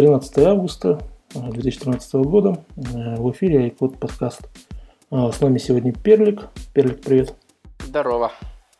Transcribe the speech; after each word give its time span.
13 0.00 0.38
августа 0.46 0.98
2013 1.34 2.14
года. 2.24 2.64
В 2.74 3.30
эфире 3.32 3.68
iPod 3.68 3.98
подкаст. 3.98 4.40
С 5.10 5.40
нами 5.42 5.58
сегодня 5.58 5.92
Перлик. 5.92 6.48
Перлик, 6.72 7.02
привет. 7.02 7.34
Здорово. 7.80 8.32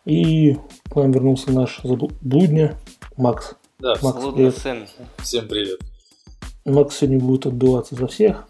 И 0.06 0.56
к 0.90 0.96
нам 0.96 1.12
вернулся 1.12 1.52
наш 1.52 1.80
блудня 1.84 2.78
Макс. 3.18 3.54
Да, 3.80 3.96
Макс, 4.00 4.18
Блудный 4.18 4.50
сын. 4.50 4.86
всем 5.18 5.46
привет. 5.46 5.80
Макс 6.64 6.96
сегодня 6.96 7.18
будет 7.20 7.44
отдуваться 7.44 7.96
за 7.96 8.06
всех, 8.06 8.48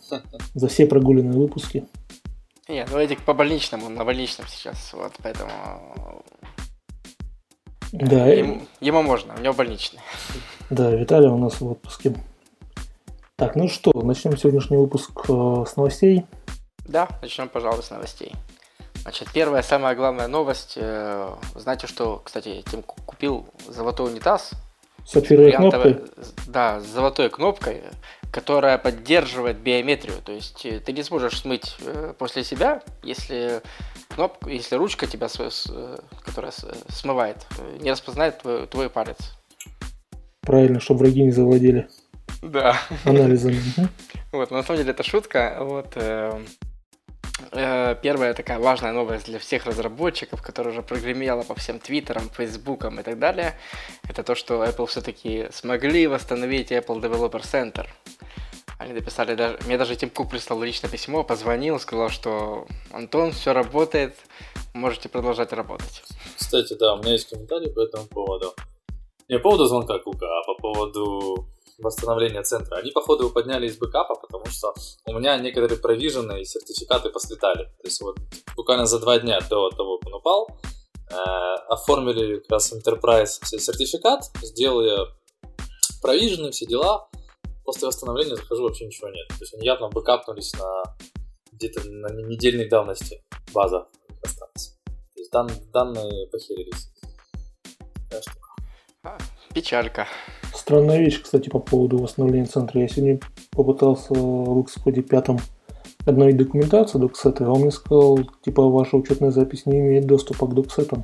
за 0.55 0.69
все 0.69 0.87
прогуленные 0.87 1.41
выпуски. 1.41 1.89
Нет, 2.69 2.89
ну 2.93 2.99
эти 2.99 3.17
по 3.17 3.35
больничному, 3.35 3.89
на 3.89 4.05
больничном 4.05 4.47
сейчас, 4.47 4.93
вот, 4.93 5.11
поэтому 5.21 5.51
Да, 7.91 8.29
ему, 8.29 8.63
ему 8.81 9.03
можно, 9.03 9.35
у 9.35 9.41
него 9.41 9.55
больничный. 9.55 9.99
да, 10.71 10.93
Виталий 10.93 11.27
у 11.27 11.37
нас 11.37 11.61
в 11.61 11.67
отпуске. 11.69 12.15
Так, 13.41 13.57
ну 13.57 13.69
что, 13.69 13.91
начнем 14.03 14.37
сегодняшний 14.37 14.77
выпуск 14.77 15.13
э, 15.31 15.65
с 15.67 15.75
новостей. 15.77 16.27
Да, 16.87 17.09
начнем, 17.23 17.49
пожалуй, 17.49 17.83
с 17.83 17.91
новостей. 17.91 18.35
Значит, 18.97 19.29
первая, 19.33 19.63
самая 19.63 19.95
главная 19.95 20.29
новость. 20.29 20.75
э, 20.77 21.31
Знаете, 21.55 21.87
что, 21.87 22.21
кстати, 22.23 22.63
Тим 22.71 22.83
ку- 22.83 22.97
купил 23.07 23.47
золотой 23.67 24.11
унитаз. 24.13 24.51
Сапфировой 25.07 25.53
бриллиантовой- 25.53 25.95
кнопкой. 25.95 26.25
Да, 26.49 26.81
с 26.81 26.87
золотой 26.89 27.31
кнопкой, 27.31 27.83
которая 28.31 28.77
поддерживает 28.77 29.57
биометрию. 29.59 30.17
То 30.23 30.33
есть 30.33 30.67
э, 30.67 30.79
ты 30.79 30.93
не 30.93 31.03
сможешь 31.03 31.41
смыть 31.41 31.77
э, 31.81 32.13
после 32.19 32.45
себя, 32.45 32.83
если 33.03 33.63
кнопка, 34.15 34.51
если 34.51 34.75
ручка 34.77 35.07
тебя, 35.07 35.31
с- 35.31 35.41
с- 35.51 35.67
э, 35.75 35.99
которая 36.27 36.53
с- 36.53 36.67
смывает, 36.91 37.39
э, 37.59 37.79
не 37.81 37.91
распознает 37.91 38.37
твой, 38.43 38.67
твой 38.67 38.91
палец. 38.91 39.17
Правильно, 40.43 40.79
чтобы 40.79 41.01
враги 41.01 41.23
не 41.23 41.31
завладели 41.31 41.89
Да. 42.43 42.81
анализами. 43.05 43.61
Мгм. 43.77 43.89
Вот, 44.33 44.51
на 44.51 44.63
самом 44.63 44.79
деле 44.79 44.93
это 44.93 45.03
шутка. 45.03 45.57
Вот, 45.61 45.93
э, 45.97 46.41
э, 47.53 47.97
первая 48.03 48.35
такая 48.35 48.59
важная 48.59 48.93
новость 48.93 49.27
для 49.27 49.39
всех 49.39 49.67
разработчиков, 49.67 50.43
которая 50.43 50.73
уже 50.73 50.83
прогремела 50.83 51.43
по 51.43 51.55
всем 51.55 51.79
твиттерам, 51.79 52.31
фейсбукам 52.31 53.01
и 53.01 53.03
так 53.03 53.19
далее, 53.19 53.59
это 54.09 54.23
то, 54.23 54.35
что 54.35 54.65
Apple 54.65 54.87
все-таки 54.87 55.49
смогли 55.53 56.07
восстановить 56.07 56.73
Apple 56.73 57.01
Developer 57.01 57.43
Center. 57.43 57.87
Они 58.79 58.95
написали, 58.95 59.35
даже, 59.35 59.59
мне 59.67 59.77
даже 59.77 59.95
Тим 59.95 60.09
Кук 60.09 60.31
прислал 60.31 60.63
личное 60.63 60.89
письмо, 60.89 61.23
позвонил, 61.23 61.79
сказал, 61.79 62.09
что 62.09 62.67
Антон, 62.93 63.33
все 63.33 63.53
работает, 63.53 64.17
можете 64.73 65.11
продолжать 65.11 65.53
работать. 65.53 66.03
Кстати, 66.39 66.75
да, 66.79 66.95
у 66.95 67.03
меня 67.03 67.13
есть 67.13 67.29
комментарий 67.29 67.71
по 67.71 67.81
этому 67.81 68.07
поводу. 68.07 68.55
Не 69.29 69.37
по 69.37 69.51
поводу 69.51 69.67
звонка 69.67 69.99
Кука, 69.99 70.27
а 70.27 70.45
по 70.47 70.55
поводу 70.55 71.47
восстановления 71.83 72.43
центра. 72.43 72.77
Они, 72.77 72.91
походу, 72.91 73.25
его 73.25 73.33
подняли 73.33 73.67
из 73.67 73.77
бэкапа, 73.77 74.15
потому 74.15 74.47
что 74.47 74.75
у 75.07 75.19
меня 75.19 75.37
некоторые 75.39 75.79
провижены 75.79 76.41
и 76.41 76.45
сертификаты 76.45 77.11
послетали. 77.11 77.65
То 77.65 77.85
есть 77.85 78.01
вот 78.01 78.17
буквально 78.57 78.87
за 78.87 78.99
два 78.99 79.19
дня 79.19 79.41
до 79.41 79.71
того, 79.71 79.99
как 79.99 80.09
он 80.09 80.15
упал, 80.15 80.49
э, 81.11 81.15
оформили 81.69 82.39
как 82.41 82.51
раз 82.51 82.73
Enterprise 82.73 83.39
сертификат, 83.43 84.31
сделал 84.43 84.83
я 84.83 85.07
провижены, 86.03 86.51
все 86.51 86.67
дела. 86.67 87.09
После 87.65 87.87
восстановления 87.87 88.37
захожу, 88.37 88.63
вообще 88.65 88.87
ничего 88.87 89.09
нет. 89.09 89.29
То 89.29 89.37
есть 89.41 89.55
они 89.55 89.65
явно 89.65 89.89
бэкапнулись 89.89 90.53
на 90.55 90.97
где-то 91.53 91.83
на 91.89 92.09
недельной 92.09 92.69
давности 92.69 93.23
база 93.53 93.87
осталась. 94.23 94.79
То 94.87 95.21
есть 95.21 95.31
дан- 95.31 95.71
данные 95.73 96.27
похерились. 96.29 96.89
Печалька. 98.09 98.49
Странная 100.71 101.01
вещь, 101.01 101.21
кстати, 101.21 101.49
по 101.49 101.59
поводу 101.59 101.99
восстановления 101.99 102.47
центра. 102.47 102.81
Я 102.81 102.87
сегодня 102.87 103.19
попытался 103.51 104.15
в 104.15 104.61
Xcode 104.61 105.03
5 105.03 105.27
обновить 106.07 106.37
документацию 106.37 107.01
доксета, 107.01 107.45
а 107.45 107.51
он 107.51 107.63
мне 107.63 107.73
сказал, 107.73 108.21
типа, 108.45 108.63
ваша 108.69 108.97
учетная 108.97 109.33
запись 109.33 109.67
не 109.67 109.81
имеет 109.81 110.07
доступа 110.07 110.47
к 110.47 110.55
доксетам. 110.55 111.03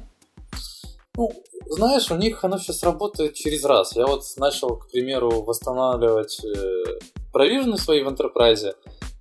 Ну, 1.16 1.32
знаешь, 1.68 2.12
у 2.12 2.14
них 2.14 2.44
оно 2.44 2.58
сейчас 2.58 2.84
работает 2.84 3.34
через 3.34 3.64
раз. 3.64 3.96
Я 3.96 4.06
вот 4.06 4.22
начал, 4.36 4.76
к 4.76 4.88
примеру, 4.88 5.42
восстанавливать 5.42 6.40
э, 6.44 7.00
провижены 7.32 7.76
свои 7.76 8.04
в 8.04 8.06
Enterprise. 8.06 8.72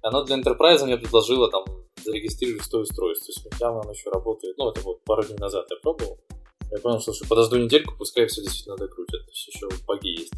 Оно 0.03 0.25
для 0.25 0.37
Enterprise 0.37 0.85
мне 0.85 0.97
предложило 0.97 1.49
там 1.49 1.63
зарегистрировать 2.03 2.65
100 2.65 2.77
устройств. 2.81 3.25
То 3.25 3.31
есть 3.31 3.59
явно 3.59 3.81
оно 3.81 3.89
еще 3.89 4.11
работает. 4.11 4.55
Ну, 4.59 4.69
это 4.69 4.81
вот 4.81 5.03
пару 5.05 5.23
дней 5.23 5.39
назад 5.39 5.65
я 5.71 5.77
пробовал. 5.81 6.19
Я 6.71 6.79
понял, 6.79 6.99
что 6.99 7.13
слушай, 7.13 7.29
подожду 7.29 7.57
недельку, 7.57 7.95
пускай 7.97 8.27
все 8.27 8.41
действительно 8.41 8.77
докрутят. 8.77 9.25
То 9.25 9.31
есть 9.31 9.47
еще 9.47 9.69
баги 9.87 10.19
есть. 10.19 10.33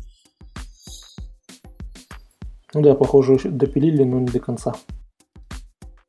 Ну 2.74 2.82
да, 2.82 2.96
похоже, 2.96 3.38
допилили, 3.50 4.04
но 4.04 4.20
не 4.20 4.28
до 4.28 4.40
конца. 4.40 4.76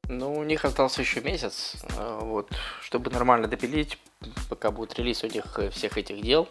Ну, 0.08 0.32
у 0.32 0.42
них 0.42 0.64
остался 0.64 1.02
еще 1.02 1.20
месяц, 1.20 1.76
э, 1.96 2.18
вот, 2.22 2.50
чтобы 2.80 3.10
нормально 3.10 3.46
допилить, 3.46 3.98
пока 4.48 4.70
будет 4.70 4.98
релиз 4.98 5.22
этих, 5.22 5.58
э, 5.58 5.70
всех 5.70 5.98
этих 5.98 6.22
дел, 6.22 6.48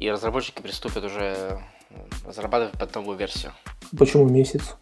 и 0.00 0.10
разработчики 0.10 0.62
приступят 0.62 1.04
уже 1.04 1.60
э, 1.90 1.96
разрабатывать 2.24 2.78
под 2.78 2.94
новую 2.94 3.18
версию. 3.18 3.52
Почему 3.96 4.24
месяц? 4.24 4.76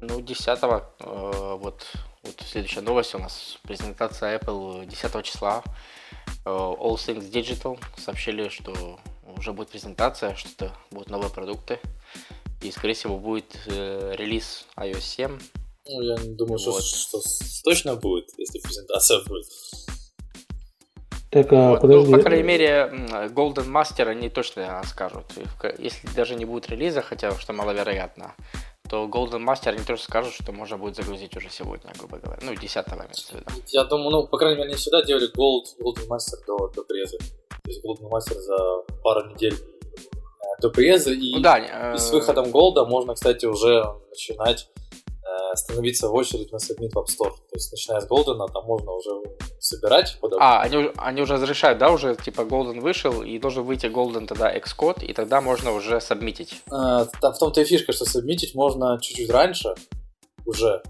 Ну, 0.00 0.20
10 0.20 0.46
э, 0.46 0.80
вот, 1.00 1.86
вот 2.22 2.44
следующая 2.44 2.80
новость 2.80 3.14
у 3.14 3.18
нас, 3.18 3.58
презентация 3.62 4.38
Apple 4.38 4.84
10 4.84 5.24
числа, 5.24 5.62
э, 5.64 5.70
All 6.44 6.94
Things 6.96 7.30
Digital 7.30 7.78
сообщили, 7.96 8.48
что 8.48 8.98
уже 9.36 9.52
будет 9.52 9.70
презентация, 9.70 10.34
что-то 10.36 10.72
будут 10.90 11.10
новые 11.10 11.30
продукты, 11.30 11.80
и, 12.62 12.70
скорее 12.70 12.94
всего, 12.94 13.16
будет 13.18 13.56
э, 13.66 14.14
релиз 14.16 14.66
iOS 14.76 15.00
7, 15.00 15.38
Ну, 15.86 16.00
я 16.02 16.16
не 16.16 16.34
думаю, 16.34 16.58
что, 16.58 16.72
Вот. 16.72 16.82
что 16.84 17.20
с- 17.20 17.60
точно 17.62 17.94
будет, 17.96 18.30
если 18.38 18.58
презентация 18.58 19.20
будет. 19.26 19.46
Так, 21.30 21.52
а 21.52 21.70
Вот, 21.70 21.80
подожди. 21.80 22.10
Ну, 22.12 22.16
по 22.16 22.22
крайней 22.22 22.44
мере, 22.44 22.90
Golden 23.34 23.66
Master 23.66 24.08
они 24.08 24.28
точно 24.30 24.82
скажут. 24.86 25.24
Если 25.78 26.06
даже 26.14 26.36
не 26.36 26.44
будет 26.44 26.68
релиза, 26.70 27.02
хотя 27.02 27.36
что 27.38 27.52
маловероятно, 27.52 28.34
то 28.88 29.06
Golden 29.06 29.44
Master 29.44 29.70
они 29.70 29.84
тоже 29.84 30.02
скажут, 30.02 30.34
что 30.34 30.52
можно 30.52 30.76
будет 30.76 30.96
загрузить 30.96 31.36
уже 31.36 31.48
сегодня, 31.50 31.90
грубо 31.98 32.18
говоря. 32.18 32.40
Ну, 32.42 32.54
10 32.54 32.86
имеется 32.86 33.32
в 33.32 33.34
виду. 33.34 33.46
Я 33.68 33.84
думаю, 33.84 34.10
ну, 34.10 34.26
по 34.26 34.36
крайней 34.36 34.58
мере, 34.58 34.70
они 34.70 34.76
всегда 34.76 35.02
делали 35.02 35.30
Gold, 35.32 35.64
Golden 35.82 36.06
Master 36.08 36.44
до, 36.46 36.68
до 36.68 36.82
презы. 36.84 37.18
То 37.18 37.70
есть 37.70 37.84
Golden 37.84 38.10
Master 38.10 38.38
за 38.38 38.56
пару 39.02 39.30
недель 39.30 39.54
э, 39.54 40.60
до 40.60 40.70
презы. 40.70 41.14
И, 41.14 41.34
Ну 41.34 41.40
да, 41.40 41.58
и 41.58 41.94
э, 41.94 41.96
с 41.96 42.10
выходом 42.10 42.50
Голда 42.50 42.84
можно, 42.84 43.14
кстати, 43.14 43.46
уже 43.46 43.84
начинать 44.10 44.68
э, 45.08 45.56
становиться 45.56 46.08
в 46.08 46.14
очередь 46.14 46.52
на 46.52 46.56
Submit 46.56 46.90
в 46.90 46.96
App 46.98 47.06
Store. 47.06 47.30
То 47.30 47.54
есть, 47.54 47.72
начиная 47.72 48.00
с 48.00 48.06
Голдена, 48.06 48.46
там 48.48 48.64
можно 48.66 48.92
уже 48.92 49.10
собирать 49.64 50.18
под 50.20 50.34
А, 50.38 50.60
они, 50.60 50.76
уже- 50.76 50.92
они 50.96 51.22
уже 51.22 51.34
разрешают, 51.34 51.78
да, 51.78 51.90
уже 51.90 52.16
типа 52.16 52.42
Golden 52.42 52.80
вышел, 52.80 53.22
и 53.22 53.38
должен 53.38 53.64
выйти 53.64 53.86
Golden 53.86 54.26
тогда 54.26 54.54
Xcode, 54.54 55.04
и 55.04 55.12
тогда 55.14 55.40
можно 55.40 55.72
уже 55.72 56.00
сабмитить. 56.00 56.62
Там 56.68 57.32
в 57.32 57.38
том-то 57.38 57.62
и 57.62 57.64
фишка, 57.64 57.92
что 57.92 58.04
сабмитить 58.04 58.54
можно 58.54 58.98
чуть-чуть 59.00 59.30
раньше 59.30 59.74
уже, 60.44 60.82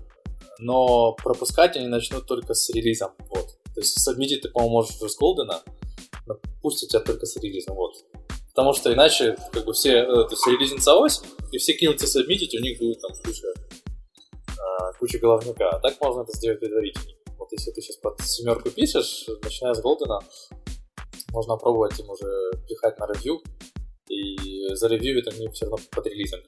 но 0.59 1.13
пропускать 1.13 1.77
они 1.77 1.87
начнут 1.87 2.27
только 2.27 2.55
с 2.55 2.69
релизом. 2.71 3.13
Вот. 3.31 3.47
То 3.75 3.81
есть 3.81 4.01
сабмитить 4.01 4.43
ты, 4.43 4.49
по-моему, 4.49 4.75
можешь 4.77 4.97
уже 5.01 5.09
с 5.09 5.17
Голдена, 5.17 5.63
но 6.27 6.35
пустят 6.61 6.89
тебя 6.91 7.01
только 7.01 7.27
с 7.27 7.37
релизом. 7.37 7.77
Вот. 7.77 7.93
Потому 8.55 8.73
что 8.73 8.93
иначе 8.93 9.37
как 9.53 9.65
бы 9.65 9.73
все, 9.73 9.99
э, 9.99 10.05
то 10.07 10.31
есть 10.31 10.47
релизница 10.47 10.95
ось, 10.97 11.23
и 11.53 11.59
все 11.59 11.75
кинутся 11.75 12.07
сабмитить, 12.09 12.55
у 12.55 12.61
них 12.61 12.79
будет 12.79 13.01
там 13.01 13.13
куча, 13.25 13.47
э, 13.47 14.99
куча 14.99 15.19
головника. 15.19 15.71
А 15.71 15.79
так 15.81 16.01
можно 16.01 16.23
это 16.23 16.33
сделать 16.37 16.59
предварительно. 16.61 17.15
Вот 17.45 17.53
если 17.53 17.73
ты 17.73 17.83
сейчас 17.83 17.97
под 17.97 18.19
семерку 18.23 18.71
пишешь, 18.71 19.27
начиная 19.43 19.75
с 19.75 19.83
Голдена, 19.83 20.19
можно 21.31 21.59
пробовать 21.59 22.01
им 22.01 22.09
уже 22.09 22.27
пихать 22.67 22.99
на 22.99 23.07
ревью, 23.13 23.43
и 24.09 24.75
за 24.75 24.89
ревью 24.89 25.19
это 25.19 25.31
не 25.37 25.51
все 25.51 25.67
равно 25.67 25.77
под 25.91 26.07
релизом. 26.07 26.41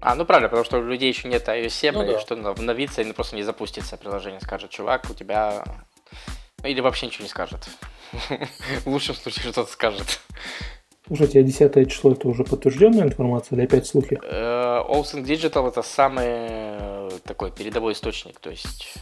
А, 0.00 0.14
ну 0.14 0.24
правильно, 0.24 0.48
потому 0.48 0.64
что 0.64 0.78
у 0.78 0.82
людей 0.82 1.10
еще 1.10 1.28
нет 1.28 1.46
iOS 1.46 1.68
7, 1.68 1.94
Ну 1.94 2.04
и 2.04 2.12
да. 2.12 2.20
что 2.20 2.36
обновится, 2.36 3.02
и 3.02 3.12
просто 3.12 3.36
не 3.36 3.42
запустится 3.42 3.98
приложение. 3.98 4.40
Скажет, 4.40 4.70
чувак, 4.70 5.10
у 5.10 5.14
тебя... 5.14 5.62
Или 6.62 6.80
вообще 6.80 7.04
ничего 7.04 7.24
не 7.24 7.28
скажет. 7.28 7.68
В 8.84 8.86
лучшем 8.86 9.14
случае 9.14 9.52
что-то 9.52 9.70
скажет. 9.70 10.20
Слушайте, 11.06 11.40
а 11.40 11.42
10 11.42 11.90
число 11.90 12.12
это 12.12 12.28
уже 12.28 12.44
подтвержденная 12.44 13.04
информация 13.04 13.56
или 13.56 13.64
опять 13.66 13.86
слухи? 13.86 14.18
Э, 14.22 14.82
All 14.88 15.02
Things 15.02 15.24
Digital 15.24 15.68
это 15.68 15.82
самый 15.82 16.24
э, 16.26 17.10
такой 17.24 17.50
передовой 17.50 17.92
источник, 17.92 18.40
то 18.40 18.50
есть... 18.50 18.94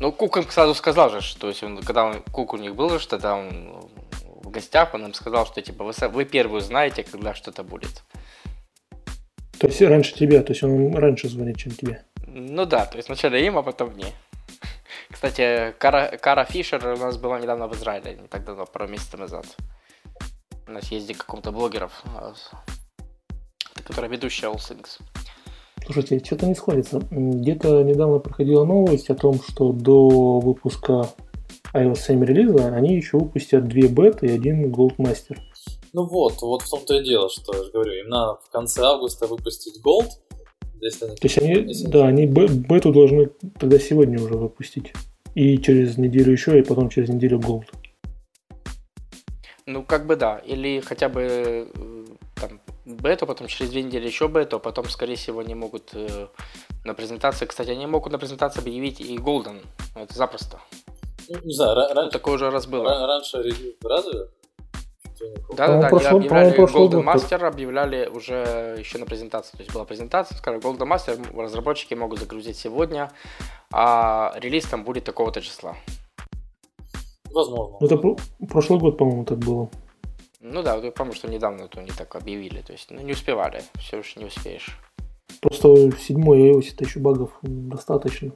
Ну, 0.00 0.12
Кук 0.12 0.38
им 0.38 0.50
сразу 0.50 0.74
сказал 0.74 1.10
же, 1.10 1.20
что 1.20 1.48
если 1.48 1.66
он, 1.66 1.78
когда 1.82 2.04
он, 2.04 2.22
Кук 2.32 2.54
у 2.54 2.56
них 2.56 2.74
был 2.74 2.98
же, 2.98 3.06
тогда 3.06 3.36
он 3.36 3.84
в 4.42 4.50
гостях, 4.50 4.94
он 4.94 5.04
им 5.04 5.14
сказал, 5.14 5.46
что 5.46 5.62
типа 5.62 5.84
вы, 5.84 5.92
вы 6.08 6.24
первые 6.24 6.62
знаете, 6.62 7.04
когда 7.04 7.34
что-то 7.34 7.62
будет. 7.62 8.02
То 9.58 9.68
есть 9.68 9.82
раньше 9.82 10.14
тебя, 10.14 10.42
то 10.42 10.52
есть 10.52 10.62
он 10.62 10.94
раньше 10.96 11.28
звонит, 11.28 11.58
чем 11.58 11.72
тебе. 11.72 12.02
Ну 12.26 12.64
да, 12.64 12.86
то 12.86 12.96
есть 12.96 13.06
сначала 13.06 13.34
им, 13.34 13.58
а 13.58 13.62
потом 13.62 13.90
мне. 13.90 14.06
Кстати, 15.10 15.74
Кара, 15.78 16.16
Кара 16.16 16.44
Фишер 16.44 16.84
у 16.86 16.96
нас 16.96 17.18
была 17.18 17.38
недавно 17.38 17.68
в 17.68 17.74
Израиле, 17.74 18.16
не 18.16 18.26
так 18.26 18.44
давно, 18.44 18.64
пару 18.64 18.88
месяцев 18.88 19.20
назад. 19.20 19.46
На 20.70 20.80
съезде 20.82 21.14
каком-то 21.14 21.50
блогеров. 21.52 22.02
а, 22.16 22.32
с- 22.34 22.50
которая 23.84 24.10
ведущая 24.10 24.46
All 24.46 24.56
Things. 24.56 25.00
Слушайте, 25.84 26.24
что-то 26.24 26.46
не 26.46 26.54
сходится. 26.54 27.00
Где-то 27.10 27.82
недавно 27.82 28.18
проходила 28.18 28.64
новость 28.64 29.10
о 29.10 29.14
том, 29.16 29.40
что 29.42 29.72
до 29.72 30.38
выпуска 30.38 31.08
iOS 31.74 31.96
7 31.96 32.24
релиза 32.24 32.68
они 32.74 32.94
еще 32.94 33.18
выпустят 33.18 33.66
две 33.66 33.88
беты 33.88 34.26
и 34.26 34.32
один 34.32 34.72
Gold 34.72 34.96
Master. 34.98 35.36
Ну 35.92 36.04
вот, 36.04 36.40
вот 36.42 36.62
в 36.62 36.70
том-то 36.70 37.00
и 37.00 37.04
дело, 37.04 37.28
что 37.28 37.52
я 37.56 37.64
же 37.64 37.72
говорю, 37.72 37.92
им 37.92 38.08
надо 38.08 38.38
в 38.46 38.50
конце 38.50 38.82
августа 38.82 39.26
выпустить 39.26 39.80
Gold, 39.84 40.08
если 40.80 41.06
они... 41.06 41.16
То 41.16 41.26
есть 41.26 41.38
они, 41.38 41.54
если... 41.68 41.86
да, 41.88 42.06
они 42.06 42.26
бету 42.26 42.92
должны 42.92 43.30
тогда 43.58 43.78
сегодня 43.80 44.22
уже 44.22 44.34
выпустить. 44.34 44.92
И 45.34 45.58
через 45.58 45.98
неделю 45.98 46.30
еще, 46.32 46.58
и 46.58 46.62
потом 46.62 46.90
через 46.90 47.08
неделю 47.08 47.38
Gold. 47.40 47.64
Ну, 49.66 49.84
как 49.84 50.06
бы 50.06 50.16
да. 50.16 50.38
Или 50.38 50.80
хотя 50.80 51.08
бы 51.08 51.22
э, 51.22 52.06
там 52.34 52.60
бету, 52.84 53.26
потом 53.26 53.46
через 53.46 53.70
две 53.70 53.82
недели 53.82 54.06
еще 54.06 54.28
бету, 54.28 54.56
а 54.56 54.58
потом, 54.58 54.88
скорее 54.88 55.16
всего, 55.16 55.40
они 55.40 55.54
могут 55.54 55.90
э, 55.94 56.28
на 56.84 56.94
презентации, 56.94 57.46
кстати, 57.46 57.70
они 57.70 57.86
могут 57.86 58.12
на 58.12 58.18
презентации 58.18 58.60
объявить 58.60 59.00
и 59.00 59.16
Golden. 59.16 59.64
Это 59.94 60.14
запросто. 60.14 60.60
Ну, 61.28 61.38
не 61.44 61.52
знаю, 61.52 61.76
раньше... 61.76 61.94
Ну, 61.94 62.10
такое 62.10 62.34
уже 62.34 62.50
раз 62.50 62.66
было. 62.66 63.06
Раньше 63.06 63.42
разве? 63.84 64.28
Да, 65.50 65.66
да, 65.66 65.80
да, 65.82 65.88
прошло, 65.88 66.16
объявляли 66.16 66.56
Golden 66.56 67.04
Master, 67.04 67.46
объявляли 67.46 68.06
уже 68.06 68.76
еще 68.78 68.98
на 68.98 69.06
презентации. 69.06 69.56
То 69.56 69.62
есть 69.62 69.72
была 69.72 69.84
презентация, 69.84 70.36
сказали, 70.36 70.62
Golden 70.62 70.88
Master 70.88 71.40
разработчики 71.40 71.94
могут 71.94 72.20
загрузить 72.20 72.56
сегодня, 72.56 73.10
а 73.70 74.32
релиз 74.36 74.64
там 74.64 74.82
будет 74.82 75.04
такого-то 75.04 75.42
числа. 75.42 75.76
Возможно. 77.32 77.76
Ну, 77.80 77.86
это 77.86 78.46
прошлый 78.46 78.80
год, 78.80 78.98
по-моему, 78.98 79.24
так 79.24 79.38
было. 79.38 79.70
Ну 80.40 80.62
да, 80.62 80.76
я 80.76 80.90
помню, 80.90 81.12
что 81.12 81.28
недавно 81.28 81.64
это 81.64 81.82
не 81.82 81.90
так 81.90 82.16
объявили. 82.16 82.62
То 82.62 82.72
есть, 82.72 82.90
ну, 82.90 83.00
не 83.00 83.12
успевали, 83.12 83.62
все 83.78 83.98
уж 83.98 84.16
не 84.16 84.24
успеешь. 84.24 84.78
Просто 85.40 85.68
в 85.68 85.98
седьмой 86.00 86.50
iOS 86.50 86.74
еще 86.80 86.98
багов 86.98 87.30
достаточно. 87.42 88.32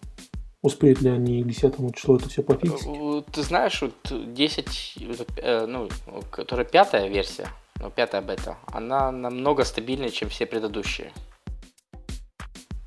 Успеют 0.63 1.03
ли 1.03 1.11
они 1.11 1.43
к 1.43 1.47
10 1.47 1.95
числу 1.95 2.17
это 2.17 2.29
все 2.29 2.43
пофиксить? 2.43 2.87
Э, 2.87 3.23
ты 3.31 3.43
знаешь, 3.43 3.83
вот 3.83 3.93
10, 4.35 4.97
э, 5.37 5.67
ну, 5.67 5.89
которая 6.31 6.65
пятая 6.65 7.09
версия, 7.09 7.49
ну, 7.81 7.91
пятая 7.91 8.23
бета, 8.23 8.57
она 8.67 9.11
намного 9.13 9.65
стабильнее, 9.65 10.11
чем 10.11 10.31
все 10.31 10.47
предыдущие. 10.47 11.13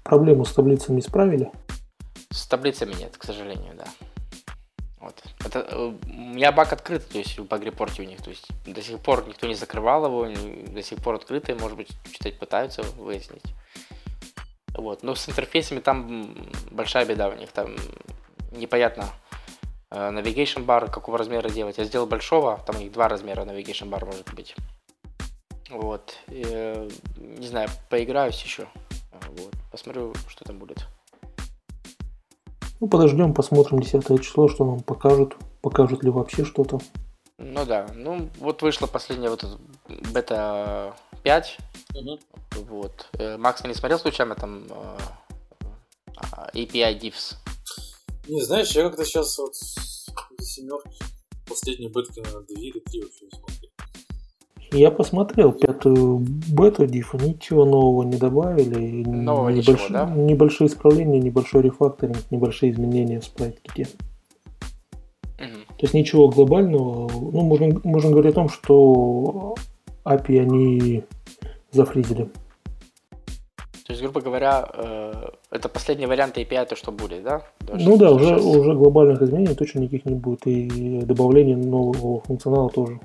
Проблему 0.03 0.45
с 0.45 0.53
таблицами 0.53 1.01
исправили? 1.01 1.51
С 2.31 2.47
таблицами 2.47 2.93
нет, 2.93 3.15
к 3.17 3.23
сожалению, 3.23 3.75
да. 3.77 3.85
Вот. 5.07 5.23
Это, 5.45 5.59
э, 5.59 5.93
у 6.05 6.09
меня 6.09 6.51
баг 6.51 6.73
открыт, 6.73 7.07
то 7.07 7.17
есть 7.17 7.39
в 7.39 7.45
баг-репорте 7.45 8.01
у 8.01 8.05
них, 8.05 8.21
то 8.21 8.29
есть 8.29 8.45
до 8.65 8.81
сих 8.81 8.99
пор 8.99 9.25
никто 9.25 9.47
не 9.47 9.55
закрывал 9.55 10.05
его, 10.05 10.27
до 10.67 10.83
сих 10.83 10.97
пор 10.97 11.15
открытый, 11.15 11.55
может 11.55 11.77
быть, 11.77 11.87
читать 12.11 12.37
пытаются 12.37 12.83
выяснить. 12.83 13.43
Вот. 14.73 15.03
Но 15.03 15.15
с 15.15 15.29
интерфейсами 15.29 15.79
там 15.79 16.35
большая 16.71 17.05
беда 17.05 17.29
у 17.29 17.35
них. 17.35 17.53
Там 17.53 17.77
непонятно 18.51 19.05
э, 19.91 20.09
navigation 20.09 20.63
бар, 20.65 20.91
какого 20.91 21.17
размера 21.17 21.47
делать. 21.47 21.77
Я 21.77 21.85
сделал 21.85 22.05
большого, 22.05 22.61
там 22.67 22.75
у 22.75 22.79
них 22.79 22.91
два 22.91 23.07
размера 23.07 23.45
navigation 23.45 23.87
бар 23.87 24.05
может 24.05 24.33
быть. 24.33 24.55
Вот. 25.69 26.17
И, 26.27 26.43
э, 26.45 26.89
не 27.15 27.47
знаю, 27.47 27.69
поиграюсь 27.89 28.43
еще. 28.43 28.67
Вот. 29.29 29.53
Посмотрю, 29.71 30.13
что 30.27 30.43
там 30.43 30.59
будет. 30.59 30.85
Ну, 32.79 32.87
подождем, 32.87 33.33
посмотрим 33.33 33.79
10 33.79 34.21
число, 34.23 34.47
что 34.47 34.65
нам 34.65 34.81
покажут. 34.81 35.35
Покажут 35.61 36.03
ли 36.03 36.09
вообще 36.09 36.45
что-то. 36.45 36.79
Ну 37.39 37.65
да, 37.65 37.87
ну 37.93 38.29
вот 38.39 38.61
вышла 38.61 38.87
последняя 38.87 39.29
вот 39.29 39.45
бета 40.11 40.95
5. 41.23 41.57
Угу. 41.95 42.19
Вот. 42.69 43.07
Э, 43.19 43.37
Макс, 43.37 43.63
не 43.63 43.73
смотрел 43.73 43.99
случайно 43.99 44.35
там 44.35 44.65
э, 44.69 44.97
а, 46.15 46.49
API 46.53 46.99
diffs? 46.99 47.35
Не, 48.27 48.41
знаешь, 48.41 48.71
я 48.71 48.83
как-то 48.83 49.05
сейчас 49.05 49.37
вот 49.37 49.55
семерки 50.39 50.97
последние 51.47 51.89
бетки, 51.89 52.19
наверное, 52.19 52.45
две 52.45 52.69
или 52.69 52.79
три 52.79 53.01
вообще 53.01 53.25
не 53.25 53.31
смотрел. 53.31 53.56
Я 54.71 54.91
посмотрел 54.91 55.53
пятую 55.53 56.25
бету 56.49 56.85
дифа, 56.85 57.17
ничего 57.17 57.65
нового 57.65 58.03
не 58.03 58.17
добавили. 58.17 59.03
Нового 59.05 59.49
небольш... 59.49 59.67
ничего, 59.67 59.87
да? 59.89 60.05
Небольшие 60.09 60.67
исправления, 60.67 61.19
небольшой 61.19 61.61
рефакторинг, 61.61 62.17
небольшие 62.31 62.71
изменения 62.71 63.19
в 63.19 63.25
спрайт-ките. 63.25 63.87
Угу. 65.39 65.75
То 65.77 65.83
есть 65.83 65.93
ничего 65.93 66.27
глобального. 66.27 67.09
Ну, 67.09 67.41
можно, 67.41 67.79
можно 67.83 68.11
говорить 68.11 68.33
о 68.33 68.35
том, 68.35 68.49
что 68.49 69.55
API 70.03 70.41
они 70.41 71.03
зафризили. 71.71 72.29
То 73.85 73.93
есть, 73.93 74.01
грубо 74.01 74.19
говоря, 74.19 74.67
э, 74.73 75.29
это 75.49 75.69
последний 75.69 76.07
вариант 76.07 76.37
API, 76.37 76.65
то, 76.65 76.75
что 76.75 76.91
будет, 76.91 77.23
да? 77.23 77.43
Даже 77.61 77.87
ну 77.87 77.97
да, 77.97 78.11
уже, 78.11 78.35
уже 78.35 78.73
глобальных 78.73 79.21
изменений 79.21 79.55
точно 79.55 79.79
никаких 79.79 80.03
не 80.05 80.15
будет, 80.15 80.45
и 80.45 80.99
добавление 81.05 81.55
нового 81.55 82.19
функционала 82.19 82.69
тоже. 82.69 82.99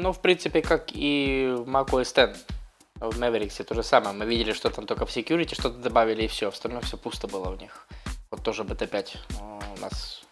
Ну, 0.00 0.12
в 0.12 0.20
принципе, 0.20 0.62
как 0.62 0.92
и 0.92 1.54
в 1.58 1.68
macOS 1.68 2.14
10 2.14 2.36
в 3.00 3.20
Mavericks 3.20 3.62
то 3.64 3.74
же 3.74 3.82
самое. 3.82 4.14
Мы 4.14 4.24
видели, 4.24 4.52
что 4.52 4.70
там 4.70 4.86
только 4.86 5.04
в 5.04 5.14
security 5.14 5.54
что-то 5.54 5.78
добавили, 5.78 6.22
и 6.22 6.28
все. 6.28 6.48
Остальное 6.48 6.80
все 6.80 6.96
пусто 6.96 7.28
было 7.28 7.50
у 7.50 7.56
них. 7.56 7.86
Вот 8.30 8.42
тоже 8.42 8.64
бета-5 8.64 9.16
у 9.40 9.80
нас 9.80 10.22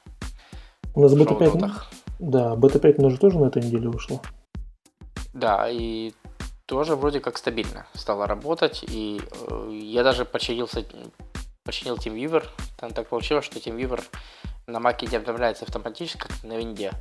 У 0.95 1.03
нас 1.03 1.13
бета-5, 1.15 1.73
да, 2.19 2.55
бета-5 2.55 2.95
у 2.99 3.03
нас 3.03 3.13
же 3.13 3.19
тоже 3.19 3.39
на 3.39 3.47
этой 3.47 3.63
неделе 3.63 3.89
вышло. 3.89 4.21
Да, 5.35 5.69
и 5.71 6.13
тоже 6.67 6.97
вроде 6.97 7.21
как 7.21 7.37
стабильно 7.37 7.87
стало 7.95 8.27
работать. 8.27 8.85
И 8.89 9.21
э, 9.51 9.71
я 9.71 10.03
даже 10.03 10.25
починился, 10.25 10.85
починил 11.65 11.97
TeamViewer. 11.97 12.45
Там 12.79 12.93
так 12.93 13.09
получилось, 13.09 13.45
что 13.45 13.59
TeamViewer 13.59 14.03
на 14.67 14.79
Mac 14.79 15.07
не 15.11 15.17
обновляется 15.17 15.65
автоматически, 15.65 16.21
как 16.21 16.43
на 16.43 16.57
винде. 16.57 16.93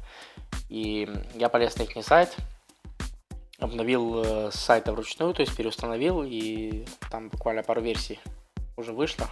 И 0.70 1.10
я 1.36 1.50
полез 1.50 1.78
на 1.78 1.84
их 1.84 2.06
сайт, 2.06 2.36
обновил 3.60 4.24
э, 4.24 4.52
с 4.52 4.56
сайта 4.56 4.92
вручную, 4.94 5.34
то 5.34 5.42
есть 5.42 5.56
переустановил, 5.56 6.24
и 6.24 6.86
там 7.10 7.30
буквально 7.30 7.64
пару 7.64 7.82
версий 7.82 8.20
уже 8.78 8.94
вышло. 8.94 9.28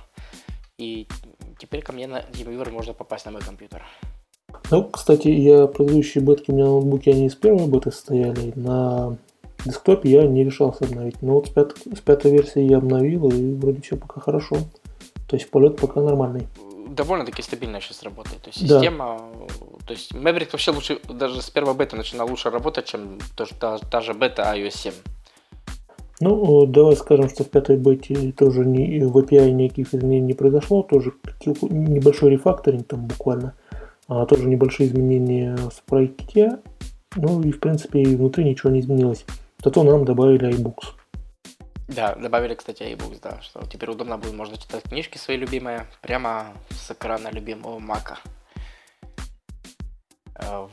И 0.78 1.08
теперь 1.60 1.82
ко 1.82 1.94
мне 1.94 2.08
на 2.08 2.20
TeamViewer 2.20 2.72
можно 2.72 2.94
попасть 2.94 3.26
на 3.26 3.32
мой 3.32 3.42
компьютер. 3.42 3.84
Ну, 4.72 4.84
кстати, 4.86 5.28
я 5.28 5.68
предыдущие 5.68 6.24
бетки 6.24 6.52
у 6.52 6.54
меня 6.54 6.66
на 6.66 6.72
ноутбуке, 6.72 7.12
они 7.12 7.28
из 7.28 7.36
первой 7.36 7.68
беты 7.68 7.92
стояли. 7.92 8.54
На 8.56 9.18
десктопе 9.64 10.10
я 10.10 10.28
не 10.28 10.44
решался 10.44 10.86
обновить. 10.86 11.22
Но 11.22 11.36
вот 11.36 11.48
с, 11.48 11.50
пят, 11.52 11.76
с 11.78 12.02
пятой 12.02 12.32
версии 12.32 12.62
я 12.62 12.78
обновил, 12.78 13.30
и 13.30 13.54
вроде 13.54 13.82
все 13.82 13.96
пока 13.96 14.20
хорошо. 14.20 14.58
То 15.28 15.36
есть 15.36 15.50
полет 15.50 15.78
пока 15.78 16.02
нормальный. 16.02 16.48
Довольно-таки 16.88 17.42
стабильно 17.42 17.82
сейчас 17.82 18.04
работает. 18.04 18.42
То 18.42 18.50
есть 18.50 18.60
система, 18.60 19.20
да. 19.40 19.86
то 19.88 19.94
есть 19.94 20.12
Maverick 20.14 20.50
вообще 20.52 20.72
лучше, 20.72 21.00
даже 21.10 21.42
с 21.42 21.50
первой 21.50 21.74
беты 21.76 21.96
начинал 21.96 22.30
лучше 22.30 22.50
работать, 22.50 22.86
чем 22.86 23.20
тоже, 23.36 23.54
та, 23.60 23.78
та 23.78 24.02
же 24.02 24.14
бета 24.14 24.44
iOS 24.56 24.72
7. 24.72 24.94
Ну, 26.22 26.66
давай 26.66 26.96
скажем, 26.96 27.30
что 27.30 27.44
в 27.44 27.50
пятой 27.50 27.78
бете 27.78 28.32
тоже 28.32 28.66
не, 28.66 29.02
в 29.02 29.18
API 29.18 29.52
никаких 29.52 29.94
изменений 29.94 30.28
не 30.28 30.34
произошло, 30.34 30.82
тоже 30.84 31.12
небольшой 31.46 32.32
рефакторинг 32.32 32.88
там 32.88 33.06
буквально, 33.06 33.54
а 34.08 34.26
тоже 34.26 34.48
небольшие 34.48 34.88
изменения 34.88 35.58
в 35.58 35.74
спрайт-ките, 35.74 36.60
ну 37.18 37.42
и 37.42 37.52
в 37.52 37.60
принципе 37.60 38.02
и 38.02 38.16
внутри 38.16 38.46
ничего 38.46 38.70
не 38.70 38.80
изменилось. 38.80 39.26
Зато 39.64 39.84
нам 39.84 40.06
добавили 40.06 40.50
iBooks. 40.50 40.94
Да, 41.88 42.16
добавили, 42.16 42.56
кстати, 42.56 42.84
iBooks, 42.84 43.20
да, 43.22 43.42
что 43.42 43.66
теперь 43.68 43.92
удобно 43.92 44.18
будет, 44.18 44.34
можно 44.34 44.58
читать 44.58 44.84
книжки 44.84 45.18
свои 45.18 45.38
любимые 45.38 45.88
прямо 46.02 46.54
с 46.72 46.92
экрана 46.92 47.30
любимого 47.30 47.80
Мака. 47.80 48.20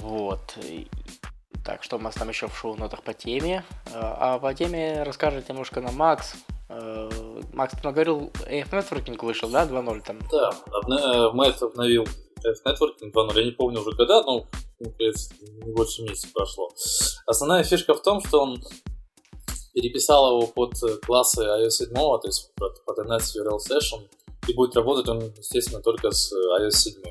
Вот. 0.00 0.58
Так, 1.64 1.84
что 1.84 1.96
у 1.96 2.00
нас 2.00 2.14
там 2.14 2.28
еще 2.28 2.48
в 2.48 2.56
шоу-нотах 2.56 3.02
по 3.02 3.14
теме? 3.14 3.64
Э, 3.86 3.90
а 3.94 4.38
по 4.40 4.52
теме 4.52 5.04
расскажет 5.04 5.48
немножко 5.48 5.80
на 5.80 5.92
Макс. 5.92 6.34
Э, 6.68 7.08
Макс, 7.52 7.74
ты 7.74 7.84
наговорил, 7.84 8.32
AF 8.48 8.70
Networking 8.70 9.24
вышел, 9.24 9.48
да, 9.48 9.64
2.0 9.64 10.02
там? 10.04 10.18
Да, 10.32 11.30
Мэтт 11.32 11.62
обновил 11.62 12.02
AF 12.02 12.56
Networking 12.66 13.12
2.0, 13.14 13.38
я 13.38 13.44
не 13.44 13.52
помню 13.52 13.80
уже 13.80 13.96
когда, 13.96 14.22
но 14.22 14.48
не 14.80 15.72
больше 15.72 16.02
месяца 16.02 16.26
прошло. 16.34 16.68
Основная 17.26 17.62
фишка 17.62 17.94
в 17.94 18.02
том, 18.02 18.20
что 18.24 18.42
он 18.42 18.60
переписал 19.72 20.38
его 20.38 20.46
под 20.46 20.74
классы 21.02 21.42
iOS 21.42 21.70
7, 21.70 21.94
то 21.94 22.20
есть 22.24 22.52
под, 22.54 22.84
под 22.84 22.98
NS 22.98 23.36
URL 23.38 23.58
Session, 23.58 24.08
и 24.48 24.54
будет 24.54 24.74
работать 24.76 25.08
он, 25.08 25.32
естественно, 25.36 25.80
только 25.80 26.10
с 26.10 26.32
iOS 26.60 26.70
7. 26.70 27.02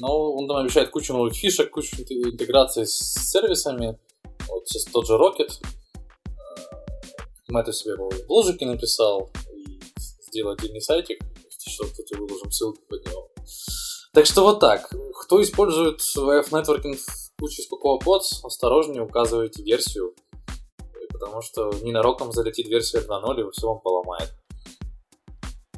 Но 0.00 0.32
он 0.32 0.48
там 0.48 0.56
обещает 0.56 0.90
кучу 0.90 1.12
новых 1.12 1.34
фишек, 1.34 1.70
кучу 1.70 1.94
интеграции 2.00 2.84
с 2.84 3.30
сервисами. 3.30 3.98
Вот 4.48 4.66
сейчас 4.66 4.84
тот 4.90 5.06
же 5.06 5.14
Rocket. 5.14 5.52
Мы 7.48 7.60
это 7.60 7.72
себе 7.72 7.96
в 7.96 8.26
бложике 8.26 8.64
написал 8.64 9.30
и 9.54 9.80
сделал 10.22 10.52
отдельный 10.52 10.80
сайтик. 10.80 11.18
Что, 11.66 11.84
кстати, 11.84 12.14
выложим 12.14 12.50
ссылку 12.50 12.80
под 12.88 13.06
него. 13.06 13.28
Так 14.12 14.26
что 14.26 14.42
вот 14.42 14.58
так. 14.58 14.90
Кто 15.22 15.40
использует 15.42 16.00
VF 16.00 16.50
Networking 16.50 16.96
в 16.96 17.32
куче 17.38 17.62
сколько 17.62 18.02
под, 18.04 18.22
осторожнее 18.42 19.02
указывайте 19.02 19.62
версию, 19.62 20.14
потому 21.20 21.42
что 21.42 21.70
ненароком 21.82 22.32
залетит 22.32 22.66
версия 22.68 22.98
2.0 22.98 23.40
и 23.40 23.50
все 23.52 23.68
вам 23.68 23.80
поломает. 23.80 24.32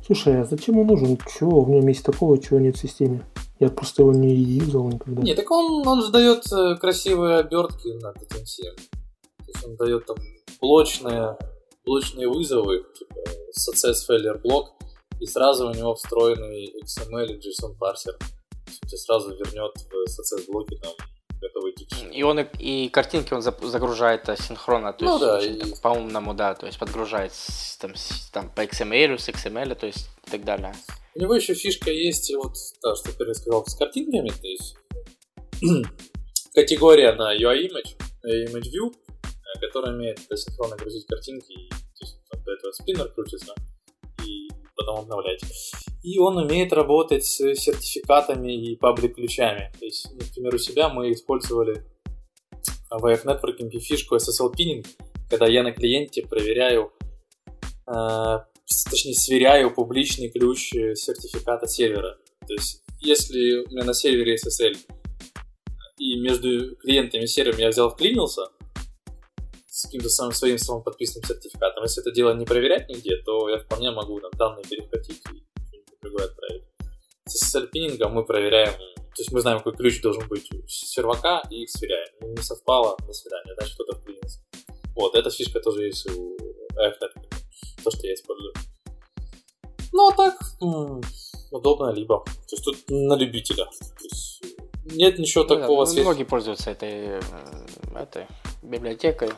Слушай, 0.04 0.40
а 0.40 0.44
зачем 0.44 0.78
он 0.78 0.86
нужен? 0.86 1.18
Чего 1.38 1.62
в 1.62 1.70
нем 1.70 1.86
есть 1.88 2.04
такого, 2.04 2.40
чего 2.40 2.58
нет 2.58 2.76
в 2.76 2.80
системе? 2.80 3.26
Я 3.58 3.68
просто 3.68 4.02
его 4.02 4.12
не 4.12 4.34
юзал 4.34 4.88
никогда. 4.88 5.22
Не, 5.22 5.34
так 5.34 5.50
он, 5.50 5.86
он 5.86 6.02
же 6.02 6.10
дает 6.10 6.44
э, 6.52 6.76
красивые 6.80 7.38
обертки 7.38 7.88
этим 7.88 8.44
всем. 8.44 8.74
То 8.74 9.44
есть 9.46 9.64
он 9.64 9.76
дает 9.76 10.06
там 10.06 10.16
блочные, 10.60 11.36
блочные 11.84 12.28
вызовы, 12.28 12.84
типа 12.98 13.14
success 13.56 13.98
failure 14.08 14.40
блок, 14.40 14.70
и 15.20 15.26
сразу 15.26 15.68
у 15.68 15.74
него 15.74 15.94
встроенный 15.94 16.72
XML 16.84 17.26
и 17.26 17.38
JSON 17.38 17.76
парсер. 17.78 18.18
Тебе 18.86 18.98
сразу 18.98 19.30
вернет 19.30 19.72
в 19.76 20.10
success 20.10 20.50
блоке 20.50 20.76
там 20.82 20.92
готовый 21.42 21.72
текст. 21.74 22.04
И 22.10 22.22
он 22.22 22.40
и, 22.40 22.46
и 22.58 22.88
картинки 22.88 23.34
он 23.34 23.42
загружает 23.42 24.28
асинхронно, 24.28 24.92
то 24.92 25.04
Ну 25.04 25.10
есть 25.12 25.20
да, 25.24 25.38
очень 25.38 25.56
и- 25.56 25.58
так 25.70 25.80
по-умному, 25.82 26.34
да, 26.34 26.54
то 26.54 26.66
есть 26.66 26.78
подгружает 26.78 27.32
там, 27.80 27.92
там 28.32 28.50
по 28.54 28.62
XML, 28.64 29.18
с 29.18 29.28
XML, 29.28 29.74
то 29.74 29.86
есть 29.86 30.08
и 30.26 30.30
так 30.30 30.44
далее. 30.44 30.72
У 31.14 31.20
него 31.20 31.34
еще 31.34 31.54
фишка 31.54 31.90
есть, 31.90 32.32
вот, 32.34 32.54
да, 32.82 32.94
что 32.96 33.12
ты 33.12 33.34
сказал, 33.34 33.66
с 33.66 33.74
картинками, 33.74 34.30
то 34.30 34.46
есть 34.46 34.76
категория 36.54 37.12
на 37.12 37.34
UI 37.36 37.68
image, 37.68 37.96
э, 38.24 38.44
image 38.46 38.70
view, 38.72 38.92
э, 39.24 39.60
которая 39.60 39.94
умеет 39.94 40.18
асинхронно 40.30 40.76
грузить 40.76 41.06
картинки, 41.06 41.52
и, 41.52 41.68
то 41.70 41.76
есть 42.00 42.16
до 42.30 42.52
этого 42.52 42.72
спиннер 42.72 43.08
крутится, 43.12 43.54
и 44.24 44.48
потом 44.76 45.00
обновлять. 45.00 45.42
И 46.02 46.18
он 46.18 46.36
умеет 46.36 46.72
работать 46.72 47.24
с 47.24 47.36
сертификатами 47.54 48.52
и 48.52 48.76
паблик 48.76 49.14
ключами. 49.14 49.72
То 49.78 49.84
есть, 49.84 50.10
например, 50.12 50.54
у 50.54 50.58
себя 50.58 50.88
мы 50.88 51.12
использовали 51.12 51.84
в 52.90 53.04
AF 53.04 53.24
Networking 53.24 53.70
фишку 53.78 54.16
SSL 54.16 54.52
pinning, 54.52 54.84
когда 55.30 55.46
я 55.46 55.62
на 55.62 55.72
клиенте 55.72 56.26
проверяю 56.26 56.92
э, 57.86 58.38
точнее, 58.90 59.14
сверяю 59.14 59.72
публичный 59.72 60.30
ключ 60.30 60.74
э, 60.74 60.94
сертификата 60.94 61.66
сервера. 61.68 62.18
То 62.46 62.54
есть, 62.54 62.82
если 63.00 63.64
у 63.64 63.70
меня 63.70 63.84
на 63.84 63.94
сервере 63.94 64.36
SSL 64.36 64.76
и 65.98 66.20
между 66.20 66.76
клиентами 66.76 67.22
и 67.22 67.26
сервером 67.26 67.58
я 67.58 67.68
взял 67.68 67.90
вклинился 67.90 68.42
с 69.66 69.84
каким-то 69.84 70.08
самым 70.08 70.32
своим 70.32 70.58
самым 70.58 70.82
подписанным 70.82 71.24
сертификатом, 71.24 71.84
если 71.84 72.02
это 72.02 72.12
дело 72.12 72.34
не 72.34 72.44
проверять 72.44 72.88
нигде, 72.88 73.16
то 73.24 73.48
я 73.48 73.58
вполне 73.58 73.90
могу 73.90 74.20
там 74.20 74.30
данные 74.36 74.64
перехватить 74.68 75.22
и 75.32 75.51
другое 76.02 76.26
отправить. 76.26 76.64
С 77.26 77.54
SSL 77.54 77.68
пинингом 77.68 78.12
мы 78.14 78.24
проверяем, 78.24 78.72
то 78.72 79.18
есть 79.20 79.32
мы 79.32 79.40
знаем, 79.40 79.58
какой 79.58 79.74
ключ 79.76 80.00
должен 80.02 80.26
быть 80.28 80.50
у 80.52 80.66
сервака, 80.66 81.42
и 81.50 81.62
их 81.62 81.70
сверяем. 81.70 82.08
Не 82.20 82.42
совпало, 82.42 82.96
до 83.06 83.12
свидания, 83.12 83.54
значит 83.58 83.74
кто-то 83.74 83.98
вклинился. 83.98 84.40
Вот, 84.96 85.14
эта 85.14 85.30
фишка 85.30 85.60
тоже 85.60 85.84
есть 85.86 86.06
у 86.10 86.36
AFNet 86.76 87.22
то, 87.84 87.90
что 87.90 88.06
я 88.06 88.14
использую. 88.14 88.52
Ну, 89.92 90.08
а 90.08 90.16
так, 90.16 90.38
удобно 91.50 91.92
либо. 91.92 92.24
То 92.24 92.56
есть 92.56 92.64
тут 92.64 92.76
на 92.88 93.14
любителя. 93.14 93.64
То 93.66 94.04
есть 94.04 94.42
нет 94.84 95.18
ничего 95.18 95.44
Ну 95.44 95.48
да, 95.50 95.60
такого 95.60 95.84
ну, 95.84 95.90
сверх- 95.90 96.04
Многие 96.04 96.24
пользуются 96.24 96.70
этой, 96.70 97.20
э, 97.20 97.20
этой 97.94 98.26
библиотекой. 98.62 99.30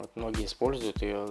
Вот 0.00 0.10
многие 0.14 0.46
используют 0.46 1.02
ее. 1.02 1.26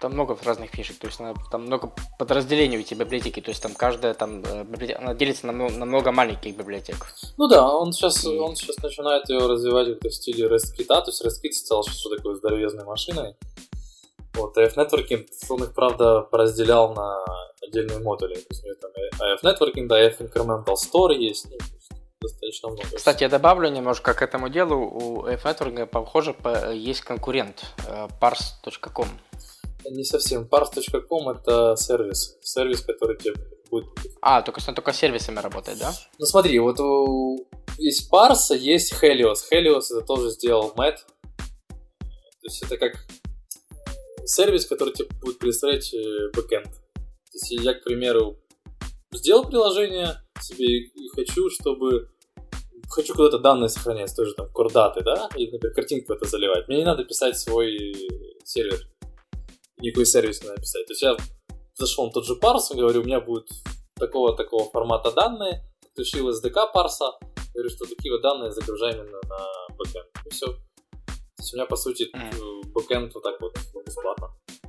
Там 0.00 0.12
много 0.14 0.36
разных 0.44 0.70
фишек, 0.70 0.96
то 0.98 1.08
есть 1.08 1.20
она- 1.20 1.34
там 1.50 1.64
много 1.66 1.92
подразделений 2.18 2.78
у 2.78 2.80
этой 2.80 2.94
библиотеки, 2.94 3.40
то 3.40 3.50
есть 3.50 3.62
там 3.62 3.74
каждая 3.74 4.14
там 4.14 4.42
э, 4.42 4.96
она 4.98 5.14
делится 5.14 5.46
на 5.46 5.52
много, 5.52 5.74
на 5.74 5.84
много 5.84 6.10
маленьких 6.10 6.56
библиотек. 6.56 6.96
Ну 7.36 7.48
да, 7.48 7.68
он 7.68 7.92
сейчас, 7.92 8.24
И- 8.24 8.28
он 8.38 8.56
сейчас 8.56 8.78
начинает 8.78 9.28
ее 9.28 9.46
развивать 9.46 9.88
как-то 9.88 10.08
в 10.08 10.14
стиле 10.14 10.46
REST-кита, 10.48 11.02
то 11.02 11.10
есть 11.10 11.22
REST-кит 11.22 11.54
стал 11.54 11.84
сейчас 11.84 11.98
что 12.00 12.16
такой 12.16 12.34
здоровезной 12.34 12.84
машиной. 12.84 13.34
Вот, 14.34 14.56
AF 14.56 14.74
Networking, 14.76 15.26
он 15.50 15.64
их, 15.64 15.74
правда, 15.74 16.22
поразделял 16.22 16.94
на 16.94 17.22
отдельные 17.62 17.98
модули. 17.98 18.34
То 18.36 18.46
есть 18.50 18.64
там 18.80 18.90
AF 19.20 19.42
Networking, 19.42 19.86
да, 19.86 20.02
AF 20.02 20.18
Incremental 20.20 20.76
Store 20.76 21.14
есть, 21.14 21.44
ну, 21.50 21.52
есть 21.52 21.81
достаточно 22.22 22.68
много. 22.70 22.96
Кстати, 22.96 23.22
я 23.24 23.28
добавлю 23.28 23.68
немножко 23.68 24.14
к 24.14 24.22
этому 24.22 24.48
делу. 24.48 24.76
У 24.76 25.26
F-Networking, 25.26 25.86
похоже, 25.86 26.32
по- 26.34 26.72
есть 26.72 27.02
конкурент 27.02 27.64
э, 27.86 28.08
parse.com. 28.20 29.08
Не 29.90 30.04
совсем. 30.04 30.44
Parse.com 30.44 31.28
это 31.30 31.74
сервис. 31.76 32.38
Сервис, 32.40 32.82
который 32.82 33.16
тебе 33.16 33.34
будет 33.70 33.88
А, 34.20 34.42
только, 34.42 34.60
он 34.68 34.74
только 34.74 34.92
с 34.92 34.96
сервисами 34.96 35.40
работает, 35.40 35.78
да? 35.78 35.92
Ну 36.18 36.26
смотри, 36.26 36.58
вот 36.58 36.78
у... 36.80 37.46
есть 37.78 38.10
Parse, 38.12 38.56
есть 38.56 38.92
Helios. 39.02 39.38
Helios 39.52 39.86
это 39.90 40.02
тоже 40.06 40.30
сделал 40.30 40.72
Matt. 40.76 40.96
То 42.08 42.48
есть 42.48 42.62
это 42.62 42.76
как 42.76 42.92
сервис, 44.24 44.66
который 44.66 44.92
тебе 44.94 45.08
будет 45.20 45.38
представлять 45.38 45.92
э, 45.94 46.30
бэкэнд. 46.34 46.66
То 46.66 47.38
есть 47.38 47.50
я, 47.64 47.74
к 47.74 47.82
примеру, 47.82 48.38
сделал 49.12 49.44
приложение 49.48 50.16
себе 50.40 50.66
и 50.80 51.08
хочу, 51.14 51.48
чтобы 51.50 52.10
хочу 52.92 53.14
куда-то 53.14 53.38
данные 53.38 53.68
сохранять, 53.68 54.14
тоже 54.14 54.34
там 54.34 54.52
кордаты, 54.52 55.02
да, 55.02 55.28
и, 55.36 55.50
например, 55.50 55.74
картинку 55.74 56.12
это 56.12 56.28
заливать. 56.28 56.68
Мне 56.68 56.78
не 56.78 56.84
надо 56.84 57.04
писать 57.04 57.38
свой 57.38 57.94
сервер. 58.44 58.80
Никакой 59.78 60.06
сервис 60.06 60.42
не 60.42 60.48
надо 60.48 60.60
писать. 60.60 60.86
То 60.86 60.92
есть 60.92 61.02
я 61.02 61.16
зашел 61.74 62.06
на 62.06 62.12
тот 62.12 62.26
же 62.26 62.36
Parse 62.36 62.70
и 62.70 62.76
говорю, 62.76 63.00
у 63.00 63.04
меня 63.04 63.20
будет 63.20 63.48
такого-такого 63.98 64.70
формата 64.70 65.10
данные, 65.12 65.64
включил 65.92 66.30
SDK 66.30 66.72
Parse 66.72 67.01
а, 67.01 67.12
говорю, 67.54 67.70
что 67.70 67.86
такие 67.86 68.12
вот 68.12 68.22
данные 68.22 68.52
загружаем 68.52 69.00
именно 69.00 69.20
на 69.28 69.74
бэкэнд. 69.76 70.08
И 70.26 70.30
все. 70.30 70.46
То 70.46 71.38
есть 71.38 71.54
у 71.54 71.56
меня, 71.56 71.66
по 71.66 71.76
сути, 71.76 72.10
э, 72.14 72.30
бэкэнд 72.74 73.14
вот 73.14 73.22
так 73.22 73.40
вот 73.40 73.56
бесплатно 73.84 74.28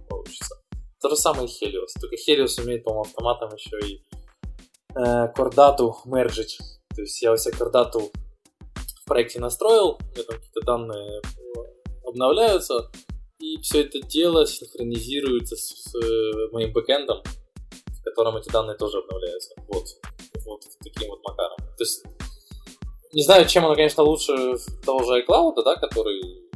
получится. 0.10 0.56
То 1.01 1.10
же 1.10 1.15
самое 1.15 1.48
и 1.48 1.51
Helios. 1.51 2.00
Только 2.00 2.15
Helios 2.15 2.62
умеет, 2.62 2.84
по-моему, 2.84 3.03
автоматом 3.03 3.50
еще 3.56 3.80
и 3.86 4.03
э, 4.96 5.27
Core 5.36 5.63
Data 5.63 5.91
у 5.91 5.98
мерджить. 6.06 6.58
То 6.96 7.02
есть 7.02 7.22
я 7.22 7.32
у 7.32 7.38
себя 7.38 7.58
Core 7.58 7.82
Data 7.82 8.06
у 8.06 8.12
в 9.02 9.06
проекте 9.06 9.40
настроил, 9.40 10.00
у 10.00 10.04
меня 10.14 10.24
там 10.24 10.38
какие-то 10.38 10.62
данные 10.62 11.20
э, 11.20 12.08
обновляются, 12.08 12.92
и 13.40 13.58
все 13.62 13.82
это 13.82 14.00
дело 14.02 14.46
синхронизируется 14.46 15.56
с, 15.56 15.94
э, 15.96 16.52
моим 16.52 16.72
бэкэндом, 16.72 17.22
в 17.22 18.04
котором 18.04 18.38
эти 18.38 18.50
данные 18.50 18.78
тоже 18.78 19.00
обновляются. 19.00 19.54
Вот. 19.68 19.86
Вот 20.46 20.62
таким 20.84 21.10
вот 21.10 21.22
макаром. 21.24 21.58
То 21.58 21.84
есть 21.84 22.04
не 23.14 23.22
знаю, 23.22 23.48
чем 23.48 23.66
оно, 23.66 23.76
конечно, 23.76 24.04
лучше 24.04 24.34
того 24.84 25.04
же 25.04 25.22
iCloud, 25.22 25.64
да, 25.64 25.76
который... 25.76 26.50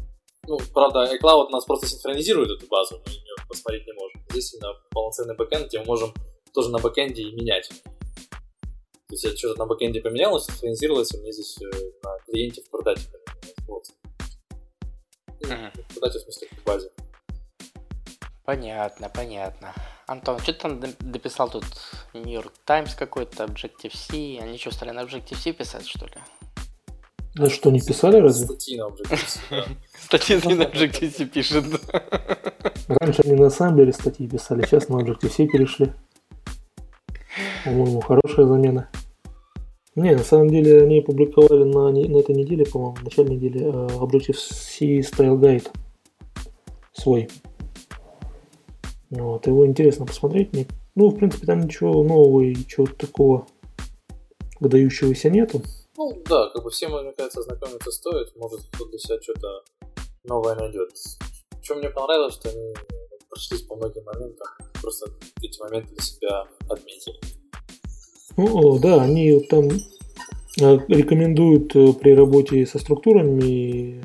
Ну, 0.47 0.57
правда, 0.73 1.07
iCloud 1.13 1.49
нас 1.49 1.65
просто 1.65 1.87
синхронизирует 1.87 2.49
эту 2.49 2.67
базу, 2.67 3.01
мы 3.05 3.11
ее 3.11 3.35
посмотреть 3.47 3.85
не 3.85 3.93
можем. 3.93 4.21
Здесь 4.29 4.53
именно 4.53 4.73
полноценный 4.91 5.35
бэкэнд, 5.35 5.67
где 5.67 5.79
мы 5.79 5.85
можем 5.85 6.13
тоже 6.53 6.69
на 6.69 6.79
бэкэнде 6.79 7.21
и 7.21 7.31
менять. 7.33 7.69
То 9.07 9.13
есть 9.13 9.23
я 9.23 9.35
что-то 9.37 9.59
на 9.59 9.65
бэкэнде 9.65 10.01
поменял, 10.01 10.37
синхронизировалось, 10.39 11.13
и 11.13 11.17
мне 11.17 11.31
здесь 11.31 11.57
э, 11.61 11.65
на 12.03 12.17
клиенте 12.25 12.61
в 12.61 12.69
продате 12.69 13.03
поменялось. 13.09 13.55
Вот. 13.65 13.85
Ну, 15.41 15.47
Мгм. 15.47 15.71
В 15.89 15.93
продате, 15.93 16.19
в 16.19 16.21
смысле, 16.23 16.47
в 16.51 16.63
базе. 16.65 16.91
Понятно, 18.43 19.09
понятно. 19.09 19.73
Антон, 20.07 20.39
что 20.39 20.53
ты 20.53 20.59
там 20.59 20.81
дописал 20.99 21.49
тут 21.49 21.65
New 22.13 22.33
York 22.33 22.51
Times 22.65 22.95
какой-то, 22.95 23.45
Objective-C? 23.45 24.39
Они 24.41 24.57
что, 24.57 24.71
стали 24.71 24.91
на 24.91 25.03
Objective-C 25.03 25.53
писать, 25.53 25.87
что 25.87 26.05
ли? 26.05 26.15
Да 27.35 27.49
что, 27.49 27.71
не 27.71 27.79
писали 27.79 28.17
разве? 28.17 28.45
Статьи 28.45 28.77
на 28.77 28.87
Objective-C. 28.87 29.39
Статьи 30.05 30.35
на 30.35 30.63
Objective-C 30.63 31.25
пишет, 31.27 31.65
да. 31.69 32.03
Раньше 32.87 33.21
они 33.23 33.35
на 33.35 33.47
ассемблере 33.47 33.93
статьи 33.93 34.27
писали, 34.27 34.65
сейчас 34.65 34.89
на 34.89 34.95
Objective-C 34.95 35.47
перешли. 35.47 35.93
По-моему, 37.67 37.99
хорошая 37.99 38.45
замена. 38.45 38.89
Не, 39.95 40.15
на 40.15 40.23
самом 40.23 40.47
деле 40.49 40.83
они 40.83 40.99
опубликовали 40.99 41.63
на, 41.65 41.89
на 41.91 42.17
этой 42.19 42.33
неделе, 42.33 42.65
по-моему, 42.65 42.95
в 42.95 43.03
начале 43.03 43.35
недели 43.35 43.61
э, 43.61 43.87
Objective-C 43.99 44.99
Style 44.99 45.37
Guide 45.37 45.67
свой. 46.93 47.27
Вот, 49.09 49.47
его 49.47 49.65
интересно 49.65 50.05
посмотреть. 50.05 50.53
Не- 50.53 50.67
Ну, 50.95 51.09
в 51.09 51.17
принципе, 51.17 51.45
там 51.45 51.61
ничего 51.61 52.03
нового 52.03 52.39
и 52.41 52.55
чего-то 52.55 52.93
такого 52.95 53.47
выдающегося 54.61 55.29
нету. 55.29 55.61
Ну, 55.97 56.23
да, 56.25 56.49
как 56.51 56.63
бы 56.63 56.69
всем, 56.69 56.91
мне 56.91 57.11
кажется, 57.11 57.41
знакомиться 57.41 57.91
стоит. 57.91 58.33
Может, 58.37 58.61
кто 58.71 58.85
для 58.85 58.99
себя 58.99 59.21
что-то 59.21 59.63
новое 60.23 60.55
найдет. 60.55 60.91
Чем 61.63 61.79
мне 61.79 61.89
понравилось, 61.89 62.35
что 62.35 62.49
они 62.49 62.73
прошлись 63.29 63.63
по 63.63 63.75
многим 63.75 64.03
моментам. 64.05 64.47
Просто 64.81 65.11
эти 65.41 65.59
моменты 65.59 65.89
для 65.93 66.03
себя 66.03 66.45
отметили. 66.69 67.19
Ну, 68.37 68.77
да, 68.77 69.01
они 69.01 69.33
вот 69.33 69.47
там 69.49 69.65
э, 69.65 70.79
рекомендуют 70.87 71.75
э, 71.75 71.91
при 71.93 72.11
работе 72.11 72.67
со 72.67 72.77
структурами 72.77 73.99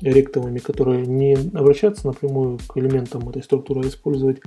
ректовыми, 0.00 0.58
которые 0.58 1.06
не 1.06 1.36
обращаться 1.52 2.06
напрямую 2.06 2.58
к 2.66 2.78
элементам 2.78 3.28
этой 3.28 3.42
структуры, 3.42 3.82
а 3.84 3.88
использовать 3.88 4.38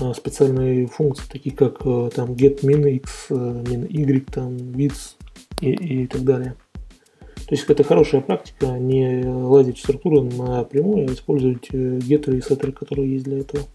э, 0.00 0.12
специальные 0.14 0.86
функции, 0.86 1.24
такие 1.30 1.54
как 1.54 1.80
там 1.80 2.32
get 2.32 2.62
min 2.62 2.88
x, 2.96 3.26
min 3.28 3.86
y, 3.90 4.24
там 4.32 4.56
width 4.56 5.16
и, 5.60 5.70
и 5.70 6.06
так 6.06 6.22
далее. 6.22 6.54
То 7.34 7.54
есть 7.54 7.68
это 7.68 7.84
хорошая 7.84 8.22
практика, 8.22 8.78
не 8.78 9.22
лазить 9.26 9.76
в 9.76 9.82
структуру 9.82 10.22
напрямую, 10.22 11.10
а 11.10 11.12
использовать 11.12 11.70
геттеры 11.70 12.38
и 12.38 12.40
сеттеры, 12.40 12.72
которые 12.72 13.12
есть 13.12 13.24
для 13.24 13.40
этого. 13.40 13.66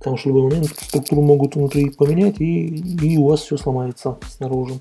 Потому 0.00 0.16
что 0.16 0.30
в 0.30 0.32
любой 0.32 0.50
момент 0.50 0.66
структуру 0.66 1.20
могут 1.20 1.56
внутри 1.56 1.90
поменять, 1.90 2.40
и, 2.40 2.66
и 2.66 3.18
у 3.18 3.28
вас 3.28 3.42
все 3.42 3.58
сломается 3.58 4.18
снаружи. 4.26 4.80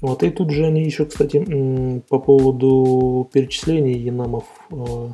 Вот, 0.00 0.24
и 0.24 0.30
тут 0.30 0.50
же 0.50 0.66
они 0.66 0.82
еще, 0.82 1.06
кстати, 1.06 2.02
по 2.08 2.18
поводу 2.18 3.30
перечислений 3.32 3.96
енамов 3.96 4.44
э, 4.72 5.08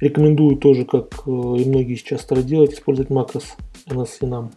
рекомендую 0.00 0.58
тоже, 0.58 0.84
как 0.84 1.22
э, 1.26 1.30
и 1.30 1.64
многие 1.66 1.94
сейчас 1.94 2.20
стали 2.20 2.42
делать, 2.42 2.74
использовать 2.74 3.08
макрос 3.08 3.56
ns-enam 3.86 4.52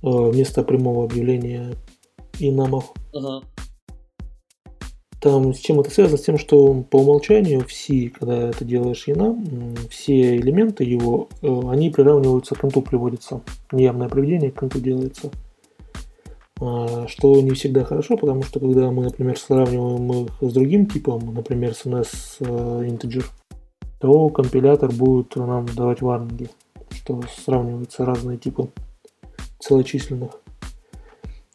вместо 0.00 0.62
прямого 0.62 1.04
объявления 1.04 1.74
енамов. 2.38 2.94
Угу. 3.12 3.42
Там 5.20 5.52
с 5.52 5.58
чем 5.58 5.80
это 5.80 5.90
связано? 5.90 6.16
С 6.16 6.22
тем, 6.22 6.38
что 6.38 6.82
по 6.88 6.96
умолчанию 6.96 7.60
все, 7.66 8.08
когда 8.08 8.52
ты 8.52 8.64
делаешь 8.64 9.06
enum, 9.06 9.76
все 9.90 10.36
элементы 10.36 10.84
его, 10.84 11.28
э, 11.42 11.60
они 11.68 11.90
приравниваются 11.90 12.54
к 12.54 12.64
инту, 12.64 12.80
приводятся. 12.80 13.42
Неявное 13.70 14.08
приведение 14.08 14.50
к 14.50 14.62
инту 14.62 14.80
делается. 14.80 15.30
А, 16.60 17.06
что 17.06 17.40
не 17.40 17.50
всегда 17.50 17.84
хорошо, 17.84 18.16
потому 18.16 18.42
что 18.42 18.60
когда 18.60 18.90
мы, 18.90 19.04
например, 19.04 19.38
сравниваем 19.38 20.24
их 20.24 20.30
с 20.40 20.52
другим 20.52 20.86
типом, 20.86 21.34
например, 21.34 21.74
с 21.74 21.84
NS 21.84 22.08
э, 22.40 22.86
integer, 22.86 23.24
то 23.98 24.28
компилятор 24.30 24.90
будет 24.90 25.36
нам 25.36 25.66
давать 25.66 26.00
варнинги, 26.00 26.48
что 26.90 27.20
сравниваются 27.44 28.06
разные 28.06 28.38
типы 28.38 28.68
целочисленных. 29.58 30.40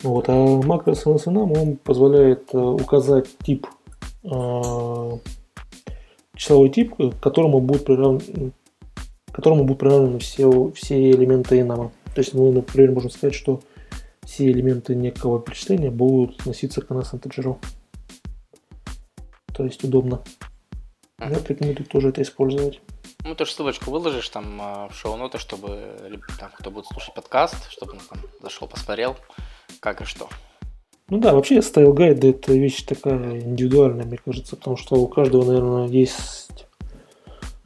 Вот, 0.03 0.25
а 0.27 0.61
макрос 0.61 1.05
NSNAM 1.05 1.57
он 1.57 1.77
позволяет 1.77 2.53
э, 2.53 2.57
указать 2.57 3.27
тип, 3.39 3.65
э, 4.23 5.11
числовой 6.35 6.69
тип, 6.69 6.95
к 6.95 7.19
которому 7.21 7.61
будут 7.61 7.85
приравнены, 7.85 8.51
которому 9.31 9.63
будут 9.63 9.79
приравнены 9.79 10.19
все, 10.19 10.71
все 10.71 11.11
элементы 11.11 11.59
enum. 11.59 11.91
То 12.13 12.21
есть 12.21 12.33
мы, 12.33 12.51
например, 12.51 12.91
можем 12.91 13.09
сказать, 13.09 13.35
что 13.35 13.61
все 14.23 14.51
элементы 14.51 14.95
некого 14.95 15.39
перечисления 15.39 15.91
будут 15.91 16.39
относиться 16.39 16.81
к 16.81 16.91
NS 16.91 17.15
интеджеру. 17.15 17.59
То 19.53 19.63
есть 19.63 19.83
удобно. 19.83 20.21
Я 21.19 21.29
рекомендую 21.29 21.87
тоже 21.87 22.09
это 22.09 22.21
использовать. 22.21 22.81
Ну, 23.25 23.33
ты 23.33 23.45
же 23.45 23.51
ссылочку 23.51 23.89
выложишь 23.89 24.29
там 24.29 24.61
э, 24.61 24.87
в 24.89 24.95
шоу-ноты, 24.95 25.39
чтобы 25.39 25.79
там, 26.39 26.51
кто 26.59 26.69
будет 26.69 26.85
слушать 26.85 27.15
подкаст, 27.15 27.71
чтобы 27.71 27.93
он 27.93 27.99
там 28.07 28.19
зашел, 28.39 28.67
посмотрел 28.67 29.17
как 29.79 30.01
и 30.01 30.05
что. 30.05 30.29
Ну 31.09 31.17
да, 31.17 31.33
вообще 31.33 31.63
стайл 31.63 31.91
гайд 31.91 32.23
это 32.23 32.53
вещь 32.53 32.83
такая 32.83 33.39
индивидуальная, 33.41 34.05
мне 34.05 34.19
кажется, 34.23 34.55
потому 34.55 34.77
что 34.77 34.95
у 34.95 35.07
каждого, 35.07 35.43
наверное, 35.43 35.87
есть 35.87 36.67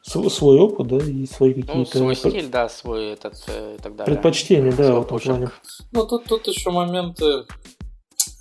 свой 0.02 0.60
опыт, 0.60 0.88
да, 0.88 0.98
и 0.98 1.26
свои 1.26 1.54
ну, 1.54 1.62
какие-то... 1.62 1.78
Ну, 1.78 1.86
свой 1.86 2.16
стиль, 2.16 2.48
да, 2.48 2.70
свой 2.70 3.12
этот 3.12 3.36
э, 3.48 3.76
и 3.78 3.82
так 3.82 3.98
далее. 3.98 4.16
Предпочтения, 4.16 4.72
да, 4.72 4.96
в 4.96 5.02
этом 5.02 5.20
плане. 5.20 5.52
Ну, 5.92 6.08
тут, 6.08 6.24
тут 6.24 6.48
еще 6.48 6.72
моменты... 6.72 7.46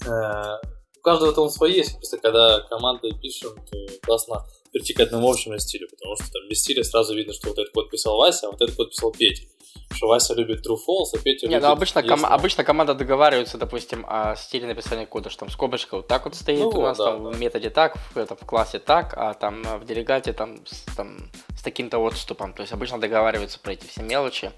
Э, 0.06 0.56
у 0.96 1.00
каждого 1.02 1.32
там 1.32 1.48
свои 1.48 1.74
есть, 1.74 1.94
просто 1.94 2.18
когда 2.18 2.60
командой 2.68 3.12
пишем, 3.20 3.50
то 3.70 3.76
классно 4.02 4.44
прийти 4.72 4.94
к 4.94 5.00
одному 5.00 5.30
общему 5.30 5.58
стилю, 5.58 5.88
потому 5.88 6.16
что 6.16 6.30
там 6.30 6.48
без 6.48 6.60
стиля 6.60 6.84
сразу 6.84 7.14
видно, 7.14 7.32
что 7.32 7.48
вот 7.48 7.58
этот 7.58 7.72
код 7.72 7.90
писал 7.90 8.16
Вася, 8.16 8.46
а 8.46 8.50
вот 8.50 8.60
этот 8.60 8.76
код 8.76 8.90
писал 8.90 9.12
Петя 9.12 9.44
что 9.90 10.06
Вася 10.06 10.34
любит 10.34 10.64
true 10.66 10.76
false, 10.76 11.14
а 11.14 11.18
Петя 11.18 11.46
Не, 11.46 11.54
любит 11.54 11.66
ну 11.66 11.72
обычно, 11.72 12.02
ком- 12.02 12.26
обычно 12.26 12.64
команда 12.64 12.94
договаривается, 12.94 13.58
допустим, 13.58 14.04
о 14.08 14.36
стиле 14.36 14.66
написания 14.66 15.06
кода, 15.06 15.30
что 15.30 15.40
там 15.40 15.50
скобочка 15.50 15.96
вот 15.96 16.06
так 16.06 16.24
вот 16.24 16.34
стоит 16.34 16.60
ну, 16.60 16.68
у 16.68 16.82
нас, 16.82 16.98
да, 16.98 17.04
там 17.04 17.24
да. 17.24 17.30
в 17.30 17.40
методе 17.40 17.70
так, 17.70 17.96
в, 17.96 18.16
это, 18.16 18.36
в 18.36 18.44
классе 18.46 18.78
так, 18.78 19.14
а 19.16 19.34
там 19.34 19.62
в 19.62 19.86
делегате 19.86 20.32
там 20.32 20.64
с, 20.66 20.84
там, 20.94 21.30
с 21.56 21.62
таким-то 21.62 21.98
отступом. 21.98 22.52
То 22.52 22.62
есть 22.62 22.72
обычно 22.72 23.00
договариваются 23.00 23.58
про 23.58 23.72
эти 23.72 23.86
все 23.86 24.02
мелочи, 24.02 24.52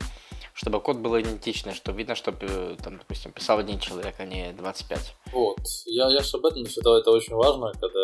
чтобы 0.53 0.81
код 0.81 0.99
был 0.99 1.19
идентичный, 1.19 1.75
чтобы 1.75 1.99
видно, 1.99 2.15
что, 2.15 2.35
э, 2.41 2.77
там, 2.83 2.99
допустим, 2.99 3.33
писал 3.33 3.59
один 3.59 3.79
человек, 3.79 4.17
а 4.19 4.25
не 4.25 4.53
25. 4.53 5.15
Вот. 5.33 5.61
Я, 5.87 6.09
я 6.11 6.21
же 6.21 6.37
об 6.37 6.47
этом 6.47 6.67
считал, 6.67 6.97
это 6.97 7.11
очень 7.11 7.35
важно, 7.35 7.73
когда 7.81 8.03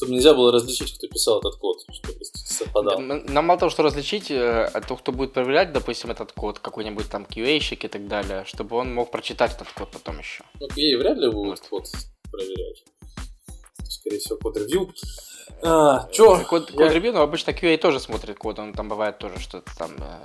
чтобы 0.00 0.12
нельзя 0.12 0.32
было 0.32 0.50
различить, 0.50 0.94
кто 0.96 1.06
писал 1.08 1.40
этот 1.40 1.56
код, 1.56 1.76
чтобы 1.92 2.18
совпадал. 2.22 2.98
Нам 3.00 3.44
мало 3.44 3.60
того, 3.60 3.68
что 3.68 3.82
различить, 3.82 4.30
э, 4.30 4.64
а 4.64 4.80
то, 4.80 4.96
кто 4.96 5.12
будет 5.12 5.34
проверять, 5.34 5.74
допустим, 5.74 6.10
этот 6.10 6.32
код, 6.32 6.58
какой-нибудь 6.58 7.10
там 7.10 7.24
QA-щик 7.24 7.84
и 7.84 7.88
так 7.88 8.08
далее, 8.08 8.44
чтобы 8.46 8.76
он 8.76 8.94
мог 8.94 9.10
прочитать 9.10 9.52
этот 9.54 9.68
код 9.68 9.90
потом 9.92 10.18
еще. 10.18 10.42
Ну, 10.58 10.68
QA 10.68 10.96
вряд 10.96 11.18
ли 11.18 11.30
будет 11.30 11.60
код 11.60 11.86
проверять. 12.32 12.82
Скорее 13.86 14.18
всего, 14.20 14.38
код 14.38 14.56
ревью. 14.56 14.90
А, 15.62 16.08
чё? 16.10 16.40
Э, 16.40 16.44
код, 16.44 16.70
я... 16.70 16.76
код 16.76 16.92
ревью, 16.92 17.12
но 17.12 17.20
обычно 17.20 17.50
QA 17.50 17.76
тоже 17.76 18.00
смотрит 18.00 18.38
код, 18.38 18.58
он 18.58 18.72
там 18.72 18.88
бывает 18.88 19.18
тоже 19.18 19.38
что-то 19.38 19.70
там 19.76 19.90
э, 19.98 20.24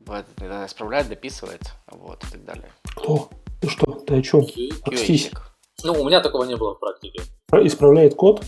бывает, 0.00 0.26
исправляет, 0.66 1.08
дописывает, 1.08 1.62
вот, 1.90 2.22
и 2.22 2.32
так 2.32 2.44
далее. 2.44 2.70
Кто? 2.94 3.30
Ты 3.62 3.70
что? 3.70 3.92
Ты 3.92 4.18
о 4.18 4.22
чем? 4.22 4.40
QA. 4.40 5.38
Ну, 5.84 6.02
у 6.02 6.04
меня 6.04 6.20
такого 6.20 6.44
не 6.44 6.56
было 6.56 6.74
в 6.74 6.80
практике. 6.80 7.22
Исправляет 7.52 8.14
код? 8.14 8.42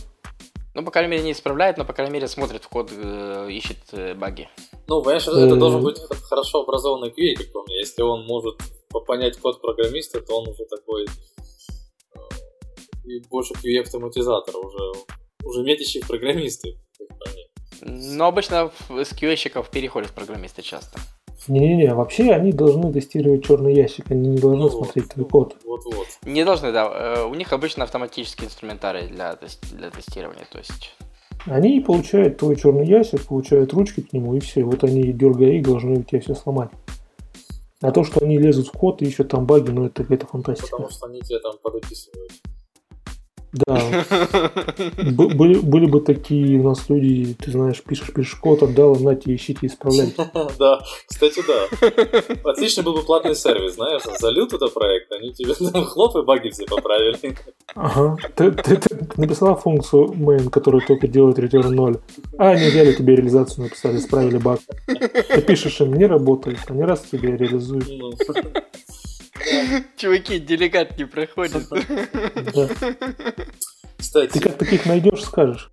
Ну, 0.78 0.84
по 0.84 0.92
крайней 0.92 1.10
мере, 1.10 1.24
не 1.24 1.32
исправляет, 1.32 1.76
но, 1.76 1.84
по 1.84 1.92
крайней 1.92 2.12
мере, 2.12 2.28
смотрит 2.28 2.62
в 2.62 2.68
код, 2.68 2.92
э, 2.92 3.48
ищет 3.50 3.78
э, 3.90 4.14
баги. 4.14 4.48
Ну, 4.86 5.02
понимаешь, 5.02 5.26
это 5.26 5.56
должен 5.56 5.82
быть 5.82 5.98
хорошо 6.22 6.62
образованный 6.62 7.08
QA, 7.08 7.34
как 7.34 7.50
по 7.52 7.64
мне. 7.64 7.80
Если 7.80 8.00
он 8.00 8.24
может 8.26 8.60
понять 9.04 9.36
код 9.38 9.60
программиста, 9.60 10.20
то 10.20 10.38
он 10.38 10.48
уже 10.48 10.64
такой 10.66 11.06
э, 12.14 12.18
и 13.06 13.18
больше 13.28 13.54
QA-автоматизатор, 13.54 14.56
уже, 14.56 14.92
уже 15.42 15.64
метящий 15.64 16.00
программисты, 16.00 16.78
как 16.96 17.08
по 17.08 17.28
мне. 17.30 17.48
Но 17.80 18.28
обычно 18.28 18.70
с 18.88 19.12
QA-щиков 19.12 19.72
переходят 19.72 20.10
в 20.10 20.14
программисты 20.14 20.62
часто. 20.62 21.00
Не-не-не, 21.46 21.94
вообще 21.94 22.32
они 22.32 22.52
должны 22.52 22.92
тестировать 22.92 23.44
черный 23.44 23.74
ящик, 23.74 24.10
они 24.10 24.28
не 24.28 24.38
должны 24.38 24.64
ну, 24.64 24.70
смотреть 24.70 25.04
вот, 25.04 25.14
твой 25.14 25.26
код. 25.26 25.56
Вот-вот. 25.64 26.06
Не 26.24 26.44
должны, 26.44 26.72
да. 26.72 26.90
Э, 26.92 27.24
у 27.24 27.34
них 27.34 27.52
обычно 27.52 27.84
автоматический 27.84 28.46
инструментарий 28.46 29.06
для, 29.08 29.38
для 29.72 29.90
тестирования, 29.90 30.46
то 30.50 30.58
есть... 30.58 30.94
Они 31.46 31.80
получают 31.80 32.38
твой 32.38 32.56
черный 32.56 32.86
ящик, 32.86 33.24
получают 33.26 33.72
ручки 33.72 34.00
к 34.00 34.12
нему, 34.12 34.34
и 34.34 34.40
все. 34.40 34.64
Вот 34.64 34.82
они, 34.84 35.12
дергая 35.12 35.52
их, 35.52 35.62
должны 35.62 36.00
у 36.00 36.02
тебя 36.02 36.20
все 36.20 36.34
сломать. 36.34 36.70
А 37.80 37.92
то, 37.92 38.02
что 38.02 38.24
они 38.24 38.38
лезут 38.38 38.68
в 38.68 38.72
код 38.72 39.02
и 39.02 39.06
ищут 39.06 39.28
там 39.28 39.46
баги, 39.46 39.70
ну 39.70 39.86
это 39.86 40.02
какая-то 40.02 40.26
фантастика. 40.26 40.68
Потому 40.70 40.90
что 40.90 41.06
они 41.06 41.20
тебе 41.20 41.38
там 41.38 41.54
подописывают. 41.62 42.32
Да. 43.52 44.04
Были, 44.98 45.58
были 45.58 45.86
бы 45.86 46.00
такие 46.00 46.58
у 46.60 46.64
нас 46.64 46.88
люди, 46.88 47.34
ты 47.38 47.50
знаешь, 47.50 47.82
пишешь, 47.82 48.12
пишешь 48.12 48.34
код, 48.34 48.62
отдал, 48.62 48.96
нате, 48.96 49.34
ищите, 49.34 49.66
исправляйте. 49.66 50.14
Да, 50.58 50.80
кстати, 51.06 51.42
да. 51.46 52.50
Отличный 52.50 52.84
был 52.84 52.94
бы 52.94 53.02
платный 53.02 53.34
сервис, 53.34 53.74
знаешь, 53.74 54.02
залил 54.20 54.48
туда 54.48 54.68
проект, 54.68 55.10
они 55.12 55.32
тебе 55.32 55.54
там 55.72 55.84
хлоп 55.84 56.16
и 56.16 56.22
баги 56.22 56.50
все 56.50 56.66
поправили. 56.66 57.36
Ага. 57.74 58.16
Ты, 58.34 58.50
ты, 58.52 58.76
ты 58.76 59.08
написала 59.16 59.56
функцию 59.56 60.08
main, 60.08 60.50
которая 60.50 60.82
только 60.86 61.06
делает 61.08 61.38
return 61.38 61.70
0. 61.70 62.00
А, 62.38 62.50
они 62.50 62.68
взяли 62.68 62.92
тебе 62.92 63.16
реализацию, 63.16 63.64
написали, 63.64 63.98
исправили 63.98 64.38
баг. 64.38 64.60
Ты 64.86 65.42
пишешь 65.42 65.80
им, 65.80 65.94
не 65.94 66.06
работает, 66.06 66.58
они 66.68 66.82
раз 66.82 67.02
тебе 67.10 67.36
реализуют. 67.36 67.88
Ну. 67.88 68.12
Чуваки, 69.96 70.38
делегат 70.38 70.98
не 70.98 71.04
проходит. 71.04 71.68
Кстати. 74.26 74.32
Ты 74.32 74.48
как 74.48 74.58
таких 74.58 74.86
найдешь, 74.86 75.22
скажешь. 75.22 75.70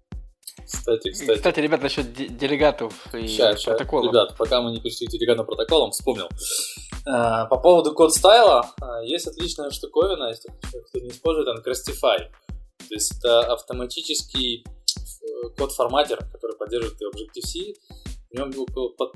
Кстати, 0.65 1.11
кстати. 1.11 1.37
Кстати, 1.37 1.59
ребят, 1.59 1.81
насчет 1.81 2.13
делегатов 2.13 3.13
и 3.13 3.27
сейчас, 3.27 3.63
протоколов. 3.63 4.11
Ребят, 4.11 4.35
пока 4.37 4.61
мы 4.61 4.71
не 4.71 4.79
пришли 4.79 5.07
к 5.07 5.11
делегатным 5.11 5.45
протоколам, 5.45 5.91
вспомнил. 5.91 6.27
А, 7.07 7.45
по 7.45 7.57
поводу 7.57 7.93
код 7.93 8.13
стайла, 8.13 8.71
а, 8.81 9.03
есть 9.03 9.27
отличная 9.27 9.69
штуковина, 9.69 10.29
если 10.29 10.49
кто 10.89 10.99
не 10.99 11.09
использует, 11.09 11.47
Uncrustify. 11.47 12.29
То 12.87 12.93
есть 12.93 13.17
это 13.17 13.41
автоматический 13.53 14.63
э, 14.63 15.49
код-форматер, 15.57 16.17
который 16.31 16.55
поддерживает 16.55 16.99
Objective-C. 17.01 17.73
В 18.31 18.37
нем 18.37 18.51
под 18.97 19.13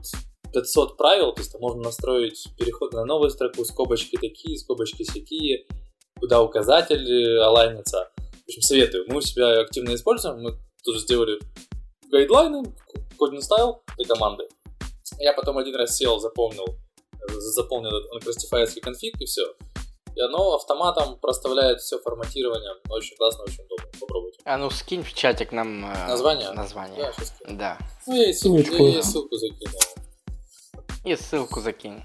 500 0.54 0.98
правил, 0.98 1.34
то 1.34 1.42
есть 1.42 1.52
там 1.52 1.62
можно 1.62 1.84
настроить 1.84 2.48
переход 2.58 2.94
на 2.94 3.06
новую 3.06 3.30
строку, 3.30 3.64
скобочки 3.66 4.18
такие, 4.18 4.58
скобочки 4.58 5.04
всякие, 5.04 5.68
куда 6.20 6.42
указатель 6.42 7.38
алайнится. 7.40 8.10
В 8.50 8.52
общем, 8.52 8.62
советую. 8.64 9.06
Мы 9.08 9.18
у 9.18 9.22
себя 9.22 9.62
активно 9.62 9.94
используем, 9.94 10.42
мы 10.42 10.58
тоже 10.84 11.02
сделали 11.02 11.40
гайдлайны, 12.10 12.64
кодинг 13.16 13.44
стайл 13.44 13.84
для 13.96 14.08
команды. 14.08 14.46
Я 15.20 15.34
потом 15.34 15.60
один 15.60 15.76
раз 15.76 15.96
сел, 15.96 16.20
запомнил, 16.20 16.66
заполнил 17.28 17.92
этот 17.92 18.12
unclassifiedский 18.12 18.82
конфиг 18.82 19.22
и 19.22 19.26
все. 19.26 19.44
И 20.16 20.20
оно 20.20 20.56
автоматом 20.56 21.20
проставляет 21.20 21.80
все 21.80 22.00
форматирование. 22.00 22.72
Очень 22.90 23.18
классно, 23.18 23.44
очень 23.44 23.64
удобно. 23.66 23.86
Попробуйте. 24.00 24.40
А 24.44 24.58
ну 24.58 24.72
скинь 24.72 25.04
в 25.04 25.14
чатик 25.14 25.52
нам 25.52 25.86
э, 25.86 26.08
название. 26.08 26.50
Название. 26.52 27.14
Да, 27.46 27.54
да. 27.54 27.78
Ну 28.08 28.16
я 28.16 28.32
и 28.32 28.34
ссылку, 28.34 28.84
я, 28.84 28.96
я 28.96 29.04
ссылку 29.04 29.36
закинул. 29.36 29.80
И 31.06 31.16
ссылку 31.16 31.62
закинь. 31.62 32.02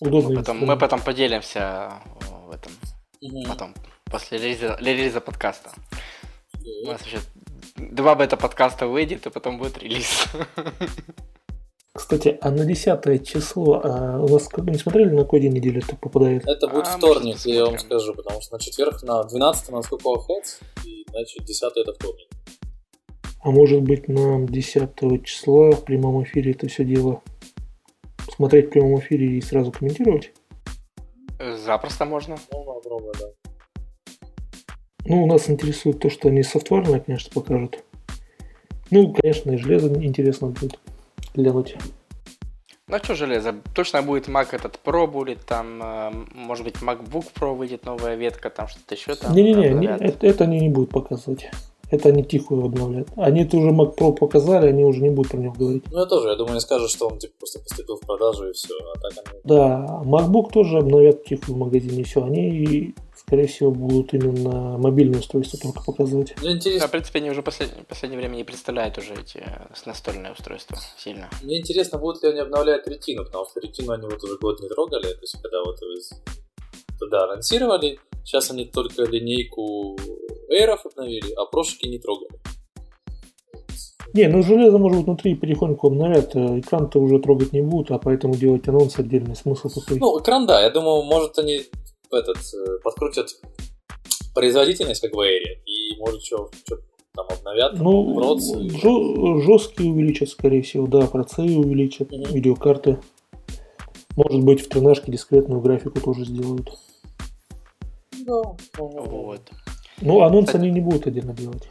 Удобно. 0.00 0.28
Мы 0.28 0.36
потом, 0.36 0.58
мы 0.58 0.78
потом 0.78 1.02
поделимся 1.02 2.00
в 2.46 2.52
этом 2.52 2.70
Угу. 3.20 3.44
Потом, 3.48 3.74
после 4.10 4.38
релиза, 4.38 4.76
релиза 4.80 5.20
подкаста. 5.20 5.70
У 6.84 6.86
нас 6.86 7.02
еще 7.02 7.18
два 7.76 8.14
бета-подкаста 8.14 8.86
выйдет, 8.86 9.26
и 9.26 9.30
потом 9.30 9.58
будет 9.58 9.78
релиз. 9.78 10.26
Кстати, 11.92 12.38
а 12.42 12.50
на 12.50 12.66
10 12.66 13.26
число 13.26 13.80
а 13.82 14.18
у 14.20 14.26
вас 14.26 14.48
не 14.58 14.76
смотрели, 14.76 15.10
на 15.10 15.22
какой 15.22 15.40
день 15.40 15.54
недели 15.54 15.82
это 15.82 15.96
попадает? 15.96 16.46
Это 16.46 16.68
будет 16.68 16.86
а, 16.86 16.96
вторник, 16.98 17.38
я 17.46 17.64
вам 17.64 17.78
скажу, 17.78 18.12
потому 18.14 18.42
что 18.42 18.56
на 18.56 18.60
четверг, 18.60 19.02
на 19.02 19.24
12 19.24 19.70
на 19.70 19.82
сколько 19.82 20.08
Heads, 20.10 20.62
и 20.84 21.06
значит 21.08 21.44
10 21.44 21.62
это 21.76 21.94
вторник. 21.94 22.28
А 23.42 23.50
может 23.50 23.80
быть 23.82 24.08
нам 24.08 24.46
10 24.46 25.24
числа 25.24 25.70
в 25.72 25.84
прямом 25.84 26.22
эфире 26.24 26.52
это 26.52 26.68
все 26.68 26.84
дело 26.84 27.22
смотреть 28.34 28.66
в 28.66 28.70
прямом 28.70 29.00
эфире 29.00 29.38
и 29.38 29.40
сразу 29.40 29.72
комментировать? 29.72 30.32
Запросто 31.64 32.04
можно. 32.04 32.36
Можно 32.52 32.72
попробовать, 32.74 33.18
да. 33.18 33.45
Ну, 35.08 35.26
нас 35.26 35.48
интересует 35.48 36.00
то, 36.00 36.10
что 36.10 36.28
они 36.28 36.42
софтварно, 36.42 36.98
конечно, 37.00 37.30
покажут. 37.32 37.78
Ну, 38.90 39.12
конечно, 39.12 39.52
и 39.52 39.56
железо 39.56 39.88
интересно 40.02 40.48
будет 40.48 40.78
глянуть. 41.34 41.76
Ну, 42.88 42.98
что 42.98 43.14
железо? 43.14 43.54
Точно 43.74 44.02
будет 44.02 44.28
Mac 44.28 44.48
этот 44.52 44.78
Pro 44.84 45.08
будет, 45.08 45.44
там, 45.44 45.82
э, 45.82 46.10
может 46.34 46.64
быть, 46.64 46.76
MacBook 46.76 47.26
Pro 47.34 47.54
выйдет 47.54 47.84
новая 47.84 48.14
ветка, 48.14 48.48
там 48.48 48.68
что-то 48.68 48.94
еще 48.94 49.16
там. 49.16 49.34
Не-не-не, 49.34 49.70
не, 49.70 49.86
это, 49.86 50.26
это 50.26 50.44
они 50.44 50.60
не 50.60 50.68
будут 50.68 50.90
показывать. 50.90 51.50
Это 51.90 52.08
они 52.08 52.24
тихую 52.24 52.64
обновляют. 52.64 53.08
Они 53.16 53.42
это 53.42 53.56
уже 53.56 53.70
Mac 53.70 53.96
Pro 53.96 54.12
показали, 54.12 54.68
они 54.68 54.84
уже 54.84 55.02
не 55.02 55.10
будут 55.10 55.32
про 55.32 55.38
него 55.38 55.52
говорить. 55.52 55.84
Ну, 55.90 55.98
я 55.98 56.06
тоже, 56.06 56.28
я 56.28 56.36
думаю, 56.36 56.52
они 56.52 56.60
скажут, 56.60 56.90
что 56.90 57.08
он 57.08 57.18
типа 57.18 57.34
просто 57.38 57.60
поступил 57.60 57.96
в 57.96 58.06
продажу 58.06 58.48
и 58.48 58.52
все. 58.52 58.74
А 58.94 58.98
так 58.98 59.12
они... 59.32 59.40
Да, 59.44 60.02
MacBook 60.04 60.52
тоже 60.52 60.78
обновят 60.78 61.24
тихую 61.24 61.56
в 61.56 61.58
магазине, 61.58 62.02
и 62.02 62.04
все. 62.04 62.24
Они 62.24 62.94
скорее 63.26 63.48
всего, 63.48 63.72
будут 63.72 64.14
именно 64.14 64.78
мобильные 64.78 65.18
устройства 65.18 65.58
только 65.60 65.82
показывать. 65.82 66.40
Мне 66.40 66.52
интересно... 66.52 66.82
Да, 66.82 66.86
в 66.86 66.90
принципе, 66.92 67.18
они 67.18 67.30
уже 67.30 67.42
в 67.42 67.44
последнее, 67.44 67.84
последнее 67.84 68.20
время 68.20 68.36
не 68.36 68.44
представляют 68.44 68.98
уже 68.98 69.14
эти 69.14 69.38
э, 69.38 69.66
настольные 69.84 70.32
устройства 70.32 70.78
сильно. 70.96 71.28
Мне 71.42 71.58
интересно, 71.58 71.98
будут 71.98 72.22
ли 72.22 72.30
они 72.30 72.40
обновлять 72.40 72.86
ретину, 72.86 73.24
потому 73.24 73.44
что 73.46 73.60
ретину 73.60 73.92
они 73.92 74.04
вот 74.04 74.22
уже 74.22 74.38
год 74.38 74.60
не 74.60 74.68
трогали, 74.68 75.12
то 75.12 75.20
есть 75.20 75.42
когда 75.42 75.58
вот 75.64 75.76
туда 77.00 77.24
анонсировали, 77.24 77.98
сейчас 78.24 78.50
они 78.52 78.64
только 78.64 79.02
линейку 79.02 79.96
Air 80.48 80.76
обновили, 80.84 81.32
а 81.34 81.46
прошки 81.46 81.88
не 81.88 81.98
трогали. 81.98 82.30
Не, 84.14 84.28
ну 84.28 84.42
железо 84.44 84.78
может 84.78 84.98
быть 84.98 85.06
внутри 85.06 85.34
потихоньку 85.34 85.88
обновят, 85.88 86.36
э, 86.36 86.60
экран-то 86.60 87.00
уже 87.00 87.18
трогать 87.18 87.52
не 87.52 87.60
будут, 87.60 87.90
а 87.90 87.98
поэтому 87.98 88.36
делать 88.36 88.68
анонс 88.68 88.96
отдельный 89.00 89.34
смысл 89.34 89.68
какой. 89.68 89.98
Ну, 89.98 90.20
экран, 90.20 90.46
да, 90.46 90.62
я 90.62 90.70
думаю, 90.70 91.02
может 91.02 91.36
они 91.40 91.62
этот, 92.10 92.38
э, 92.38 92.78
подкрутят 92.82 93.28
производительность, 94.34 95.00
как 95.00 95.14
в 95.14 95.18
Air, 95.18 95.62
и 95.64 95.98
может 95.98 96.22
что, 96.22 96.50
что 96.64 96.78
там 97.14 97.26
обновят, 97.30 97.78
ну, 97.78 98.14
процы. 98.14 98.68
жесткие 99.42 99.90
увеличат, 99.90 100.28
скорее 100.28 100.62
всего, 100.62 100.86
да, 100.86 101.06
процессоры 101.06 101.56
увеличат, 101.56 102.12
mm-hmm. 102.12 102.32
видеокарты. 102.32 102.98
Может 104.14 104.44
быть, 104.44 104.60
в 104.60 104.68
тренажке 104.68 105.12
дискретную 105.12 105.60
графику 105.60 106.00
тоже 106.00 106.24
сделают. 106.24 106.70
Да, 108.26 108.42
вот. 108.78 109.40
Ну, 110.00 110.22
анонс 110.22 110.46
Кстати... 110.46 110.62
они 110.62 110.72
не 110.72 110.80
будут 110.80 111.06
отдельно 111.06 111.32
делать. 111.32 111.68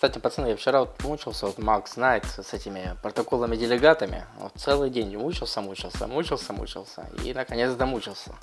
Кстати, 0.00 0.18
пацаны, 0.18 0.46
я 0.46 0.56
вчера 0.56 0.80
вот 0.80 1.04
мучился, 1.04 1.44
вот 1.44 1.58
Макс 1.58 1.92
знает, 1.92 2.24
с 2.24 2.54
этими 2.54 2.96
протоколами-делегатами. 3.02 4.24
Вот 4.38 4.52
целый 4.56 4.88
день 4.88 5.14
мучился, 5.18 5.60
мучился, 5.60 6.06
мучился, 6.06 6.54
мучился. 6.54 7.06
И 7.22 7.34
наконец 7.34 7.74
домучился. 7.74 8.34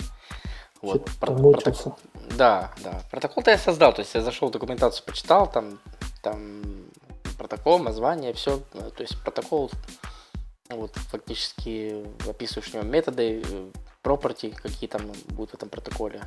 Вот, 0.82 1.10
про- 1.18 1.34
протокол. 1.34 1.98
Да, 2.36 2.72
да. 2.84 3.02
Протокол-то 3.10 3.50
я 3.50 3.58
создал, 3.58 3.92
то 3.92 4.02
есть 4.02 4.14
я 4.14 4.20
зашел 4.20 4.50
в 4.50 4.52
документацию, 4.52 5.04
почитал, 5.04 5.50
там, 5.50 5.80
там 6.22 6.62
протокол, 7.36 7.80
название, 7.80 8.34
все. 8.34 8.60
То 8.70 9.02
есть 9.02 9.20
протокол, 9.24 9.68
вот 10.70 10.94
фактически 11.10 12.06
описываешь 12.30 12.70
в 12.70 12.74
нем 12.74 12.88
методы, 12.88 13.42
property, 14.04 14.54
какие 14.54 14.88
там 14.88 15.10
будут 15.30 15.50
в 15.50 15.54
этом 15.54 15.70
протоколе. 15.70 16.22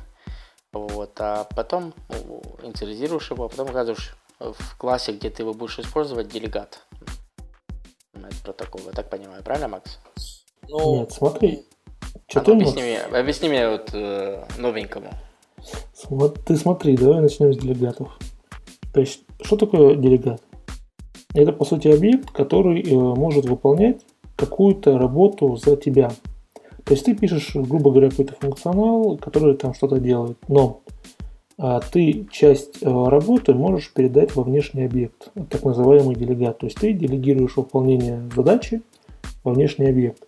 Вот, 0.72 1.18
а 1.20 1.44
потом 1.56 1.94
ну, 2.08 2.42
инициализируешь 2.62 3.30
его, 3.30 3.44
а 3.44 3.48
потом 3.48 3.70
указываешь 3.70 4.14
в 4.40 4.76
классе, 4.76 5.12
где 5.12 5.30
ты 5.30 5.42
его 5.42 5.54
будешь 5.54 5.78
использовать, 5.78 6.28
делегат. 6.28 6.80
Это 8.14 8.36
протокол, 8.44 8.80
я 8.86 8.92
так 8.92 9.10
понимаю, 9.10 9.42
правильно, 9.42 9.68
Макс? 9.68 9.98
Ну, 10.68 11.00
Нет, 11.00 11.12
смотри. 11.12 11.64
Что 12.28 12.40
а, 12.40 12.44
ты 12.44 12.54
ну, 12.54 12.60
объясни, 12.60 12.82
мне, 12.82 13.00
объясни 13.00 13.48
мне 13.48 13.68
вот 13.68 13.90
э, 13.92 14.44
новенькому. 14.58 15.10
Ты 16.46 16.56
смотри, 16.56 16.96
давай 16.96 17.20
начнем 17.20 17.52
с 17.52 17.58
делегатов. 17.58 18.18
То 18.92 19.00
есть, 19.00 19.22
что 19.42 19.56
такое 19.56 19.96
делегат? 19.96 20.42
Это, 21.34 21.52
по 21.52 21.64
сути, 21.64 21.88
объект, 21.88 22.30
который 22.30 22.82
э, 22.82 22.94
может 22.94 23.46
выполнять 23.46 24.02
какую-то 24.36 24.98
работу 24.98 25.56
за 25.56 25.76
тебя. 25.76 26.12
То 26.84 26.94
есть 26.94 27.04
ты 27.04 27.14
пишешь, 27.14 27.54
грубо 27.54 27.90
говоря, 27.90 28.10
какой-то 28.10 28.34
функционал, 28.38 29.16
который 29.16 29.56
там 29.56 29.72
что-то 29.72 29.98
делает. 29.98 30.36
Но 30.48 30.82
ты 31.92 32.26
часть 32.30 32.82
э, 32.82 32.86
работы 32.86 33.54
можешь 33.54 33.92
передать 33.92 34.34
во 34.34 34.42
внешний 34.42 34.84
объект, 34.84 35.30
так 35.48 35.62
называемый 35.62 36.16
делегат. 36.16 36.58
То 36.58 36.66
есть 36.66 36.78
ты 36.78 36.92
делегируешь 36.92 37.56
выполнение 37.56 38.28
задачи 38.34 38.82
во 39.44 39.52
внешний 39.52 39.86
объект. 39.86 40.24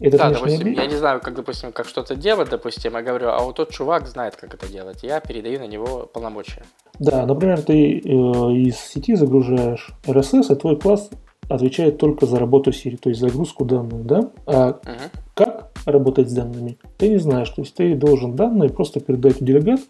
Этот 0.00 0.18
да, 0.18 0.30
допустим, 0.30 0.62
объект... 0.62 0.78
я 0.80 0.86
не 0.86 0.96
знаю, 0.96 1.20
как, 1.20 1.36
допустим, 1.36 1.70
как 1.70 1.86
что-то 1.86 2.16
делать, 2.16 2.50
допустим, 2.50 2.94
я 2.94 3.02
говорю, 3.02 3.28
а 3.28 3.38
вот 3.44 3.54
тот 3.54 3.70
чувак 3.70 4.08
знает, 4.08 4.34
как 4.34 4.54
это 4.54 4.66
делать, 4.66 5.04
я 5.04 5.20
передаю 5.20 5.60
на 5.60 5.68
него 5.68 6.10
полномочия. 6.12 6.64
Да, 6.98 7.24
например, 7.26 7.62
ты 7.62 7.98
э, 7.98 8.00
из 8.02 8.76
сети 8.78 9.14
загружаешь 9.14 9.92
RSS, 10.04 10.52
и 10.52 10.56
твой 10.56 10.76
класс 10.76 11.10
отвечает 11.48 11.98
только 11.98 12.26
за 12.26 12.40
работу 12.40 12.70
Siri, 12.70 12.96
то 12.96 13.08
есть 13.08 13.20
загрузку 13.20 13.64
данных, 13.64 14.04
да? 14.04 14.30
А 14.46 14.68
угу. 14.70 15.20
как 15.34 15.70
работать 15.86 16.30
с 16.30 16.32
данными, 16.32 16.78
ты 16.98 17.08
не 17.08 17.18
знаешь. 17.18 17.50
То 17.50 17.62
есть 17.62 17.74
ты 17.74 17.94
должен 17.94 18.34
данные 18.34 18.70
просто 18.70 19.00
передать 19.00 19.40
в 19.40 19.44
делегат, 19.44 19.80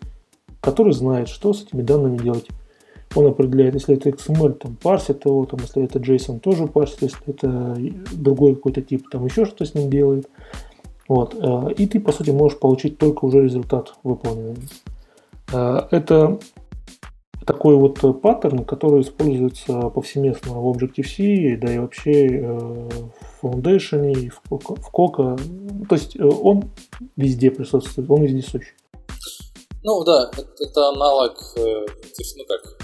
который 0.63 0.93
знает, 0.95 1.29
что 1.29 1.53
с 1.53 1.65
этими 1.65 1.83
данными 1.83 2.17
делать. 2.17 2.47
Он 3.15 3.27
определяет, 3.27 3.75
если 3.75 3.97
это 3.97 4.09
XML, 4.09 4.55
там 4.55 4.77
парсит 4.77 5.27
его, 5.27 5.45
там, 5.45 5.61
если 5.61 5.85
это 5.85 5.99
JSON, 5.99 6.41
тоже 6.41 6.67
парсит, 6.67 7.03
если 7.03 7.19
это 7.27 7.77
другой 8.13 8.55
какой-то 8.55 8.81
тип, 8.81 9.11
там 9.11 9.27
еще 9.27 9.45
что-то 9.45 9.67
с 9.67 9.75
ним 9.75 9.91
делает. 9.91 10.31
Вот. 11.09 11.35
Э, 11.39 11.73
и 11.77 11.87
ты, 11.87 12.01
по 12.01 12.13
сути, 12.13 12.31
можешь 12.31 12.59
получить 12.59 12.97
только 12.97 13.27
уже 13.27 13.43
результат 13.43 13.95
выполненный. 14.03 14.57
Э, 15.53 15.83
это 15.91 16.39
такой 17.45 17.77
вот 17.77 18.23
паттерн, 18.23 18.65
который 18.65 19.03
используется 19.03 19.91
повсеместно 19.91 20.53
в 20.53 20.71
Objective-C, 20.71 21.59
да 21.61 21.75
и 21.75 21.79
вообще 21.79 22.29
э, 22.29 22.89
в 23.43 23.45
Foundation, 23.45 24.33
в 24.49 24.91
Coca. 24.93 25.39
То 25.87 25.95
есть 25.95 26.19
он 26.19 26.71
везде 27.17 27.51
присутствует, 27.51 28.11
он 28.11 28.23
везде 28.23 28.41
сущ. 28.41 28.75
Ну 29.85 30.05
да, 30.05 30.31
это, 30.33 30.47
это 30.61 30.89
аналог, 30.89 31.37
э, 31.57 31.87
ну 32.37 32.45
как, 32.47 32.79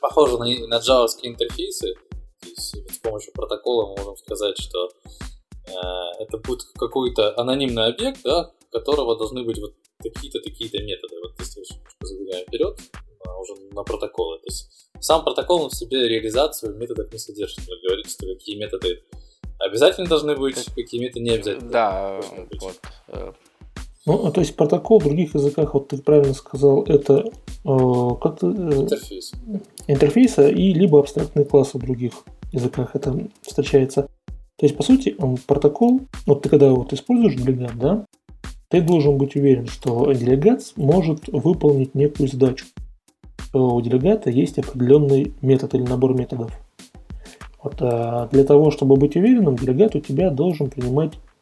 похоже 0.00 0.38
на, 0.38 0.66
на 0.66 0.78
джавовские 0.78 1.32
интерфейсы. 1.32 1.94
То 2.40 2.48
есть 2.48 2.94
с 2.94 2.98
помощью 2.98 3.32
протокола 3.32 3.88
мы 3.88 3.96
можем 3.96 4.16
сказать, 4.18 4.58
что 4.58 4.90
э, 5.66 5.72
это 6.20 6.36
будет 6.38 6.62
какой-то 6.78 7.38
анонимный 7.40 7.86
объект, 7.86 8.20
да, 8.22 8.52
которого 8.70 9.16
должны 9.16 9.44
быть 9.44 9.58
вот 9.58 9.72
такие-то, 10.02 10.40
такие-то 10.40 10.82
методы. 10.82 11.16
Вот 11.22 11.32
если 11.38 11.62
забегаем 12.02 12.46
вперед, 12.46 12.78
а, 13.26 13.40
уже 13.40 13.54
на 13.72 13.82
протоколы. 13.82 14.38
То 14.40 14.46
есть 14.46 14.90
сам 15.00 15.24
протокол 15.24 15.62
он 15.62 15.70
в 15.70 15.74
себе 15.74 16.06
реализацию 16.06 16.76
методов 16.76 17.10
не 17.12 17.18
содержит. 17.18 17.66
Вы 17.66 17.80
говорите, 17.82 18.10
что 18.10 18.26
какие 18.26 18.56
методы 18.56 19.02
обязательно 19.58 20.06
должны 20.06 20.36
быть, 20.36 20.62
какие 20.74 21.00
методы 21.00 21.20
не 21.20 21.30
обязательно. 21.30 21.70
Да, 21.70 22.20
вот. 23.08 23.36
Э, 24.06 24.10
ну, 24.10 24.30
то 24.30 24.40
есть 24.40 24.56
протокол 24.56 25.00
в 25.00 25.04
других 25.04 25.34
языках, 25.34 25.74
вот 25.74 25.88
ты 25.88 25.98
правильно 25.98 26.34
сказал, 26.34 26.82
это 26.84 27.24
э, 27.64 28.08
как 28.20 28.42
э, 28.42 28.46
интерфейс. 28.46 29.32
интерфейса 29.86 30.48
и 30.48 30.72
либо 30.72 30.98
абстрактные 30.98 31.46
классы 31.46 31.78
в 31.78 31.80
других 31.80 32.12
языках 32.52 32.90
это 32.94 33.28
встречается. 33.42 34.08
То 34.56 34.66
есть, 34.66 34.76
по 34.76 34.82
сути, 34.82 35.16
протокол, 35.46 36.02
вот 36.26 36.42
ты 36.42 36.48
когда 36.48 36.70
вот 36.70 36.92
используешь 36.92 37.34
делегат, 37.34 37.76
да, 37.76 38.06
ты 38.68 38.80
должен 38.80 39.18
быть 39.18 39.34
уверен, 39.36 39.66
что 39.66 40.12
делегат 40.12 40.72
может 40.76 41.26
выполнить 41.28 41.94
некую 41.94 42.28
задачу. 42.28 42.66
У 43.52 43.80
делегата 43.80 44.30
есть 44.30 44.58
определенный 44.58 45.32
метод 45.40 45.74
или 45.74 45.82
набор 45.82 46.14
методов. 46.14 46.52
Вот, 47.62 47.76
а 47.80 48.28
для 48.30 48.44
того, 48.44 48.70
чтобы 48.70 48.96
быть 48.96 49.16
уверенным, 49.16 49.56
делегат 49.56 49.96
у 49.96 50.00
тебя 50.00 50.30
должен 50.30 50.70
принимать 50.70 51.14
Э, 51.14 51.33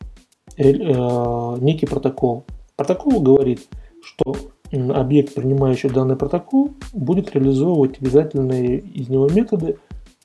некий 0.56 1.86
протокол. 1.86 2.44
Протокол 2.76 3.20
говорит, 3.20 3.68
что 4.02 4.34
объект, 4.72 5.34
принимающий 5.34 5.90
данный 5.90 6.16
протокол, 6.16 6.72
будет 6.92 7.34
реализовывать 7.34 8.00
обязательные 8.00 8.78
из 8.78 9.08
него 9.08 9.28
методы 9.28 9.78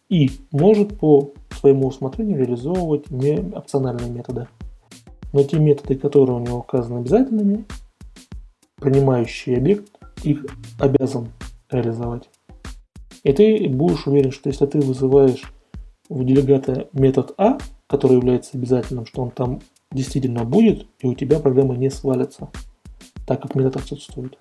и 0.09 0.31
может 0.51 0.97
по 0.97 1.33
своему 1.59 1.87
усмотрению 1.87 2.39
реализовывать 2.39 3.05
опциональные 3.53 4.09
методы. 4.09 4.47
но 5.33 5.43
те 5.43 5.59
методы, 5.59 5.95
которые 5.95 6.37
у 6.37 6.39
него 6.39 6.59
указаны 6.59 6.99
обязательными, 6.99 7.65
принимающий 8.75 9.57
объект 9.57 9.91
их 10.23 10.45
обязан 10.79 11.27
реализовать. 11.69 12.29
И 13.23 13.33
ты 13.33 13.67
будешь 13.69 14.07
уверен, 14.07 14.31
что 14.31 14.49
если 14.49 14.65
ты 14.65 14.79
вызываешь 14.79 15.43
в 16.09 16.23
делегата 16.23 16.87
метод 16.93 17.33
А, 17.37 17.57
который 17.87 18.17
является 18.17 18.57
обязательным, 18.57 19.05
что 19.05 19.21
он 19.21 19.31
там 19.31 19.59
действительно 19.91 20.43
будет, 20.43 20.87
и 20.99 21.07
у 21.07 21.15
тебя 21.15 21.39
программа 21.39 21.75
не 21.75 21.89
свалится, 21.89 22.49
так 23.25 23.41
как 23.41 23.55
метод 23.55 23.77
отсутствует. 23.77 24.37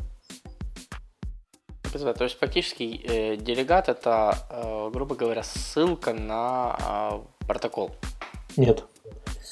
То 1.92 2.24
есть 2.24 2.38
фактически 2.38 3.00
э, 3.04 3.36
делегат 3.36 3.88
это, 3.88 4.36
э, 4.50 4.90
грубо 4.92 5.14
говоря, 5.14 5.42
ссылка 5.42 6.12
на 6.12 6.76
э, 6.78 7.46
протокол. 7.46 7.92
Нет. 8.58 8.84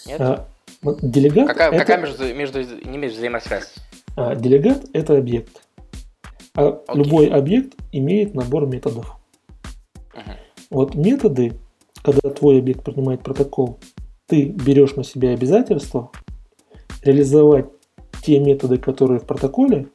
Нет? 0.07 0.21
А, 0.21 0.47
делегат 0.83 1.49
какая, 1.49 1.71
это... 1.71 1.79
какая 1.79 2.03
между, 2.03 2.35
между 2.35 2.61
ними 2.87 3.07
взаимосвязь? 3.07 3.75
А, 4.17 4.35
делегат 4.35 4.85
это 4.93 5.17
объект. 5.17 5.63
А 6.55 6.63
okay. 6.63 6.97
любой 6.97 7.29
объект 7.29 7.75
имеет 7.93 8.35
набор 8.35 8.67
методов. 8.67 9.17
Uh-huh. 10.13 10.37
Вот 10.71 10.95
методы, 10.95 11.59
когда 12.03 12.31
твой 12.31 12.59
объект 12.59 12.85
принимает 12.85 13.23
протокол, 13.23 13.81
ты 14.27 14.45
берешь 14.45 14.97
на 14.97 15.05
себя 15.05 15.31
обязательство 15.31 16.11
реализовать 17.03 17.67
те 18.23 18.39
методы, 18.39 18.79
которые 18.79 19.21
в 19.21 19.27
протоколе, 19.27 19.89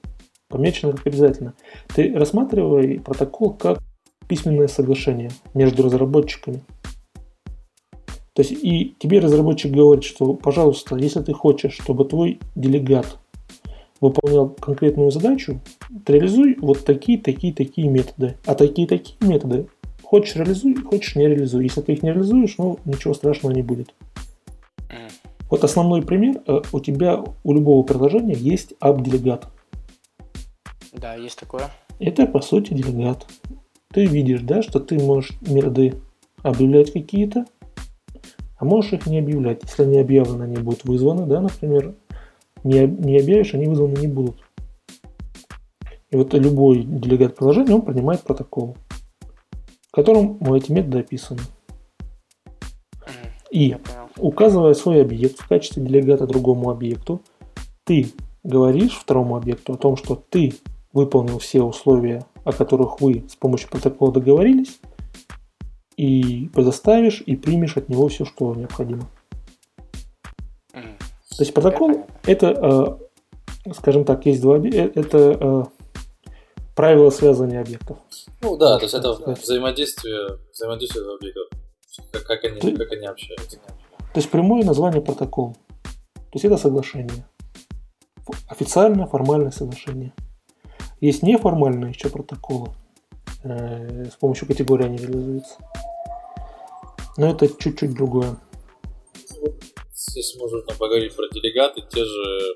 помечены 0.48 0.94
как 0.94 1.08
обязательно. 1.08 1.54
Ты 1.96 2.13
рассматривай 2.13 3.00
протокол 3.00 3.54
как 3.54 3.80
письменное 4.28 4.68
соглашение 4.68 5.32
между 5.54 5.84
разработчиками. 5.84 6.62
То 8.34 8.44
есть 8.44 8.52
и 8.52 8.96
тебе 9.00 9.20
разработчик 9.20 9.72
говорит, 9.72 10.04
что, 10.04 10.34
пожалуйста, 10.34 10.96
если 10.96 11.22
ты 11.22 11.34
хочешь, 11.34 11.74
чтобы 11.74 12.06
твой 12.06 12.39
делегат 12.56 13.18
выполнял 14.00 14.50
конкретную 14.50 15.12
задачу, 15.12 15.60
реализуй 16.08 16.58
вот 16.62 16.86
такие, 16.86 17.20
такие, 17.20 17.54
такие 17.54 17.89
методы. 17.89 18.38
А 18.46 18.56
такие, 18.56 18.88
такие 18.88 19.18
методы 19.22 19.68
хочешь 20.04 20.36
реализуй, 20.36 20.76
хочешь 20.76 21.15
не 21.15 21.28
реализуй. 21.28 21.63
Если 21.63 21.82
ты 21.82 21.94
их 21.94 22.04
не 22.04 22.12
реализуешь, 22.12 22.56
ну 22.58 22.80
ничего 22.86 23.13
страшного 23.13 23.54
не 23.54 23.62
будет. 23.62 23.94
Вот 25.50 25.64
основной 25.64 26.02
пример. 26.02 26.42
Э, 26.48 26.62
у 26.72 26.80
тебя 26.80 27.24
у 27.44 27.54
любого 27.54 27.84
приложения 27.84 28.36
есть 28.36 28.74
app-делегат. 28.82 29.48
Да, 30.94 31.16
есть 31.16 31.40
такое. 31.40 31.70
Это 32.00 32.28
по 32.28 32.42
сути 32.42 32.74
делегат. 32.74 33.28
Ты 33.92 34.06
видишь, 34.06 34.42
да, 34.42 34.62
что 34.62 34.80
ты 34.80 35.00
можешь 35.00 35.32
методы 35.42 35.96
объявлять 36.44 36.94
какие-то, 36.94 37.46
а 38.58 38.66
можешь 38.66 38.94
их 38.94 39.08
не 39.08 39.20
объявлять. 39.20 39.64
Если 39.64 39.84
они 39.84 40.00
объявлены, 40.00 40.44
они 40.44 40.58
будут 40.58 40.86
вызваны, 40.86 41.26
да, 41.26 41.42
например, 41.42 41.96
не, 42.64 42.86
не 42.86 43.20
объявишь, 43.20 43.54
они 43.54 43.68
вызваны 43.68 43.98
не 43.98 44.08
будут. 44.08 44.38
И 46.12 46.16
вот 46.16 46.34
любой 46.34 46.84
делегат 46.84 47.36
приложения, 47.36 47.76
он 47.76 47.82
принимает 47.82 48.22
протокол, 48.22 48.78
в 49.88 49.92
котором 49.92 50.38
эти 50.54 50.72
методы 50.72 51.00
описаны. 51.00 51.42
И 53.52 53.76
указывая 54.19 54.73
свой 54.73 55.01
объект 55.01 55.39
в 55.39 55.47
качестве 55.47 55.84
делегата 55.84 56.27
другому 56.27 56.69
объекту, 56.69 57.21
ты 57.84 58.12
говоришь 58.43 58.97
второму 58.97 59.36
объекту 59.36 59.73
о 59.73 59.77
том, 59.77 59.97
что 59.97 60.15
ты 60.15 60.53
выполнил 60.93 61.39
все 61.39 61.62
условия, 61.62 62.25
о 62.43 62.51
которых 62.51 63.01
вы 63.01 63.25
с 63.29 63.36
помощью 63.36 63.69
протокола 63.69 64.13
договорились, 64.13 64.79
и 65.97 66.49
предоставишь 66.53 67.21
и 67.25 67.36
примешь 67.36 67.75
от 67.75 67.89
него 67.89 68.08
все, 68.08 68.25
что 68.25 68.55
необходимо. 68.55 69.10
То 70.71 71.43
есть 71.43 71.53
протокол 71.53 72.05
это, 72.25 72.99
э, 73.65 73.73
скажем 73.73 74.03
так, 74.05 74.25
есть 74.25 74.41
два 74.41 74.58
э, 74.58 74.91
это 74.95 75.17
э, 75.17 75.63
правила 76.75 77.10
связывания 77.10 77.62
объектов. 77.62 77.97
Ну 78.41 78.58
да, 78.58 78.77
то 78.77 78.84
есть 78.84 78.93
это 78.93 79.13
взаимодействие, 79.13 80.38
взаимодействие 80.53 81.05
объектов, 81.13 81.47
как, 82.12 82.23
как, 82.23 82.43
они, 82.45 82.75
как 82.75 82.91
они 82.91 83.05
общаются. 83.05 83.60
То 84.13 84.19
есть 84.19 84.30
прямое 84.30 84.63
название 84.63 85.02
протокол. 85.02 85.56
То 86.13 86.34
есть 86.34 86.45
это 86.45 86.58
соглашение. 86.58 87.26
Официальное, 88.48 89.08
формальное 89.08 89.52
соглашение. 89.52 90.13
Есть 91.02 91.24
неформальные 91.24 91.91
еще 91.91 92.10
протоколы. 92.10 92.69
С 93.43 94.15
помощью 94.19 94.48
категории 94.48 94.86
они 94.86 94.98
реализуются. 94.98 95.56
Но 97.17 97.28
это 97.28 97.48
чуть-чуть 97.48 97.93
другое 97.93 98.38
здесь 100.10 100.36
можно 100.38 100.62
поговорить 100.62 101.15
про 101.15 101.28
делегаты, 101.30 101.82
те 101.89 102.04
же 102.04 102.54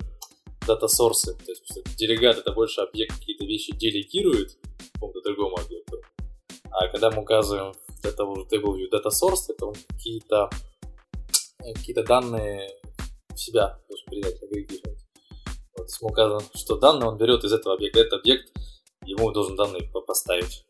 дата-сорсы. 0.66 1.34
То 1.34 1.50
есть 1.50 1.96
делегат 1.96 2.38
это 2.38 2.52
больше 2.52 2.80
объект 2.80 3.18
какие-то 3.18 3.44
вещи 3.44 3.74
делегирует 3.76 4.58
какому-то 4.94 5.20
другому 5.22 5.56
объекту. 5.56 6.00
А 6.70 6.88
когда 6.88 7.10
мы 7.10 7.22
указываем 7.22 7.74
это 8.02 8.24
уже 8.24 8.42
table 8.42 8.76
view 8.76 8.90
data 8.92 9.10
source, 9.10 9.48
это 9.48 9.72
какие-то 9.88 10.50
э, 10.52 10.73
какие-то 11.72 12.04
данные 12.04 12.68
в 13.32 13.38
себя 13.38 13.78
должен 13.88 14.06
передать, 14.10 14.42
агрегировать. 14.42 15.06
Вот, 15.76 15.88
указываем, 16.02 16.46
что 16.54 16.76
данные 16.76 17.08
он 17.08 17.16
берет 17.16 17.44
из 17.44 17.52
этого 17.52 17.74
объекта. 17.74 18.00
Этот 18.00 18.20
объект 18.20 18.52
ему 19.04 19.30
должен 19.32 19.56
данные 19.56 19.88
поставить. 20.06 20.66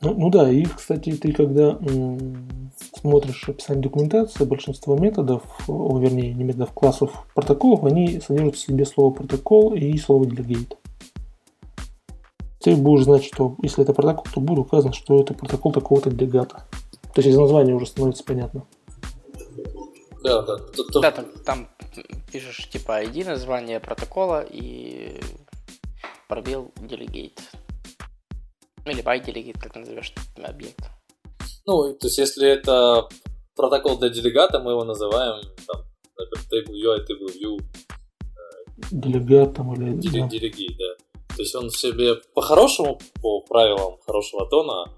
Ну, 0.00 0.14
ну 0.14 0.30
да, 0.30 0.50
и, 0.50 0.64
кстати, 0.64 1.12
ты 1.16 1.32
когда 1.32 1.78
смотришь 3.00 3.48
описание 3.48 3.82
документации, 3.82 4.44
большинство 4.44 4.96
методов, 4.96 5.42
о, 5.68 5.98
вернее, 5.98 6.34
не 6.34 6.44
методов, 6.44 6.72
классов 6.72 7.26
протоколов, 7.34 7.84
они 7.84 8.20
содержат 8.20 8.56
в 8.56 8.58
себе 8.58 8.84
слово 8.84 9.14
протокол 9.14 9.74
и 9.74 9.96
слово 9.98 10.24
delegate. 10.24 10.76
Ты 12.60 12.76
будешь 12.76 13.04
знать, 13.04 13.24
что 13.24 13.56
если 13.62 13.84
это 13.84 13.94
протокол, 13.94 14.26
то 14.32 14.40
будет 14.40 14.58
указано, 14.58 14.92
что 14.92 15.20
это 15.20 15.34
протокол 15.34 15.72
такого-то 15.72 16.10
делегата. 16.10 16.66
То 17.16 17.22
есть 17.22 17.28
из 17.28 17.38
названия 17.38 17.72
уже 17.72 17.86
становится 17.86 18.22
понятно. 18.24 18.66
Да, 20.22 20.42
да. 20.42 20.58
Тут, 20.58 20.92
тут... 20.92 21.00
Да, 21.00 21.10
там, 21.10 21.24
там 21.46 21.68
пишешь 22.30 22.68
типа 22.68 23.02
ID, 23.02 23.24
название 23.24 23.80
протокола 23.80 24.42
и 24.42 25.18
пробел 26.28 26.74
delegate. 26.76 27.40
Или 28.84 29.02
by 29.02 29.24
delegate, 29.24 29.58
как 29.58 29.76
назовешь 29.76 30.12
объект. 30.44 30.90
Ну, 31.64 31.94
то 31.94 32.06
есть, 32.06 32.18
если 32.18 32.50
это 32.50 33.08
протокол 33.54 33.96
для 33.96 34.10
делегата, 34.10 34.58
мы 34.58 34.72
его 34.72 34.84
называем 34.84 35.40
там, 35.66 35.84
table 36.52 36.74
UI, 36.74 36.98
table 36.98 37.32
view. 37.34 37.58
Делегатом 38.90 39.72
или... 39.72 39.94
Деле, 39.96 40.20
да. 40.20 40.74
Да. 40.76 41.34
То 41.34 41.42
есть 41.42 41.54
он 41.54 41.70
в 41.70 41.76
себе 41.78 42.16
по-хорошему, 42.34 43.00
по 43.22 43.40
правилам 43.40 43.96
хорошего 44.04 44.46
тона, 44.50 44.92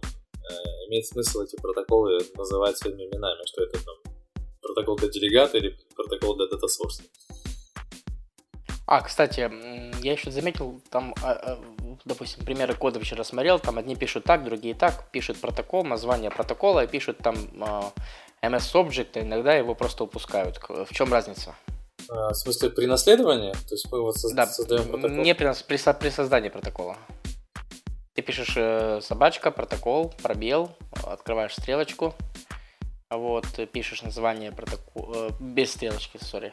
имеет 0.89 1.07
смысл 1.07 1.43
эти 1.43 1.57
протоколы 1.57 2.19
называть 2.37 2.77
своими 2.79 3.05
именами, 3.05 3.47
что 3.47 3.63
это 3.65 3.85
там 3.85 3.95
протокол 4.61 4.97
для 4.97 5.09
делегата 5.09 5.59
или 5.59 5.79
протокол 5.95 6.37
для 6.37 6.47
дата 6.47 6.67
source. 6.67 7.03
А, 8.87 9.03
кстати, 9.03 9.51
я 10.03 10.13
еще 10.13 10.31
заметил, 10.31 10.81
там 10.91 11.15
а, 11.23 11.33
а, 11.33 11.59
допустим, 12.07 12.45
примеры 12.45 12.75
кода 12.75 12.99
вчера 13.01 13.23
смотрел, 13.23 13.59
там 13.59 13.79
одни 13.79 13.97
пишут 13.97 14.25
так, 14.25 14.45
другие 14.45 14.75
так, 14.75 15.11
пишут 15.11 15.39
протокол, 15.41 15.85
название 15.85 16.31
протокола 16.31 16.85
и 16.85 16.87
пишут 16.87 17.19
там 17.19 17.37
э, 17.37 18.47
MS 18.47 18.73
Object, 18.75 19.23
иногда 19.23 19.55
его 19.55 19.75
просто 19.75 20.05
упускают. 20.05 20.59
В 20.69 20.93
чем 20.93 21.13
разница? 21.13 21.55
А, 22.09 22.31
в 22.31 22.35
смысле, 22.35 22.71
при 22.71 22.87
наследовании? 22.87 23.53
То 23.53 23.75
есть 23.75 23.91
мы 23.93 24.01
вот 24.01 24.17
соз- 24.17 24.35
да, 24.35 24.47
создаем 24.47 24.89
протокол? 24.89 25.19
Не 25.19 25.35
при, 25.35 25.53
при, 25.67 25.93
при 25.93 26.11
создании 26.11 26.49
протокола. 26.49 26.97
Ты 28.19 28.23
пишешь 28.23 28.55
э, 28.57 28.99
собачка, 29.01 29.53
протокол, 29.53 30.13
пробел, 30.21 30.73
открываешь 31.05 31.55
стрелочку, 31.55 32.17
вот, 33.11 33.47
пишешь 33.71 34.03
название 34.03 34.51
протокола, 34.51 35.29
э, 35.29 35.31
без 35.39 35.71
стрелочки, 35.71 36.19
сори, 36.21 36.51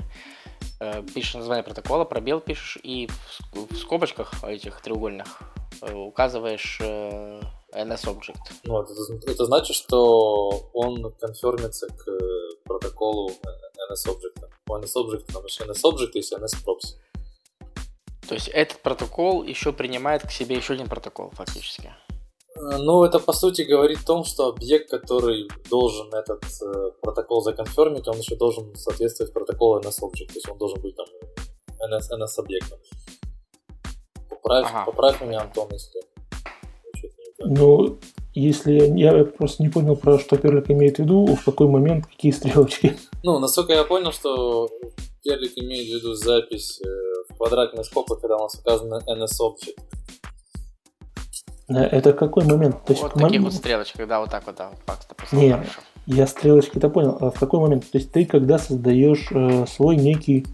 Э, 0.79 1.01
пишешь 1.01 1.35
название 1.35 1.63
протокола, 1.63 2.03
пробел 2.03 2.41
пишешь, 2.41 2.77
и 2.83 3.07
в 3.53 3.75
скобочках 3.77 4.43
этих 4.43 4.81
треугольных 4.81 5.41
э, 5.81 5.93
указываешь 5.93 6.79
э, 6.81 7.41
NS-Object. 7.71 8.41
Ну, 8.65 8.81
это, 8.81 8.93
это 9.31 9.45
значит, 9.45 9.75
что 9.75 10.69
он 10.73 11.13
конфермится 11.13 11.87
к 11.87 12.05
протоколу 12.65 13.31
NS-Object. 13.89 14.49
У 14.67 14.75
NS-Object 14.75 15.31
там 15.31 15.45
еще 15.45 15.63
NS-Object 15.63 16.11
есть 16.13 16.33
NS-Props. 16.33 16.97
То 18.27 18.35
есть 18.35 18.47
этот 18.47 18.79
протокол 18.79 19.43
еще 19.43 19.71
принимает 19.71 20.23
к 20.23 20.31
себе 20.31 20.55
еще 20.55 20.73
один 20.73 20.87
протокол 20.87 21.31
фактически. 21.33 21.93
Э, 22.55 22.77
ну, 22.77 23.03
это 23.03 23.19
по 23.19 23.33
сути 23.33 23.61
говорит 23.61 23.99
о 23.99 24.05
том, 24.05 24.23
что 24.23 24.47
объект, 24.47 24.89
который 24.89 25.47
должен 25.69 26.13
этот 26.13 26.43
э, 26.43 26.91
протокол 27.01 27.41
законфермить, 27.41 28.07
он 28.07 28.17
еще 28.17 28.35
должен 28.35 28.75
соответствовать 28.75 29.33
протоколу 29.33 29.79
NS-Object, 29.81 30.27
то 30.27 30.35
есть 30.35 30.49
он 30.49 30.57
должен 30.57 30.81
быть 30.81 30.95
там 30.95 31.05
NS, 31.91 32.19
NS 32.19 32.39
объектом. 32.39 32.79
Поправь, 34.29 34.67
ага. 34.69 34.85
поправь 34.85 35.21
меня, 35.21 35.41
Антон, 35.41 35.69
если 35.71 36.01
ну, 37.39 37.99
если 38.33 38.91
я 38.97 39.25
просто 39.25 39.61
не 39.61 39.69
понял, 39.69 39.95
про 39.95 40.19
что 40.19 40.37
Перлик 40.37 40.69
имеет 40.71 40.97
в 40.97 40.99
виду, 40.99 41.25
в 41.25 41.43
какой 41.43 41.67
момент, 41.67 42.05
какие 42.07 42.31
стрелочки. 42.31 42.97
Ну, 43.23 43.39
насколько 43.39 43.73
я 43.73 43.83
понял, 43.83 44.11
что 44.11 44.69
Перлик 45.23 45.57
имеет 45.57 45.87
в 45.87 45.95
виду 45.95 46.13
запись 46.13 46.81
э, 47.35 47.35
в 47.35 47.37
квадратной 47.37 47.83
скобке, 47.83 48.15
когда 48.15 48.37
у 48.37 48.43
нас 48.43 48.55
указано 48.55 49.01
NS-Object. 49.07 49.79
Это 51.67 52.13
какой 52.13 52.45
момент? 52.45 52.83
То 52.85 52.93
есть 52.93 53.01
вот 53.01 53.13
таких 53.13 53.41
мом... 53.41 53.49
вот 53.49 53.53
стрелочек, 53.53 53.97
когда 53.97 54.19
вот 54.19 54.29
так 54.29 54.45
вот, 54.45 54.55
да, 54.55 54.71
факт, 54.85 55.07
Нет, 55.31 55.59
я 56.05 56.27
стрелочки-то 56.27 56.89
понял. 56.89 57.17
А 57.19 57.31
в 57.31 57.39
какой 57.39 57.59
момент? 57.59 57.89
То 57.89 57.97
есть 57.97 58.11
ты, 58.11 58.25
когда 58.25 58.59
создаешь 58.59 59.29
э, 59.31 59.65
свой 59.65 59.95
некий 59.95 60.45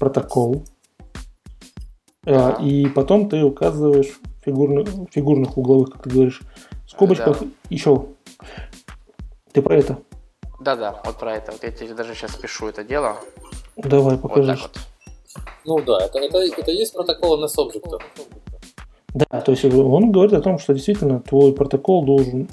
протокол, 0.00 0.64
э, 2.26 2.62
и 2.62 2.88
потом 2.88 3.28
ты 3.28 3.44
указываешь 3.44 4.18
фигурных, 4.44 4.88
фигурных 5.12 5.56
угловых, 5.56 5.92
как 5.92 6.02
ты 6.02 6.10
говоришь, 6.10 6.40
скобочках 6.88 7.40
да. 7.40 7.46
еще. 7.68 8.06
Ты 9.52 9.62
про 9.62 9.76
это? 9.76 9.98
Да-да, 10.60 11.00
вот 11.04 11.16
про 11.16 11.36
это. 11.36 11.52
Вот 11.52 11.62
я 11.62 11.70
тебе 11.70 11.94
даже 11.94 12.14
сейчас 12.14 12.34
пишу 12.34 12.66
это 12.66 12.82
дело. 12.82 13.16
Давай, 13.76 14.18
покажи. 14.18 14.52
Вот 14.52 14.60
вот. 14.60 14.78
Ну 15.64 15.80
да, 15.82 15.98
это, 16.04 16.18
это, 16.18 16.38
это 16.38 16.70
есть 16.70 16.92
протокол 16.92 17.42
NS 17.42 17.56
Object. 17.58 18.02
Да, 19.14 19.40
то 19.40 19.52
есть 19.52 19.64
он 19.64 20.12
говорит 20.12 20.32
о 20.34 20.40
том, 20.40 20.58
что 20.58 20.72
действительно 20.72 21.20
твой 21.20 21.52
протокол 21.52 22.04
должен 22.04 22.48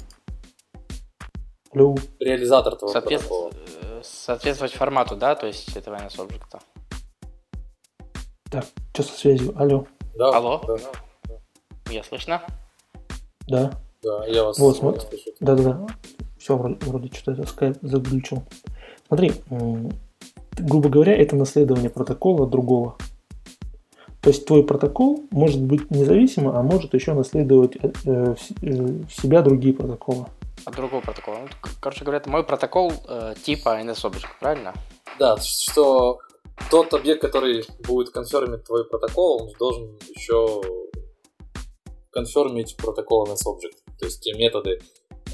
реализатор 2.18 2.76
твоего 2.76 2.92
Соответ... 2.92 3.20
протокола. 3.20 3.50
Э, 3.82 4.00
соответствовать 4.02 4.72
формату, 4.72 5.16
да, 5.16 5.34
то 5.34 5.46
есть 5.46 5.76
этого 5.76 5.96
NS 5.96 6.16
Object. 6.18 6.60
Так, 8.50 8.64
что 8.92 9.02
со 9.02 9.12
связью? 9.12 9.54
Алло. 9.56 9.86
Да, 10.16 10.30
Алло? 10.30 10.62
Да. 10.66 11.32
Я 11.90 12.02
слышно? 12.02 12.42
Да. 13.46 13.72
Да, 14.02 14.26
я 14.26 14.44
вас 14.44 14.58
вот, 14.58 14.76
смотри. 14.76 15.02
Да, 15.40 15.54
да, 15.54 15.62
да. 15.62 15.86
Все, 16.38 16.56
вроде, 16.56 16.76
вроде 16.86 17.08
что-то 17.12 17.46
скайп 17.46 17.78
заглючил. 17.82 18.44
Смотри, 19.08 19.32
грубо 20.60 20.88
говоря, 20.88 21.16
это 21.16 21.36
наследование 21.36 21.90
протокола 21.90 22.46
другого. 22.46 22.96
То 24.20 24.30
есть 24.30 24.46
твой 24.46 24.64
протокол 24.64 25.26
может 25.30 25.62
быть 25.62 25.90
независимым, 25.90 26.56
а 26.56 26.62
может 26.62 26.92
еще 26.92 27.14
наследовать 27.14 27.76
э, 27.76 27.90
э, 28.04 28.34
в 28.62 29.10
себя 29.10 29.42
другие 29.42 29.74
протоколы. 29.74 30.26
От 30.64 30.74
другого 30.74 31.00
протокола. 31.00 31.38
Ну, 31.42 31.70
короче 31.80 32.04
говоря, 32.04 32.18
это 32.18 32.28
мой 32.28 32.42
протокол 32.42 32.92
э, 33.08 33.34
типа 33.42 33.80
NSObject, 33.80 34.26
правильно? 34.40 34.74
Да, 35.18 35.36
что 35.38 36.18
тот 36.70 36.92
объект, 36.92 37.22
который 37.22 37.64
будет 37.86 38.10
конфермить 38.10 38.64
твой 38.64 38.84
протокол, 38.84 39.44
он 39.44 39.52
должен 39.58 39.96
еще 40.14 40.60
конфермить 42.10 42.76
протокол 42.76 43.28
NSObject. 43.28 43.96
То 43.98 44.06
есть 44.06 44.20
те 44.20 44.34
методы, 44.34 44.80
э, 45.10 45.32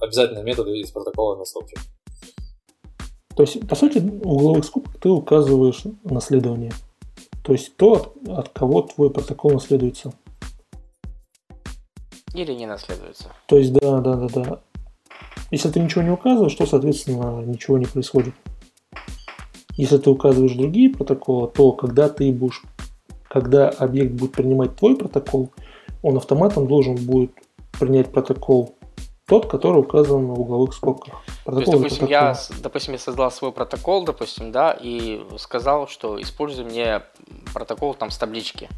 обязательно 0.00 0.42
методы 0.42 0.78
из 0.78 0.90
протокола 0.90 1.42
NSObject. 1.42 1.80
То 3.40 3.44
есть, 3.44 3.66
по 3.66 3.74
сути, 3.74 4.00
угловых 4.22 4.66
скобках 4.66 4.96
ты 5.00 5.08
указываешь 5.08 5.84
наследование. 6.04 6.72
То 7.42 7.54
есть 7.54 7.74
то, 7.76 7.92
от, 7.94 8.28
от 8.28 8.48
кого 8.50 8.82
твой 8.82 9.08
протокол 9.08 9.52
наследуется. 9.52 10.12
Или 12.34 12.52
не 12.52 12.66
наследуется. 12.66 13.32
То 13.46 13.56
есть, 13.56 13.72
да, 13.72 14.00
да, 14.00 14.16
да, 14.16 14.28
да. 14.28 14.60
Если 15.50 15.70
ты 15.70 15.80
ничего 15.80 16.02
не 16.02 16.10
указываешь, 16.10 16.54
то, 16.54 16.66
соответственно, 16.66 17.40
ничего 17.40 17.78
не 17.78 17.86
происходит. 17.86 18.34
Если 19.78 19.96
ты 19.96 20.10
указываешь 20.10 20.52
другие 20.52 20.90
протоколы, 20.90 21.48
то 21.48 21.72
когда 21.72 22.10
ты 22.10 22.30
будешь, 22.32 22.62
когда 23.26 23.70
объект 23.70 24.12
будет 24.12 24.32
принимать 24.32 24.76
твой 24.76 24.98
протокол, 24.98 25.50
он 26.02 26.18
автоматом 26.18 26.66
должен 26.66 26.96
будет 26.96 27.30
принять 27.78 28.12
протокол 28.12 28.74
тот, 29.30 29.46
который 29.46 29.78
указан 29.78 30.26
в 30.26 30.40
угловых 30.40 30.74
скобках. 30.74 31.14
Протокол 31.44 31.54
То 31.54 31.60
есть, 31.60 31.98
допустим, 32.00 32.06
я, 32.08 32.36
допустим, 32.60 32.92
я 32.94 32.98
создал 32.98 33.30
свой 33.30 33.52
протокол, 33.52 34.04
допустим, 34.04 34.50
да, 34.50 34.76
и 34.78 35.24
сказал, 35.38 35.86
что 35.86 36.20
используй 36.20 36.64
мне 36.64 37.02
протокол 37.54 37.94
там 37.94 38.10
с 38.10 38.18
таблички. 38.18 38.68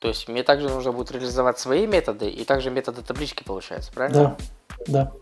То 0.00 0.08
есть 0.08 0.28
мне 0.28 0.42
также 0.42 0.68
нужно 0.68 0.92
будет 0.92 1.10
реализовать 1.10 1.58
свои 1.58 1.86
методы 1.86 2.28
и 2.28 2.44
также 2.44 2.70
методы 2.70 3.00
таблички, 3.00 3.42
получается, 3.44 3.90
правильно? 3.94 4.36
Да, 4.86 4.86
да. 4.86 5.12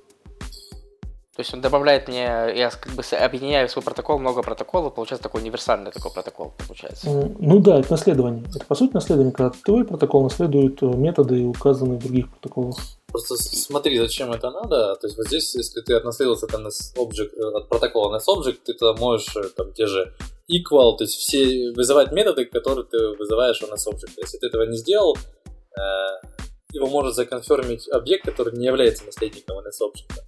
То 1.36 1.40
есть 1.40 1.54
он 1.54 1.60
добавляет 1.60 2.08
мне, 2.08 2.24
я 2.24 2.70
как 2.70 2.92
бы 2.92 3.02
объединяю 3.16 3.68
свой 3.68 3.84
протокол 3.84 4.18
много 4.18 4.42
протоколов, 4.42 4.94
получается 4.94 5.22
такой 5.22 5.42
универсальный 5.42 5.92
такой 5.92 6.12
протокол, 6.12 6.54
получается. 6.66 7.08
Ну 7.38 7.60
да, 7.60 7.78
это 7.78 7.92
наследование. 7.92 8.44
Это 8.54 8.66
по 8.66 8.74
сути 8.74 8.92
наследование, 8.94 9.32
когда 9.32 9.50
твой 9.64 9.84
протокол 9.84 10.24
наследует 10.24 10.82
э, 10.82 10.86
методы, 10.86 11.46
указанные 11.46 11.98
в 11.98 12.02
других 12.02 12.28
протоколах. 12.28 12.76
Просто 13.12 13.36
смотри, 13.36 13.98
зачем 13.98 14.32
это 14.32 14.50
надо. 14.50 14.96
То 14.96 15.06
есть 15.06 15.16
вот 15.16 15.26
здесь, 15.26 15.54
если 15.54 15.80
ты 15.82 15.94
отнаследовался 15.94 16.46
от, 16.46 16.54
object, 16.54 17.36
э, 17.36 17.56
от 17.56 17.68
протокола 17.68 18.18
NSObject, 18.18 18.58
ты 18.64 18.74
то 18.74 18.94
можешь 18.94 19.36
э, 19.36 19.44
там 19.56 19.72
те 19.72 19.86
же 19.86 20.14
equal, 20.50 20.96
то 20.96 21.04
есть 21.04 21.14
все 21.14 21.70
вызывать 21.72 22.12
методы, 22.12 22.46
которые 22.46 22.86
ты 22.86 22.98
вызываешь 23.18 23.60
в 23.60 23.64
NSObject. 23.64 24.14
Если 24.16 24.38
ты 24.38 24.46
этого 24.46 24.64
не 24.64 24.76
сделал, 24.76 25.16
его 26.72 26.86
может 26.86 27.14
законфермить 27.14 27.88
объект, 27.88 28.24
который 28.26 28.56
не 28.58 28.66
является 28.66 29.04
наследником 29.04 29.58
NSObject 29.58 30.22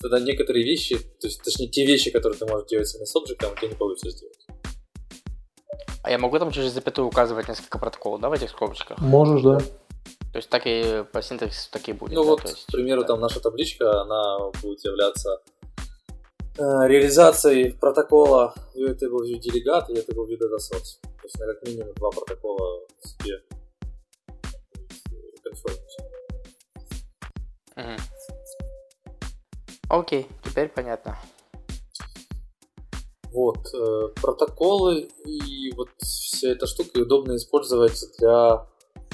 тогда 0.00 0.20
некоторые 0.20 0.64
вещи, 0.64 0.96
то 0.96 1.26
есть, 1.26 1.42
точнее, 1.42 1.68
те 1.68 1.84
вещи, 1.84 2.10
которые 2.10 2.38
ты 2.38 2.46
можешь 2.46 2.68
делать 2.68 2.86
с 2.86 3.16
обжектом, 3.16 3.52
у 3.52 3.56
тебя 3.56 3.68
не 3.68 3.74
получится 3.74 4.10
сделать. 4.10 4.46
А 6.02 6.10
я 6.10 6.18
могу 6.18 6.38
там 6.38 6.50
через 6.52 6.72
запятую 6.72 7.08
указывать 7.08 7.48
несколько 7.48 7.78
протоколов, 7.78 8.20
да, 8.20 8.28
в 8.28 8.32
этих 8.32 8.50
скобочках? 8.50 8.98
Можешь, 8.98 9.42
да. 9.42 9.58
То 10.32 10.38
есть 10.38 10.50
так 10.50 10.62
и 10.66 11.04
по 11.12 11.22
синтаксису 11.22 11.70
так 11.70 11.88
и 11.88 11.92
будет. 11.92 12.12
Ну 12.12 12.22
да? 12.22 12.30
вот, 12.30 12.44
есть, 12.44 12.66
к 12.66 12.72
примеру, 12.72 13.02
да. 13.02 13.08
там 13.08 13.20
наша 13.20 13.40
табличка, 13.40 14.02
она 14.02 14.50
будет 14.60 14.84
являться 14.84 15.40
э, 16.58 16.62
реализацией 16.86 17.72
протокола 17.72 18.54
UATable 18.74 19.24
Delegate 19.40 19.90
и 19.90 19.94
UATable 19.94 20.28
Data 20.28 20.58
Source. 20.58 21.00
То 21.02 21.24
есть 21.24 21.38
на 21.38 21.46
как 21.46 21.66
минимум 21.66 21.94
два 21.94 22.10
протокола 22.10 22.86
в 23.00 23.08
себе. 23.08 23.42
Угу. 27.76 27.96
Окей, 29.88 30.26
теперь 30.44 30.68
понятно. 30.68 31.16
Вот, 33.30 33.72
э, 33.72 34.08
протоколы 34.20 35.08
и 35.24 35.72
вот 35.76 35.88
вся 35.98 36.50
эта 36.50 36.66
штука 36.66 36.98
удобно 36.98 37.36
использовать 37.36 38.02
для 38.18 38.66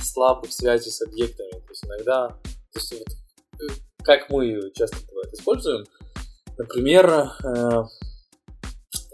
слабых 0.05 0.53
связей 0.53 0.91
с 0.91 1.03
объектами. 1.03 1.51
То 1.51 1.71
есть 1.71 1.85
иногда, 1.85 2.29
то 2.29 2.79
есть 2.79 2.93
вот, 2.93 3.09
э, 3.61 3.75
как 4.03 4.31
мы 4.31 4.71
часто 4.75 4.97
бывает 5.07 5.33
используем, 5.33 5.85
например, 6.59 7.09
э, 7.09 7.83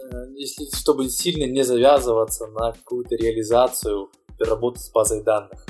э, 0.03 0.27
если 0.37 0.65
чтобы 0.77 1.09
сильно 1.09 1.45
не 1.45 1.63
завязываться 1.63 2.47
на 2.49 2.73
какую-то 2.73 3.15
реализацию 3.17 4.11
работы 4.39 4.81
с 4.81 4.91
базой 4.91 5.23
данных. 5.23 5.67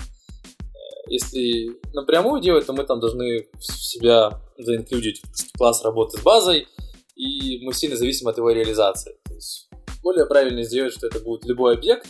Если 1.09 1.77
напрямую 1.93 2.41
делать, 2.41 2.67
то 2.67 2.73
мы 2.73 2.85
там 2.85 3.01
должны 3.01 3.49
в 3.55 3.65
себя 3.65 4.41
заинклюдить 4.59 5.23
класс 5.59 5.83
работы 5.83 6.19
с 6.19 6.23
базой, 6.23 6.69
и 7.17 7.59
мы 7.65 7.73
сильно 7.73 7.97
зависим 7.97 8.29
от 8.29 8.39
его 8.39 8.51
реализации. 8.51 9.19
То 9.25 9.35
есть 9.35 9.69
более 10.03 10.27
правильно 10.27 10.63
сделать, 10.63 10.95
что 10.95 11.09
это 11.09 11.19
будет 11.21 11.45
любой 11.45 11.75
объект, 11.75 12.07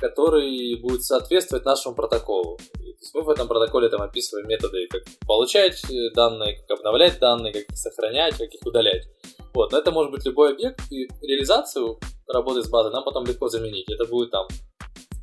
который 0.00 0.74
будет 0.80 1.04
соответствовать 1.04 1.64
нашему 1.64 1.94
протоколу. 1.94 2.56
то 2.56 2.82
есть 2.82 3.14
мы 3.14 3.22
в 3.22 3.30
этом 3.30 3.46
протоколе 3.46 3.88
там 3.88 4.02
описываем 4.02 4.48
методы, 4.48 4.86
как 4.88 5.02
получать 5.26 5.82
данные, 6.14 6.56
как 6.56 6.78
обновлять 6.78 7.18
данные, 7.18 7.52
как 7.52 7.62
их 7.62 7.78
сохранять, 7.78 8.36
как 8.36 8.48
их 8.48 8.60
удалять. 8.64 9.06
Вот, 9.54 9.72
но 9.72 9.78
это 9.78 9.90
может 9.90 10.12
быть 10.12 10.24
любой 10.24 10.52
объект, 10.52 10.80
и 10.90 11.08
реализацию 11.22 11.98
работы 12.26 12.62
с 12.62 12.68
базой 12.68 12.92
нам 12.92 13.04
потом 13.04 13.26
легко 13.26 13.48
заменить. 13.48 13.90
Это 13.90 14.06
будет 14.06 14.30
там 14.30 14.46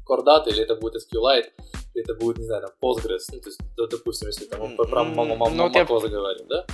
Core 0.07 0.23
или 0.47 0.61
это 0.61 0.75
будет 0.75 0.95
SQLite, 0.95 1.49
или 1.93 2.03
это 2.03 2.13
будет, 2.15 2.37
не 2.37 2.45
знаю, 2.45 2.61
там, 2.61 2.71
Postgres, 2.81 3.23
ну, 3.31 3.39
то 3.39 3.49
есть, 3.49 3.59
допустим, 3.91 4.27
если 4.27 4.45
там 4.45 4.75
про, 4.75 4.85
про 4.85 5.03
ну, 5.03 5.69
Mac 5.69 6.01
заговорим, 6.01 6.47
да? 6.47 6.65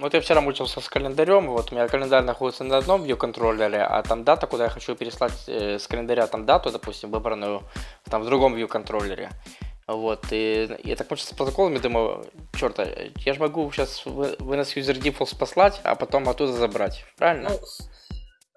Вот 0.00 0.14
я 0.14 0.20
вчера 0.20 0.40
мучился 0.40 0.80
с 0.80 0.88
календарем, 0.88 1.48
вот 1.48 1.72
у 1.72 1.74
меня 1.74 1.88
календарь 1.88 2.22
находится 2.22 2.64
на 2.64 2.78
одном 2.78 3.02
view 3.02 3.16
контроллере, 3.16 3.82
а 3.82 4.02
там 4.02 4.24
дата, 4.24 4.46
куда 4.46 4.64
я 4.64 4.70
хочу 4.70 4.94
переслать 4.94 5.44
э, 5.48 5.78
с 5.78 5.86
календаря 5.88 6.26
там 6.26 6.46
дату, 6.46 6.70
допустим, 6.70 7.10
выбранную 7.10 7.62
там 8.04 8.22
в 8.22 8.26
другом 8.26 8.54
view 8.54 8.68
контроллере. 8.68 9.30
Вот, 9.86 10.26
и 10.30 10.68
я 10.84 10.96
так 10.96 11.10
мучился 11.10 11.34
с 11.34 11.36
протоколами, 11.36 11.78
думаю, 11.78 12.26
черт, 12.54 12.78
я 13.16 13.32
же 13.32 13.40
могу 13.40 13.70
сейчас 13.72 14.04
вынос 14.04 14.76
user 14.76 15.00
default 15.00 15.36
послать, 15.38 15.80
а 15.82 15.94
потом 15.94 16.28
оттуда 16.28 16.52
забрать, 16.52 17.04
правильно? 17.16 17.50
Ну, 17.50 17.58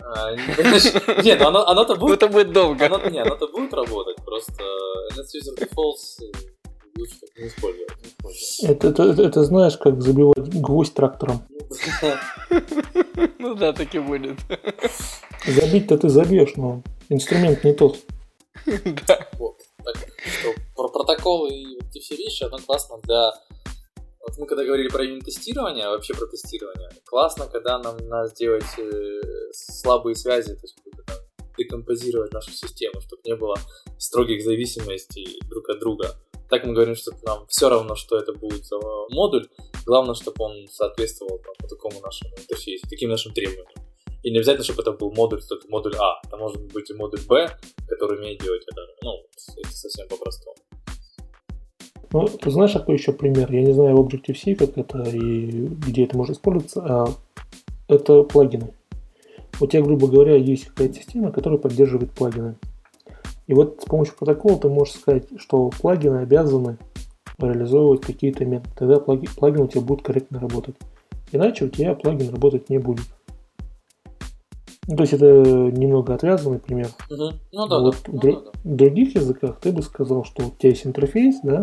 а, 0.03 0.31
не, 0.35 1.35
ну 1.35 1.47
оно, 1.47 1.67
оно-то 1.67 1.95
будет... 1.97 2.21
Это 2.21 2.27
будет 2.27 2.51
долго. 2.51 2.87
Не, 3.09 3.19
оно-то 3.19 3.47
будет 3.47 3.73
работать, 3.73 4.17
просто 4.25 4.63
NS 5.13 5.39
User 5.39 5.57
Defaults 5.57 6.50
лучше 6.97 7.15
не 7.37 7.47
использовать. 7.47 7.91
Это, 8.63 8.89
это, 8.89 9.03
это, 9.03 9.23
это 9.23 9.43
знаешь, 9.43 9.77
как 9.77 10.01
забивать 10.01 10.49
гвоздь 10.61 10.93
трактором. 10.93 11.41
Ну 13.39 13.55
да, 13.55 13.73
так 13.73 13.93
и 13.95 13.99
будет. 13.99 14.37
Забить-то 15.47 15.97
ты 15.97 16.09
забьешь, 16.09 16.55
но 16.55 16.83
инструмент 17.09 17.63
не 17.63 17.73
тот. 17.73 17.97
Да. 19.07 19.27
Вот. 19.39 19.57
Так 19.83 19.95
что 19.97 20.53
про 20.75 20.87
протоколы 20.89 21.49
и 21.49 21.79
эти 21.79 21.99
все 21.99 22.15
вещи, 22.15 22.43
оно 22.43 22.57
классно 22.59 22.97
для 23.03 23.31
Вот 24.19 24.37
мы 24.37 24.45
когда 24.45 24.63
говорили 24.63 24.89
про 24.89 25.03
тестирование, 25.21 25.87
вообще 25.87 26.13
про 26.13 26.27
тестирование, 26.27 26.89
классно, 27.05 27.47
когда 27.47 27.79
нам 27.79 27.97
надо 28.07 28.29
сделать 28.29 28.77
э, 28.77 29.21
слабые 29.51 30.15
связи, 30.15 30.53
то 30.53 30.61
есть 30.61 30.77
там, 31.07 31.17
декомпозировать 31.57 32.33
нашу 32.33 32.51
систему, 32.51 33.01
чтобы 33.01 33.21
не 33.25 33.35
было 33.35 33.55
строгих 33.97 34.43
зависимостей 34.43 35.39
друг 35.49 35.69
от 35.69 35.79
друга. 35.79 36.15
Так 36.51 36.65
мы 36.65 36.73
говорим, 36.73 36.95
что 36.95 37.11
нам 37.23 37.47
все 37.47 37.69
равно, 37.69 37.95
что 37.95 38.17
это 38.17 38.33
будет 38.33 38.69
модуль, 39.09 39.47
главное, 39.85 40.15
чтобы 40.15 40.35
он 40.43 40.67
соответствовал 40.67 41.39
там, 41.39 41.53
по 41.57 41.67
такому 41.67 42.01
нашему 42.01 42.35
интерфейсу, 42.37 42.85
таким 42.89 43.09
нашим 43.09 43.33
требованиям. 43.33 43.67
И 44.21 44.31
не 44.31 44.37
обязательно, 44.37 44.65
чтобы 44.65 44.81
это 44.81 44.91
был 44.91 45.13
модуль, 45.13 45.41
только 45.41 45.67
модуль 45.69 45.95
А. 45.97 46.19
Это 46.27 46.35
может 46.35 46.61
быть 46.73 46.89
и 46.89 46.93
модуль 46.93 47.21
Б, 47.25 47.57
который 47.87 48.19
умеет 48.19 48.41
делать 48.41 48.63
это. 48.69 48.81
Ну, 49.01 49.23
это 49.63 49.71
совсем 49.71 50.09
по-простому. 50.09 50.57
Ну, 52.11 52.27
ты 52.27 52.51
знаешь, 52.51 52.73
какой 52.73 52.95
еще 52.97 53.13
пример? 53.13 53.49
Я 53.49 53.61
не 53.61 53.71
знаю 53.71 53.95
в 53.95 54.01
Objective-C, 54.01 54.55
как 54.55 54.77
это 54.77 55.03
и 55.03 55.67
где 55.87 56.03
это 56.03 56.17
может 56.17 56.35
использоваться. 56.35 56.81
А 56.81 57.07
это 57.87 58.23
плагины. 58.23 58.73
У 59.61 59.67
тебя, 59.67 59.83
грубо 59.83 60.07
говоря, 60.07 60.35
есть 60.35 60.65
какая-то 60.65 60.95
система, 60.95 61.31
которая 61.31 61.59
поддерживает 61.59 62.11
плагины. 62.11 62.59
И 63.47 63.53
вот 63.53 63.81
с 63.81 63.85
помощью 63.85 64.15
протокола 64.15 64.59
ты 64.59 64.69
можешь 64.69 64.95
сказать, 64.95 65.27
что 65.37 65.69
плагины 65.69 66.17
обязаны 66.17 66.77
реализовывать 67.39 68.01
какие-то 68.01 68.45
методы. 68.45 68.75
Тогда 68.75 68.99
плагин 68.99 69.61
у 69.61 69.67
тебя 69.67 69.81
будет 69.81 70.03
корректно 70.03 70.39
работать. 70.39 70.75
Иначе 71.31 71.65
у 71.65 71.69
тебя 71.69 71.95
плагин 71.95 72.29
работать 72.29 72.69
не 72.69 72.77
будет. 72.77 73.05
Ну, 74.87 74.95
то 74.95 75.03
есть 75.03 75.13
это 75.13 75.25
немного 75.25 76.15
отвязанный 76.15 76.59
пример. 76.59 76.89
Угу. 77.09 77.31
Ну 77.53 77.67
да, 77.67 77.79
вот 77.79 77.97
да. 78.07 78.11
В, 78.11 78.13
ну, 78.13 78.19
да, 78.21 78.51
в 78.63 78.75
других 78.75 79.15
языках 79.15 79.59
ты 79.61 79.71
бы 79.71 79.83
сказал, 79.83 80.23
что 80.25 80.47
у 80.47 80.51
тебя 80.51 80.69
есть 80.69 80.87
интерфейс, 80.87 81.39
да, 81.43 81.61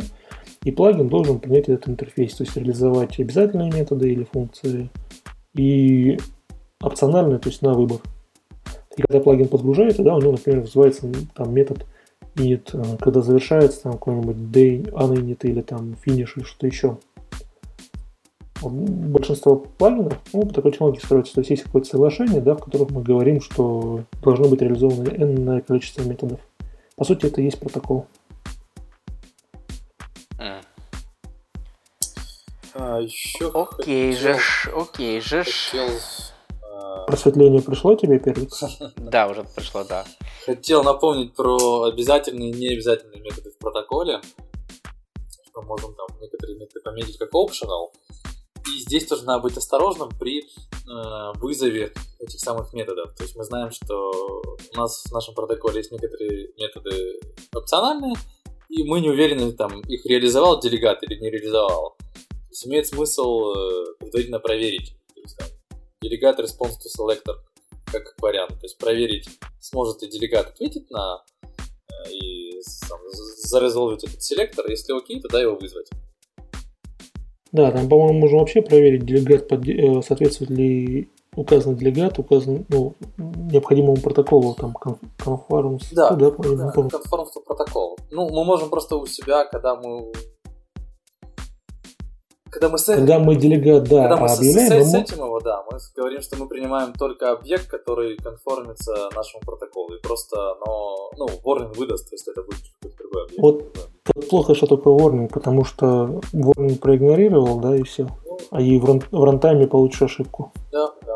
и 0.63 0.71
плагин 0.71 1.09
должен 1.09 1.41
принять 1.41 1.69
этот 1.69 1.89
интерфейс, 1.89 2.35
то 2.35 2.45
есть 2.45 2.57
реализовать 2.57 3.19
обязательные 3.19 3.73
методы 3.73 4.13
или 4.13 4.25
функции 4.25 4.91
и 5.55 6.19
опциональные, 6.81 7.39
то 7.39 7.49
есть 7.49 7.61
на 7.61 7.75
выбор. 7.75 7.99
И 8.99 9.03
когда 9.03 9.21
плагин 9.21 9.49
подгружается, 9.49 10.03
да, 10.03 10.15
у 10.15 10.21
него, 10.21 10.33
например, 10.33 10.61
вызывается 10.61 11.11
там 11.35 11.55
метод 11.55 11.87
init, 12.35 12.71
э, 12.73 12.97
когда 12.99 13.23
завершается 13.23 13.85
там 13.85 13.93
какой-нибудь 13.93 14.37
day 14.37 14.91
uninit 14.93 15.39
или 15.43 15.63
там 15.63 15.97
finish 16.05 16.33
или 16.37 16.45
что-то 16.45 16.67
еще 16.67 16.99
большинство 18.61 19.55
плагинов 19.55 20.15
ну, 20.33 20.43
по 20.43 20.53
такой 20.53 20.73
технологии 20.73 20.99
строится. 20.99 21.35
То 21.35 21.41
есть 21.41 21.51
есть 21.51 21.63
какое-то 21.63 21.89
соглашение, 21.89 22.41
да, 22.41 22.57
в 22.57 22.65
котором 22.65 22.89
мы 22.91 23.03
говорим, 23.03 23.41
что 23.41 24.03
должно 24.21 24.49
быть 24.49 24.61
реализовано 24.61 25.09
n 25.11 25.63
количество 25.63 26.03
методов. 26.03 26.41
По 26.97 27.05
сути, 27.05 27.27
это 27.27 27.41
и 27.41 27.45
есть 27.45 27.61
протокол. 27.61 28.07
А, 32.75 33.01
еще 33.01 33.51
окей 33.55 34.13
хотел, 34.13 34.39
же, 34.39 34.71
окей 34.77 35.21
же. 35.21 35.45
Хотел, 35.45 35.89
а... 35.89 36.28
Просветление 37.07 37.63
пришло 37.63 37.95
тебе, 37.95 38.19
первый? 38.19 38.49
Да, 38.97 39.29
уже 39.29 39.45
пришло, 39.57 39.85
да. 39.85 40.05
Хотел 40.45 40.83
напомнить 40.83 41.35
про 41.35 41.85
обязательные 41.85 42.51
и 42.51 42.55
необязательные 42.55 43.21
методы 43.21 43.51
в 43.51 43.59
протоколе. 43.59 44.21
Что 45.47 45.63
можем 45.63 45.95
там 45.95 46.07
некоторые 46.21 46.59
методы 46.59 46.81
пометить 46.85 47.19
как 47.19 47.33
optional, 47.35 47.91
и 48.69 48.81
здесь 48.81 49.07
тоже 49.07 49.25
надо 49.25 49.43
быть 49.43 49.57
осторожным 49.57 50.11
при 50.19 50.41
э, 50.41 50.45
вызове 51.37 51.93
этих 52.19 52.41
самых 52.41 52.73
методов. 52.73 53.15
То 53.17 53.25
есть 53.25 53.37
мы 53.37 53.45
знаем, 53.45 53.71
что 53.71 54.11
у 54.73 54.77
нас 54.77 55.05
в 55.05 55.13
нашем 55.13 55.35
протоколе 55.35 55.79
есть 55.79 55.93
некоторые 55.93 56.53
методы 56.59 57.21
опциональные, 57.55 58.15
и 58.69 58.85
мы 58.85 59.01
не 59.01 59.09
уверены, 59.09 59.53
там, 59.53 59.81
их 59.81 60.05
реализовал 60.05 60.61
делегат 60.61 61.03
или 61.03 61.19
не 61.19 61.31
реализовал. 61.31 61.97
То 61.99 62.51
есть 62.51 62.67
имеет 62.67 62.87
смысл 62.87 63.53
э, 63.53 63.85
предварительно 63.99 64.41
проверить. 64.41 64.95
То 65.15 65.21
есть, 65.21 65.37
там, 65.39 65.49
делегат 66.03 66.39
response 66.41 66.77
to 66.79 66.89
selector 66.89 67.35
как 67.91 68.15
вариант. 68.21 68.51
То 68.51 68.65
есть 68.65 68.79
проверить, 68.79 69.29
сможет 69.61 70.03
ли 70.03 70.09
делегат 70.09 70.49
ответить 70.49 70.91
на 70.91 71.23
э, 71.43 72.11
и 72.11 72.61
зарезолвить 72.61 74.05
этот 74.05 74.23
селектор. 74.23 74.69
Если 74.69 74.97
окей, 74.97 75.21
тогда 75.21 75.41
его 75.41 75.57
вызвать. 75.57 75.89
Да, 77.51 77.73
там, 77.73 77.89
по-моему, 77.89 78.19
можно 78.21 78.39
вообще 78.39 78.61
проверить, 78.61 79.07
делегат 79.07 79.49
под, 79.49 79.67
э, 79.67 80.03
соответствует 80.03 80.51
ли 80.51 81.11
указанный 81.35 81.77
делегат 81.77 82.19
указан, 82.19 82.67
ну, 82.69 82.95
необходимому 83.17 83.97
протоколу, 83.97 84.55
там, 84.55 84.75
conforms. 85.19 85.85
Да, 85.93 86.11
да, 86.11 86.31
да 86.31 86.73
conforms 86.75 87.31
протокол. 87.47 87.97
Ну, 88.11 88.29
мы 88.29 88.45
можем 88.45 88.69
просто 88.69 88.97
у 88.97 89.07
себя, 89.07 89.45
когда 89.45 89.77
мы 89.77 90.13
когда 92.51 92.69
мы, 92.69 92.79
с... 92.79 92.85
когда 92.85 93.19
мы 93.19 93.37
делегат, 93.37 93.85
да, 93.85 94.09
когда 94.09 94.17
мы 94.17 94.27
объявляем, 94.29 94.85
с, 94.85 94.91
сетим 94.91 95.25
его, 95.25 95.41
да, 95.41 95.65
мы 95.71 95.79
говорим, 95.97 96.21
что 96.21 96.37
мы 96.37 96.49
принимаем 96.49 96.93
только 96.93 97.31
объект, 97.33 97.69
который 97.69 98.17
конформится 98.17 98.93
нашему 99.15 99.43
протоколу. 99.45 99.95
И 99.95 100.01
просто, 100.01 100.37
но, 100.67 101.11
ну, 101.17 101.27
warning 101.45 101.77
выдаст, 101.77 102.11
если 102.13 102.33
это 102.33 102.43
будет 102.43 102.61
какой-то 102.81 102.97
другой 102.99 103.25
объект. 103.25 103.43
Вот 103.43 103.89
тут 104.05 104.29
плохо, 104.29 104.55
что 104.55 104.67
только 104.67 104.91
warning, 104.91 105.29
потому 105.33 105.65
что 105.65 106.21
warning 106.33 106.79
проигнорировал, 106.79 107.61
да, 107.61 107.77
и 107.77 107.83
все. 107.83 108.09
Ну, 108.25 108.39
а 108.51 108.61
и 108.61 108.79
в, 108.79 108.85
ран- 108.85 109.03
в 109.11 109.25
рантайме 109.25 109.67
получишь 109.67 110.03
ошибку. 110.03 110.53
Да, 110.73 110.93
да. 111.07 111.15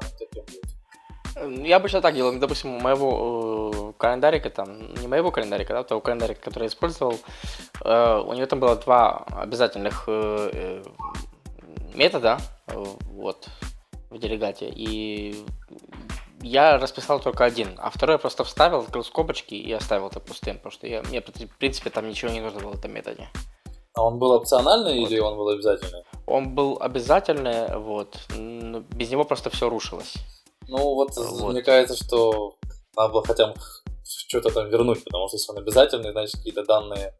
Я 1.49 1.76
обычно 1.76 2.01
так 2.01 2.14
делаю, 2.14 2.38
допустим, 2.38 2.76
у 2.76 2.80
моего 2.80 3.72
э, 3.74 3.93
календарика, 3.99 4.49
там, 4.51 4.95
не 4.95 5.09
моего 5.09 5.30
календарика, 5.30 5.72
да, 5.72 5.82
того 5.82 6.01
календарика, 6.01 6.40
который 6.40 6.64
я 6.64 6.68
использовал, 6.68 7.18
э, 7.84 8.22
у 8.24 8.32
него 8.32 8.47
там 8.47 8.61
было 8.61 8.76
два 8.76 9.24
обязательных 9.28 10.05
э, 10.07 10.82
метода 11.95 12.38
вот, 12.68 13.49
в 14.11 14.18
делегате, 14.18 14.68
и 14.68 15.45
я 16.43 16.78
расписал 16.78 17.20
только 17.20 17.45
один, 17.45 17.74
а 17.78 17.90
второй 17.90 18.14
я 18.14 18.18
просто 18.18 18.45
вставил, 18.45 18.80
открыл 18.80 19.05
скобочки 19.05 19.55
и 19.55 19.72
оставил 19.72 20.09
это 20.09 20.20
пустым, 20.20 20.59
потому 20.59 20.72
что 20.72 20.86
я, 20.86 21.03
мне, 21.03 21.20
в 21.20 21.59
принципе, 21.59 21.90
там 21.90 22.09
ничего 22.09 22.30
не 22.30 22.40
нужно 22.40 22.61
было 22.61 22.72
в 22.72 22.78
этом 22.78 22.93
методе. 22.93 23.28
А 23.95 24.03
он 24.03 24.18
был 24.18 24.30
опциональный 24.30 25.01
вот. 25.01 25.11
или 25.11 25.18
он 25.18 25.36
был 25.36 25.49
обязательный? 25.49 26.05
Он 26.26 26.55
был 26.55 26.78
обязательный, 26.80 27.76
вот, 27.78 28.18
но 28.36 28.80
без 28.80 29.11
него 29.11 29.24
просто 29.24 29.51
все 29.51 29.68
рушилось. 29.68 30.14
Ну 30.68 30.78
вот, 30.94 31.16
вот. 31.16 31.52
мне 31.52 31.62
кажется, 31.62 31.96
что 31.96 32.56
надо 32.96 33.12
было 33.12 33.24
хотя 33.24 33.48
бы 33.48 33.54
что-то 34.04 34.50
там 34.50 34.68
вернуть, 34.68 35.04
потому 35.04 35.28
что 35.28 35.36
если 35.36 35.52
он 35.52 35.58
обязательный, 35.58 36.12
значит 36.12 36.36
какие-то 36.36 36.64
данные 36.64 37.14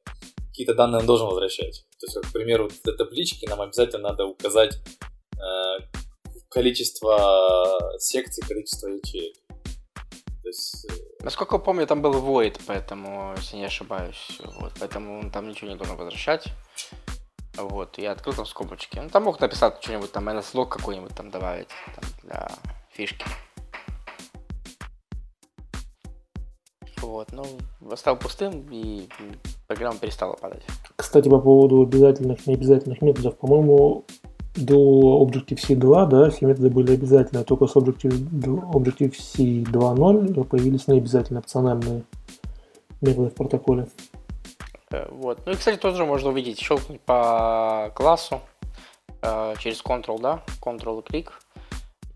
какие-то 0.53 0.75
данные 0.75 1.01
он 1.01 1.07
должен 1.07 1.27
возвращать. 1.29 1.85
То 1.99 2.07
есть, 2.07 2.29
к 2.29 2.33
примеру, 2.33 2.71
для 2.85 2.93
таблички 2.93 3.47
нам 3.47 3.63
обязательно 3.63 4.11
надо 4.11 4.27
указать 4.27 4.77
э, 5.35 5.99
количество 6.51 7.97
секций, 7.99 8.45
количество 8.47 8.89
ячеек. 8.89 9.35
То 10.43 10.49
есть... 10.49 10.87
Э, 10.91 11.25
Насколько 11.25 11.59
помню, 11.59 11.87
там 11.87 12.03
был 12.03 12.13
void, 12.13 12.61
поэтому, 12.67 13.35
если 13.37 13.57
не 13.57 13.65
ошибаюсь, 13.65 14.41
вот, 14.61 14.73
поэтому 14.79 15.21
он 15.21 15.31
там 15.31 15.49
ничего 15.49 15.71
не 15.71 15.77
должен 15.77 15.97
возвращать. 15.97 16.45
Вот, 17.57 17.99
я 17.99 18.13
открыл 18.13 18.35
там 18.35 18.47
скобочки. 18.47 18.99
Ну, 18.99 19.09
там 19.09 19.25
мог 19.25 19.41
написать 19.41 19.83
что-нибудь, 19.83 20.13
там 20.13 20.29
nslog 20.29 20.69
какой-нибудь 20.69 21.15
там 21.17 21.31
добавить 21.31 21.69
там, 21.95 22.05
для 22.23 22.51
фишки. 22.93 23.25
Вот, 27.01 27.33
ну, 27.33 27.45
оставил 27.91 28.19
пустым, 28.19 28.67
и 28.71 29.09
программа 29.67 29.99
перестала 29.99 30.35
падать. 30.35 30.63
Кстати, 30.97 31.29
по 31.29 31.41
поводу 31.41 31.83
обязательных 31.83 32.47
и 32.47 32.51
необязательных 32.51 33.03
методов, 33.03 33.37
по-моему, 33.37 34.05
до 34.55 35.25
Objective-C 35.25 35.75
2, 35.75 36.07
да, 36.07 36.31
все 36.31 36.47
методы 36.47 36.71
были 36.71 36.95
обязательные, 36.95 37.45
только 37.45 37.67
с 37.67 37.75
Objective, 37.75 38.13
Objective-C 38.73 39.43
2.0 39.43 40.45
появились 40.45 40.87
необязательные 40.87 41.41
опциональные 41.41 42.05
методы 43.01 43.31
в 43.31 43.35
протоколе. 43.35 43.89
Э, 44.91 45.09
вот. 45.11 45.41
Ну 45.45 45.53
и, 45.53 45.57
кстати, 45.57 45.79
тоже 45.79 46.05
можно 46.05 46.31
увидеть, 46.31 46.61
щелкнуть 46.61 47.01
по 47.01 47.91
классу 47.95 48.41
э, 49.23 49.55
через 49.59 49.83
Ctrl, 49.83 50.21
да, 50.21 50.43
Ctrl 50.61 51.03
клик 51.03 51.43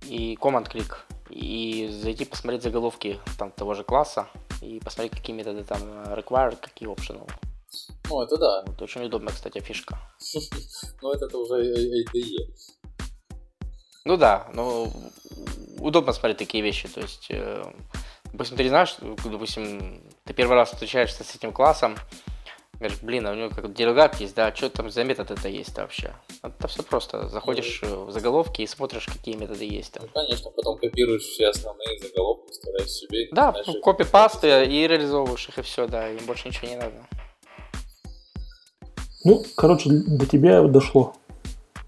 и 0.09 0.37
Command 0.37 0.69
клик 0.69 1.07
и 1.31 1.89
зайти 1.91 2.25
посмотреть 2.25 2.63
заголовки 2.63 3.19
там 3.39 3.51
того 3.51 3.75
же 3.75 3.85
класса 3.85 4.29
и 4.63 4.81
посмотреть, 4.81 5.13
какие 5.13 5.35
методы 5.35 5.65
там 5.65 5.81
required, 6.15 6.57
какие 6.61 6.89
optional. 6.89 7.29
Ну, 8.09 8.23
это 8.23 8.37
да. 8.37 8.65
Это 8.67 8.85
очень 8.85 9.05
удобная, 9.05 9.33
кстати, 9.33 9.61
фишка. 9.61 9.99
Ну, 11.03 11.13
это 11.13 11.37
уже 11.37 11.63
ADE. 11.63 12.55
Ну 14.05 14.17
да, 14.17 14.49
ну 14.55 14.93
удобно 15.79 16.13
смотреть 16.13 16.39
такие 16.39 16.63
вещи. 16.63 16.89
То 16.89 17.01
есть, 17.01 17.27
э, 17.31 17.65
допустим, 18.33 18.57
ты 18.57 18.63
не 18.63 18.69
знаешь, 18.69 18.97
допустим, 19.01 20.03
ты 20.25 20.33
первый 20.33 20.55
раз 20.55 20.73
встречаешься 20.73 21.25
с 21.25 21.35
этим 21.35 21.53
классом, 21.53 21.97
Говоришь, 22.79 22.99
блин, 23.01 23.27
а 23.27 23.33
у 23.33 23.35
него 23.35 23.49
как 23.49 23.73
делегат 23.73 24.21
есть, 24.21 24.35
да, 24.35 24.55
что 24.55 24.69
там 24.69 24.91
за 24.91 25.03
метод 25.03 25.31
это 25.31 25.49
есть 25.49 25.77
вообще? 25.79 26.13
Это 26.43 26.69
все 26.69 26.83
просто. 26.83 27.29
Заходишь 27.29 27.81
ну, 27.83 28.05
в 28.05 28.13
заголовки 28.13 28.61
и 28.63 28.67
смотришь, 28.67 29.07
какие 29.07 29.35
методы 29.35 29.65
есть 29.65 29.93
там. 29.93 30.05
Ну, 30.05 30.11
конечно, 30.13 30.51
потом 30.51 30.77
копируешь 30.79 31.23
все 31.23 31.49
основные 31.49 31.99
заголовки, 31.99 32.53
вставляешь 32.53 32.91
себе. 32.91 33.29
Да, 33.33 33.55
копи-пасты 33.83 34.67
и 34.67 34.87
реализовываешь 34.87 35.49
их, 35.49 35.59
и 35.59 35.63
все, 35.63 35.87
да, 35.87 36.11
им 36.11 36.25
больше 36.27 36.49
ничего 36.49 36.69
не 36.69 36.77
надо. 36.77 36.95
Ну, 39.25 39.43
короче, 39.57 39.89
до 39.91 40.27
тебя 40.27 40.63
дошло. 40.63 41.15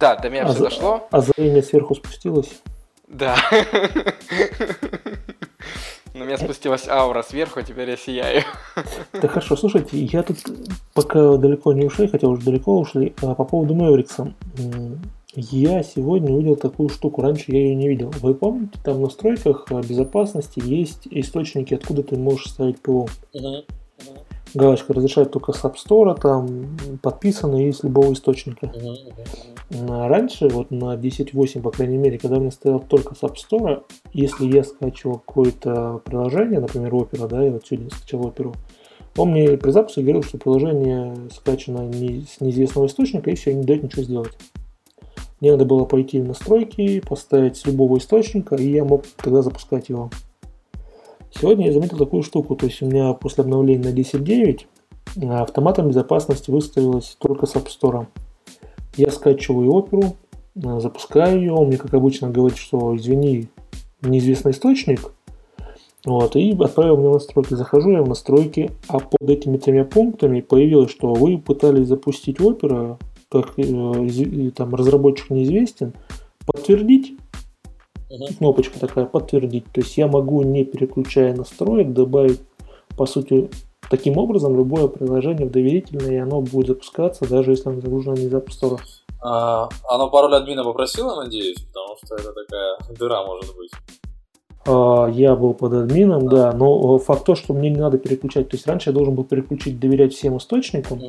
Да, 0.01 0.17
до 0.17 0.31
меня 0.31 0.45
А 0.45 0.49
все 0.49 0.59
за- 0.59 0.65
дошло. 0.65 1.07
Озарение 1.11 1.63
сверху 1.63 1.95
спустилось. 1.95 2.51
Да. 3.09 3.37
На 6.19 6.25
меня 6.25 6.37
спустилась 6.37 6.89
аура 6.89 7.23
сверху, 7.23 7.63
теперь 7.63 7.91
я 7.91 7.97
сияю. 7.97 8.43
Да 9.13 9.29
хорошо, 9.29 9.57
слушайте, 9.57 9.97
я 9.99 10.25
тут 10.25 10.39
пока 10.93 11.37
далеко 11.37 11.73
не 11.73 11.87
ушли, 11.87 12.09
хотя 12.09 12.27
уже 12.27 12.43
далеко 12.43 12.77
ушли, 12.77 13.15
а 13.23 13.37
по 13.37 13.45
поводу 13.45 13.77
Мэврикса. 13.77 14.35
Я 15.37 15.85
сегодня 15.85 16.35
увидел 16.35 16.57
такую 16.57 16.89
штуку, 16.89 17.23
раньше 17.23 17.45
я 17.53 17.59
ее 17.59 17.77
не 17.77 17.89
видел. 17.89 18.13
Вы 18.21 18.35
помните, 18.35 18.73
там 18.83 18.97
в 18.97 19.01
настройках 19.03 19.71
безопасности 19.71 20.61
есть 20.65 21.07
источники, 21.09 21.75
откуда 21.75 22.03
ты 22.03 22.17
можешь 22.17 22.51
ставить 22.51 22.83
ПО. 22.83 23.07
Галочка 24.55 24.95
разрешает 24.95 25.31
только 25.31 25.53
с 25.53 25.63
App 25.65 25.75
Store, 25.75 26.19
там 26.21 26.79
подписано 27.03 27.69
и 27.69 27.73
с 27.73 27.83
любого 27.83 28.13
источника. 28.13 28.73
А 29.71 30.09
Раньше, 30.09 30.49
вот 30.49 30.71
на 30.71 30.97
10.8, 30.97 31.61
по 31.61 31.71
крайней 31.71 31.99
мере, 31.99 32.19
когда 32.19 32.37
у 32.37 32.41
меня 32.41 32.51
стоял 32.51 32.81
только 32.81 33.15
с 33.15 33.23
App 33.23 33.35
Store, 33.35 33.83
если 34.13 34.47
я 34.47 34.65
скачивал 34.65 35.19
какое-то 35.19 36.01
приложение, 36.05 36.61
например, 36.61 36.95
Opera, 36.95 37.29
да, 37.29 37.43
я 37.43 37.53
вот 37.53 37.67
сегодня 37.67 37.91
скачал 37.91 38.23
Opera, 38.23 38.55
он 39.17 39.31
мне 39.33 39.57
при 39.57 39.71
запуске 39.71 40.03
говорил, 40.03 40.23
что 40.23 40.39
приложение 40.39 41.15
скачано 41.33 41.83
не, 41.89 42.23
с 42.23 42.41
неизвестного 42.41 42.87
источника, 42.87 43.31
и 43.31 43.35
все, 43.35 43.53
не 43.53 43.65
дает 43.65 43.83
ничего 43.83 44.03
сделать. 44.03 44.39
Мне 45.41 45.53
надо 45.53 45.65
было 45.65 45.85
пойти 45.85 46.21
в 46.21 46.27
настройки, 46.27 47.01
поставить 47.01 47.57
с 47.57 47.67
любого 47.67 47.99
источника, 47.99 48.57
и 48.57 48.71
я 48.71 48.85
мог 48.85 49.05
тогда 49.17 49.43
запускать 49.43 49.89
его. 49.89 50.11
Сегодня 51.41 51.67
я 51.67 51.73
заметил 51.73 51.99
такую 51.99 52.25
штуку, 52.25 52.57
то 52.57 52.67
есть 52.67 52.83
у 52.83 52.87
меня 52.87 53.13
после 53.13 53.45
обновления 53.45 53.91
на 53.91 53.95
10.9 53.95 54.67
а, 55.23 55.43
автоматом 55.43 55.89
безопасности 55.89 56.51
выставилась 56.51 57.17
только 57.21 57.47
с 57.47 57.55
App 57.55 57.69
Store. 57.69 58.07
Я 58.97 59.13
скачиваю 59.13 59.73
оперу, 59.73 60.17
а, 60.65 60.81
запускаю 60.81 61.39
ее, 61.39 61.53
он 61.53 61.69
мне, 61.69 61.77
как 61.77 61.95
обычно, 61.95 62.29
говорит, 62.29 62.59
что 62.59 62.97
извини, 62.97 63.51
неизвестный 64.03 64.51
источник, 64.51 65.13
вот, 66.05 66.35
и 66.35 66.57
отправил 66.61 66.97
мне 66.97 67.11
настройки. 67.11 67.55
Захожу 67.55 67.91
я 67.93 68.03
в 68.03 68.09
настройки, 68.09 68.73
а 68.89 68.99
под 68.99 69.31
этими 69.31 69.59
тремя 69.59 69.85
пунктами 69.85 70.41
появилось, 70.41 70.91
что 70.91 71.15
вы 71.15 71.39
пытались 71.39 71.87
запустить 71.87 72.41
опера, 72.41 72.99
как 73.31 73.55
э, 73.59 74.51
там 74.57 74.75
разработчик 74.75 75.31
неизвестен, 75.31 75.93
подтвердить, 76.47 77.17
кнопочка 78.39 78.79
такая, 78.79 79.07
подтвердить. 79.07 79.65
То 79.73 79.81
есть 79.81 79.97
я 79.97 80.07
могу, 80.07 80.43
не 80.43 80.65
переключая 80.65 81.35
настроек, 81.35 81.93
добавить, 81.93 82.41
по 82.97 83.07
сути, 83.07 83.51
таким 83.91 84.17
образом 84.19 84.57
любое 84.57 84.89
приложение 84.89 85.47
в 85.47 85.51
доверительное, 85.51 86.13
и 86.13 86.17
оно 86.17 86.41
будет 86.41 86.69
запускаться, 86.69 87.29
даже 87.29 87.53
если 87.53 87.69
оно 87.69 87.81
загружено 87.81 88.15
не 88.15 88.27
из 88.27 88.35
App 88.35 88.49
Store. 88.49 88.81
А, 89.21 89.69
оно 89.89 90.11
пароль 90.11 90.35
админа 90.35 90.65
попросило, 90.65 91.17
надеюсь, 91.17 91.61
потому 91.61 91.97
что 92.03 92.15
это 92.15 92.33
такая 92.33 92.79
дыра 92.97 93.25
может 93.25 93.55
быть. 93.57 93.73
А, 94.67 95.09
Я 95.11 95.35
был 95.35 95.55
под 95.55 95.73
админом, 95.73 96.29
да, 96.29 96.53
но 96.53 96.97
э, 96.97 96.99
факт 96.99 97.25
то, 97.25 97.35
что 97.35 97.55
мне 97.55 97.71
не 97.71 97.79
надо 97.79 97.99
переключать. 97.99 98.49
То 98.51 98.57
есть 98.57 98.67
раньше 98.67 98.91
я 98.91 98.95
должен 98.95 99.15
был 99.15 99.25
переключить 99.25 99.79
доверять 99.81 100.13
всем 100.15 100.37
источникам, 100.37 101.01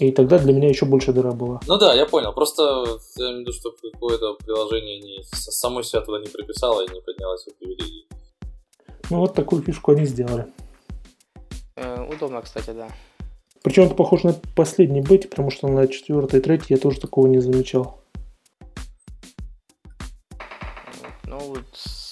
и 0.00 0.10
тогда 0.10 0.38
для 0.38 0.52
меня 0.52 0.68
еще 0.68 0.84
больше 0.86 1.12
дыра 1.12 1.32
была. 1.32 1.60
Ну 1.66 1.78
да, 1.78 1.94
я 1.94 2.06
понял. 2.06 2.32
Просто 2.32 2.62
я 3.16 3.24
имею 3.26 3.36
в 3.38 3.40
виду, 3.40 3.52
что 3.52 3.70
какое-то 3.92 4.34
приложение 4.44 5.00
не, 5.00 5.22
само 5.32 5.82
себя 5.82 6.00
туда 6.00 6.18
не 6.20 6.26
приписало 6.28 6.80
и 6.84 6.92
не 6.92 7.00
поднялось 7.00 7.44
в 7.46 7.54
привилегии. 7.58 8.06
Ну 9.10 9.20
вот 9.20 9.34
такую 9.34 9.62
фишку 9.62 9.92
они 9.92 10.04
сделали. 10.04 10.46
Э, 11.76 12.04
Удобно, 12.12 12.42
кстати, 12.42 12.70
да. 12.70 12.88
Причем 13.62 13.84
это 13.84 13.94
похоже 13.94 14.26
на 14.28 14.34
последний 14.56 15.00
бейт, 15.02 15.28
потому 15.30 15.50
что 15.50 15.68
на 15.68 15.86
четвертой 15.88 16.40
и 16.40 16.42
третьей 16.42 16.76
я 16.76 16.78
тоже 16.78 17.00
такого 17.00 17.26
не 17.26 17.38
замечал. 17.40 18.00
Ну, 21.26 21.38
вот 21.38 21.64
с- 21.74 22.07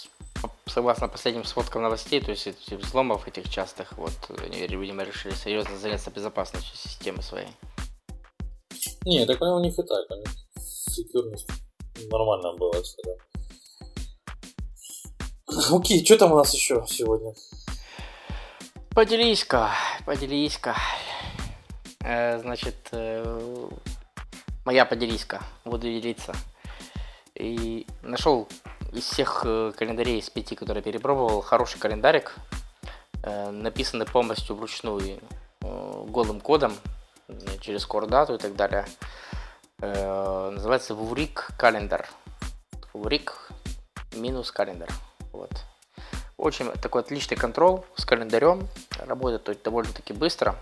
согласно 0.76 1.08
последним 1.08 1.44
сводкам 1.44 1.80
новостей, 1.80 2.20
то 2.20 2.32
есть 2.32 2.46
этих 2.48 2.78
взломов 2.80 3.26
этих 3.26 3.48
частых, 3.48 3.96
вот 3.96 4.12
они, 4.44 4.58
видимо, 4.66 5.04
решили 5.04 5.32
серьезно 5.32 5.78
заняться 5.78 6.10
безопасностью 6.10 6.76
системы 6.76 7.22
своей. 7.22 7.48
Не, 9.06 9.24
так 9.24 9.40
у 9.40 9.58
них 9.60 9.78
и 9.78 9.82
так, 9.82 10.04
у 10.10 10.14
них 10.16 10.28
секьюрность 10.60 11.48
нормально 12.10 12.52
было 12.58 12.74
всегда. 12.82 13.12
Окей, 15.74 16.04
что 16.04 16.18
там 16.18 16.32
у 16.32 16.36
нас 16.36 16.52
еще 16.52 16.84
сегодня? 16.86 17.32
Поделись-ка, 18.90 19.70
поделись-ка. 20.04 20.76
Э, 22.04 22.38
значит, 22.38 22.76
э, 22.92 23.70
моя 24.66 24.84
поделись-ка, 24.84 25.42
буду 25.64 25.86
делиться. 25.86 26.34
И 27.34 27.86
нашел 28.02 28.46
из 28.96 29.04
всех 29.04 29.42
э, 29.44 29.72
календарей 29.76 30.18
из 30.18 30.30
пяти, 30.30 30.56
которые 30.56 30.82
перепробовал, 30.82 31.42
хороший 31.42 31.78
календарик, 31.78 32.34
э, 33.22 33.50
написанный 33.50 34.06
полностью 34.06 34.56
вручную 34.56 35.20
э, 35.60 36.04
голым 36.08 36.40
кодом, 36.40 36.74
через 37.60 37.84
кордату 37.84 38.34
и 38.34 38.38
так 38.38 38.54
далее. 38.54 38.86
Называется 39.78 40.94
Вурик 40.94 41.50
календар. 41.58 42.08
Вурик 42.94 43.50
минус 44.14 44.52
календар. 44.52 44.88
Вот. 45.32 45.50
Очень 46.36 46.70
такой 46.74 47.02
отличный 47.02 47.36
контрол 47.36 47.84
с 47.96 48.04
календарем. 48.04 48.68
Работает 49.00 49.60
довольно-таки 49.64 50.12
быстро. 50.12 50.54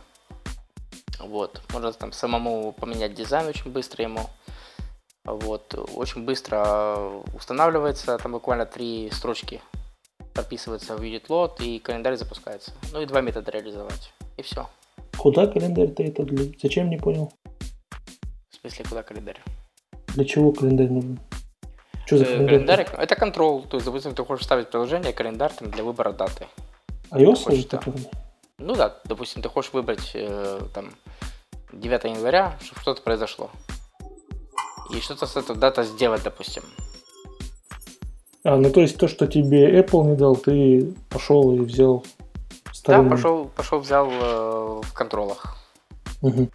Вот. 1.20 1.60
Можно 1.70 1.92
там 1.92 2.12
самому 2.12 2.72
поменять 2.72 3.12
дизайн 3.14 3.46
очень 3.46 3.70
быстро 3.70 4.02
ему. 4.02 4.30
Вот. 5.24 5.74
Очень 5.94 6.24
быстро 6.24 7.22
устанавливается. 7.34 8.18
Там 8.18 8.32
буквально 8.32 8.66
три 8.66 9.10
строчки 9.12 9.60
прописывается 10.34 10.96
в 10.96 11.00
UnitLoad 11.00 11.62
и 11.62 11.78
календарь 11.78 12.16
запускается. 12.16 12.72
Ну 12.92 13.00
и 13.00 13.06
два 13.06 13.20
метода 13.20 13.50
реализовать. 13.50 14.12
И 14.36 14.42
все. 14.42 14.68
Куда 15.16 15.46
календарь-то 15.46 16.02
это 16.02 16.24
для... 16.24 16.52
Зачем, 16.60 16.90
не 16.90 16.98
понял? 16.98 17.32
В 18.50 18.56
смысле, 18.60 18.84
куда 18.88 19.02
календарь? 19.02 19.40
Для 20.08 20.24
чего 20.24 20.52
календарь 20.52 20.90
нужен? 20.90 21.20
Что 22.06 22.18
за 22.18 22.24
Э, 22.24 22.26
календарь? 22.26 22.48
календарик, 22.48 22.94
это 22.98 23.16
контрол. 23.16 23.62
То 23.62 23.76
есть, 23.76 23.86
допустим, 23.86 24.14
ты 24.14 24.24
хочешь 24.24 24.44
ставить 24.44 24.68
приложение, 24.70 25.12
календарь 25.12 25.52
там, 25.52 25.70
для 25.70 25.84
выбора 25.84 26.12
даты. 26.12 26.46
iOS 27.12 27.44
хочешь, 27.44 27.60
или 27.60 27.68
да. 27.68 27.78
который? 27.78 28.08
Ну 28.58 28.74
да, 28.74 28.98
допустим, 29.04 29.40
ты 29.42 29.48
хочешь 29.48 29.72
выбрать 29.72 30.10
э, 30.14 30.60
там 30.74 30.92
9 31.72 32.04
января, 32.04 32.58
чтобы 32.62 32.80
что-то 32.80 33.02
произошло. 33.02 33.50
И 34.90 35.00
что-то 35.00 35.26
с 35.26 35.36
этой 35.36 35.56
дата 35.56 35.82
сделать, 35.84 36.22
допустим. 36.22 36.62
А, 38.44 38.56
ну 38.56 38.70
то 38.70 38.80
есть 38.80 38.98
то, 38.98 39.08
что 39.08 39.26
тебе 39.26 39.80
Apple 39.80 40.04
не 40.10 40.16
дал, 40.16 40.36
ты 40.36 40.94
пошел 41.08 41.54
и 41.54 41.60
взял 41.60 42.04
Да, 42.64 42.72
старый. 42.72 43.10
пошел, 43.10 43.46
пошел 43.46 43.78
взял 43.80 44.10
э, 44.10 44.80
в 44.82 44.92
контролах. 44.92 45.56
Мгм. 46.20 46.50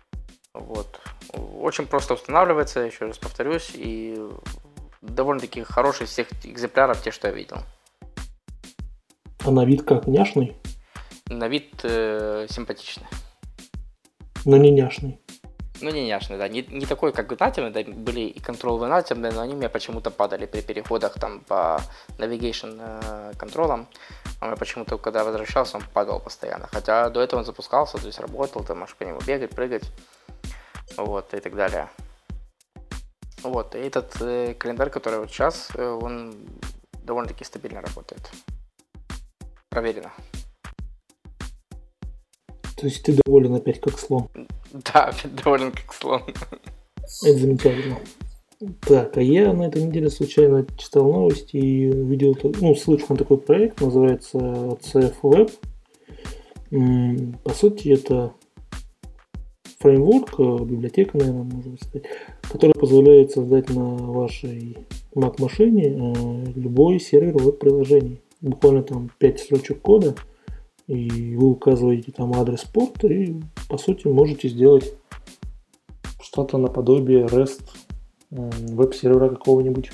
Вот. 0.53 0.99
Очень 1.59 1.87
просто 1.87 2.13
устанавливается, 2.13 2.81
еще 2.81 3.05
раз 3.05 3.17
повторюсь, 3.17 3.71
и 3.73 4.19
довольно-таки 5.01 5.63
хороший 5.63 6.05
из 6.05 6.09
всех 6.09 6.27
экземпляров, 6.43 7.01
те, 7.01 7.11
что 7.11 7.27
я 7.27 7.33
видел. 7.33 7.57
А 9.45 9.51
на 9.51 9.65
вид 9.65 9.83
как? 9.83 10.07
Няшный? 10.07 10.55
На 11.27 11.47
вид 11.47 11.73
э, 11.83 12.47
симпатичный. 12.49 13.07
Но 14.45 14.57
не 14.57 14.71
няшный. 14.71 15.19
Ну, 15.81 15.91
не 15.91 16.07
няшный, 16.07 16.37
да. 16.37 16.47
Не, 16.47 16.61
не 16.61 16.85
такой, 16.85 17.13
как 17.13 17.39
нативный, 17.39 17.71
да, 17.71 17.83
были 17.83 18.21
и 18.21 18.39
контролы 18.39 18.87
нативные, 18.87 19.31
но 19.31 19.41
они 19.41 19.53
у 19.53 19.57
меня 19.57 19.69
почему-то 19.69 20.11
падали 20.11 20.45
при 20.45 20.61
переходах 20.61 21.13
там 21.13 21.39
по 21.41 21.81
navigation 22.17 22.77
э, 22.79 23.33
контролам. 23.37 23.87
Меня 24.41 24.55
почему-то, 24.55 24.97
когда 24.97 25.23
возвращался, 25.23 25.77
он 25.77 25.83
падал 25.93 26.19
постоянно. 26.19 26.67
Хотя 26.67 27.09
до 27.09 27.21
этого 27.21 27.39
он 27.39 27.45
запускался, 27.45 27.97
то 27.97 28.07
есть 28.07 28.19
работал, 28.19 28.63
ты 28.63 28.75
можешь 28.75 28.95
по 28.95 29.03
нему 29.03 29.19
бегать, 29.25 29.51
прыгать, 29.51 29.83
вот, 30.97 31.33
и 31.33 31.39
так 31.39 31.55
далее. 31.55 31.89
Вот, 33.43 33.75
и 33.75 33.79
этот 33.79 34.21
э, 34.21 34.53
календарь, 34.53 34.89
который 34.89 35.19
вот 35.19 35.29
сейчас, 35.29 35.69
э, 35.75 35.87
он 35.87 36.35
довольно-таки 37.03 37.45
стабильно 37.45 37.81
работает. 37.81 38.29
Проверено. 39.69 40.11
То 42.79 42.85
есть 42.85 43.03
ты 43.03 43.17
доволен 43.25 43.55
опять 43.55 43.81
как 43.81 43.99
слон. 43.99 44.29
Да, 44.93 45.13
довольно 45.43 45.71
как 45.71 45.93
слон. 45.93 46.21
Это 47.23 47.37
замечательно. 47.37 47.97
Так, 48.81 49.17
а 49.17 49.21
я 49.21 49.53
на 49.53 49.63
этой 49.63 49.83
неделе 49.83 50.09
случайно 50.09 50.65
читал 50.77 51.11
новости 51.11 51.57
и 51.57 51.89
увидел 51.89 52.37
ну, 52.43 52.75
на 53.09 53.15
такой 53.15 53.37
проект, 53.37 53.81
называется 53.81 54.37
CF 54.37 55.15
Web. 55.23 55.51
По 57.43 57.53
сути, 57.53 57.89
это 57.89 58.33
фреймворк, 59.79 60.39
э, 60.39 60.65
библиотека, 60.65 61.17
наверное, 61.17 61.43
можно 61.43 61.77
сказать, 61.77 62.05
который 62.41 62.73
позволяет 62.73 63.31
создать 63.31 63.69
на 63.69 63.95
вашей 63.95 64.77
Mac-машине 65.15 65.87
э, 65.87 66.51
любой 66.55 66.99
сервер 66.99 67.37
веб-приложений. 67.41 68.21
Буквально 68.41 68.83
там 68.83 69.09
5 69.17 69.39
строчек 69.39 69.81
кода, 69.81 70.15
и 70.89 71.35
вы 71.35 71.51
указываете 71.51 72.11
там 72.11 72.33
адрес 72.33 72.63
порта, 72.63 73.07
и 73.07 73.35
по 73.69 73.77
сути 73.77 74.07
можете 74.07 74.49
сделать 74.49 74.91
что-то 76.19 76.57
наподобие 76.57 77.25
REST 77.25 77.61
веб-сервера 78.31 79.29
какого-нибудь. 79.29 79.91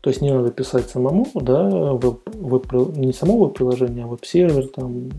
То 0.00 0.10
есть 0.10 0.22
не 0.22 0.30
надо 0.30 0.50
писать 0.50 0.88
самому, 0.88 1.26
да, 1.34 1.92
веб, 1.92 2.20
веб, 2.34 2.72
не 2.96 3.12
само 3.12 3.44
веб-приложение, 3.44 4.04
а 4.04 4.08
веб-сервер, 4.08 4.68
там, 4.68 5.10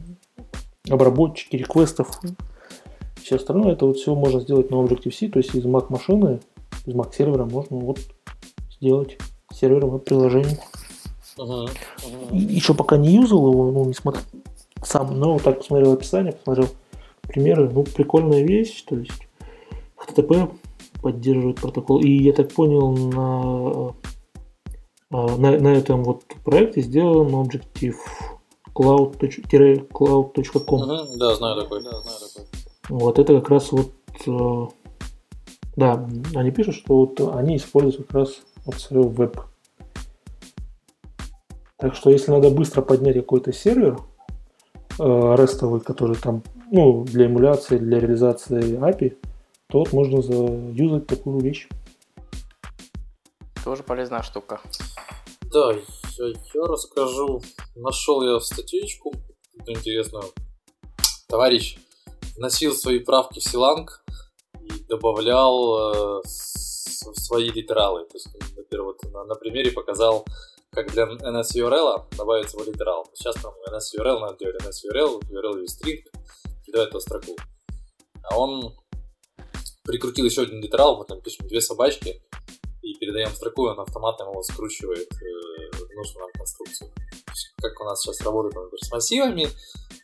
обработчики 0.89 1.55
реквестов, 1.55 2.19
все 3.21 3.35
остальное, 3.35 3.73
это 3.73 3.85
вот 3.85 3.97
все 3.97 4.15
можно 4.15 4.39
сделать 4.39 4.71
на 4.71 4.75
Objective-C, 4.75 5.29
то 5.29 5.39
есть 5.39 5.53
из 5.53 5.65
Mac 5.65 5.85
машины, 5.89 6.39
из 6.85 6.93
Mac 6.93 7.15
сервера 7.15 7.45
можно 7.45 7.77
вот 7.77 7.99
сделать 8.71 9.17
сервер 9.53 9.85
веб-приложение. 9.85 10.59
Uh-huh. 11.37 11.67
Uh-huh. 11.67 12.35
Еще 12.35 12.73
пока 12.73 12.97
не 12.97 13.15
юзал 13.15 13.51
его, 13.51 13.71
ну, 13.71 13.85
не 13.85 13.93
смотрел 13.93 14.23
сам, 14.83 15.19
но 15.19 15.33
вот 15.33 15.43
так 15.43 15.59
посмотрел 15.59 15.93
описание, 15.93 16.33
посмотрел 16.33 16.69
примеры, 17.23 17.69
ну, 17.69 17.83
прикольная 17.83 18.43
вещь, 18.43 18.83
то 18.83 18.95
есть 18.95 19.27
HTTP 19.97 20.51
поддерживает 21.01 21.59
протокол, 21.59 21.99
и 21.99 22.09
я 22.09 22.33
так 22.33 22.53
понял, 22.53 22.91
на 22.91 23.95
а, 25.11 25.37
на, 25.37 25.59
на 25.59 25.67
этом 25.69 26.03
вот 26.03 26.23
проекте 26.43 26.81
сделан 26.81 27.27
Objective 27.27 27.95
cloud.cloud.com. 28.73 30.81
Угу, 30.81 31.17
да, 31.17 31.35
знаю 31.35 31.61
такой, 31.61 31.83
да, 31.83 32.01
знаю 32.01 32.17
такой. 32.19 32.45
Вот 32.89 33.19
это 33.19 33.39
как 33.39 33.49
раз 33.49 33.71
вот, 33.71 33.91
э, 34.27 34.67
да, 35.75 36.07
они 36.35 36.51
пишут, 36.51 36.75
что 36.75 36.97
вот 36.97 37.19
они 37.35 37.55
используют 37.55 38.07
как 38.07 38.15
раз 38.15 38.41
вот 38.65 38.75
свой 38.75 39.07
веб. 39.07 39.39
Так 41.77 41.95
что 41.95 42.09
если 42.09 42.31
надо 42.31 42.49
быстро 42.49 42.81
поднять 42.81 43.15
какой-то 43.15 43.51
сервер, 43.51 43.99
э, 44.99 45.03
рестовый, 45.03 45.81
который 45.81 46.15
там, 46.15 46.43
ну, 46.71 47.03
для 47.03 47.25
эмуляции, 47.25 47.77
для 47.77 47.99
реализации 47.99 48.79
API, 48.79 49.17
то 49.67 49.79
вот 49.79 49.91
можно 49.91 50.21
заюзать 50.21 51.07
такую 51.07 51.39
вещь. 51.39 51.67
Тоже 53.63 53.83
полезная 53.83 54.21
штука. 54.21 54.61
Да, 55.51 55.73
я, 56.17 56.27
я 56.27 56.63
расскажу. 56.63 57.41
Нашел 57.75 58.21
я 58.21 58.39
статейку 58.39 59.11
интересную. 59.67 60.25
Товарищ 61.27 61.77
вносил 62.37 62.73
свои 62.73 62.99
правки 62.99 63.39
в 63.39 63.43
Силанг 63.43 64.03
и 64.61 64.83
добавлял 64.83 66.19
э, 66.19 66.21
с, 66.25 67.11
свои 67.13 67.49
литералы. 67.49 68.05
То 68.05 68.17
есть, 68.17 68.27
например, 68.55 68.85
вот 68.85 69.03
на, 69.11 69.25
на 69.25 69.35
примере 69.35 69.71
показал, 69.71 70.25
как 70.75 70.91
для 70.91 71.05
NSURL 71.05 72.05
добавить 72.17 72.53
его 72.53 72.63
литерал. 72.63 73.09
Сейчас 73.13 73.35
там 73.35 73.53
NSURL 73.71 74.19
надо 74.19 74.37
делать 74.37 74.61
NSURL, 74.61 75.21
URL 75.29 75.63
и 75.63 75.65
string, 75.65 76.03
кидает 76.65 76.89
эту 76.89 76.99
строку. 76.99 77.35
А 78.23 78.37
он 78.37 78.73
прикрутил 79.83 80.25
еще 80.25 80.43
один 80.43 80.61
литерал, 80.61 80.97
вот 80.97 81.07
там 81.07 81.21
пишем 81.21 81.47
две 81.47 81.61
собачки, 81.61 82.21
и 82.81 82.93
передаем 82.95 83.29
строку, 83.29 83.67
и 83.67 83.69
он 83.71 83.79
автоматом 83.79 84.29
его 84.29 84.43
скручивает 84.43 85.11
э, 85.11 85.77
в 85.77 85.95
нужную 85.95 86.25
нам 86.25 86.31
конструкцию. 86.33 86.91
Как 87.57 87.79
у 87.81 87.83
нас 87.85 88.01
сейчас 88.01 88.21
работает, 88.21 88.53
например, 88.53 88.79
с 88.79 88.91
массивами, 88.91 89.47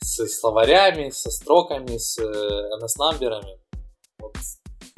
с 0.02 0.28
словарями, 0.40 1.10
со 1.10 1.30
строками, 1.30 1.98
с 1.98 2.18
NS-намберами. 2.20 3.52
Э, 3.52 3.78
вот 4.20 4.36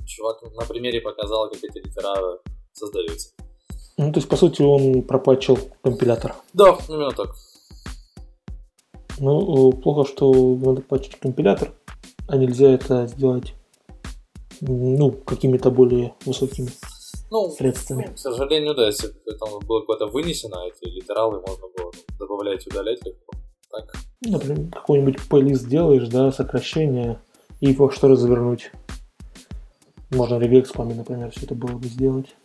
чувак 0.05 0.41
на 0.43 0.65
примере 0.65 1.01
показал, 1.01 1.49
как 1.49 1.63
эти 1.63 1.79
литера 1.79 2.39
создаются. 2.73 3.31
Ну, 3.97 4.11
то 4.11 4.19
есть, 4.19 4.27
по 4.27 4.35
сути, 4.35 4.61
он 4.61 5.03
пропачил 5.03 5.57
компилятор. 5.83 6.35
Да, 6.53 6.77
именно 6.89 7.11
так. 7.11 7.35
Ну, 9.19 9.71
плохо, 9.73 10.09
что 10.09 10.31
надо 10.55 10.81
пачить 10.81 11.19
компилятор, 11.19 11.71
а 12.27 12.37
нельзя 12.37 12.71
это 12.71 13.07
сделать 13.07 13.53
ну, 14.61 15.11
какими-то 15.11 15.69
более 15.69 16.13
высокими 16.25 16.69
ну, 17.29 17.49
средствами. 17.51 18.11
К 18.13 18.17
сожалению, 18.17 18.75
да, 18.75 18.87
если 18.87 19.07
бы 19.07 19.33
там 19.39 19.59
было 19.67 19.81
куда-то 19.81 20.07
вынесено, 20.07 20.67
эти 20.67 20.89
литералы 20.89 21.41
можно 21.41 21.67
было 21.77 21.91
добавлять 22.19 22.65
и 22.65 22.69
удалять 22.69 23.03
легко. 23.05 23.33
Так. 23.71 23.93
Например, 24.21 24.71
какой-нибудь 24.71 25.27
плейлист 25.27 25.67
делаешь, 25.67 26.07
да, 26.07 26.31
сокращение, 26.31 27.19
и 27.59 27.69
его 27.71 27.89
что 27.89 28.07
развернуть. 28.07 28.71
Можно 30.11 30.37
регекспами, 30.37 30.93
например, 30.93 31.31
все 31.31 31.45
это 31.45 31.55
было 31.55 31.77
бы 31.77 31.87
сделать. 31.87 32.35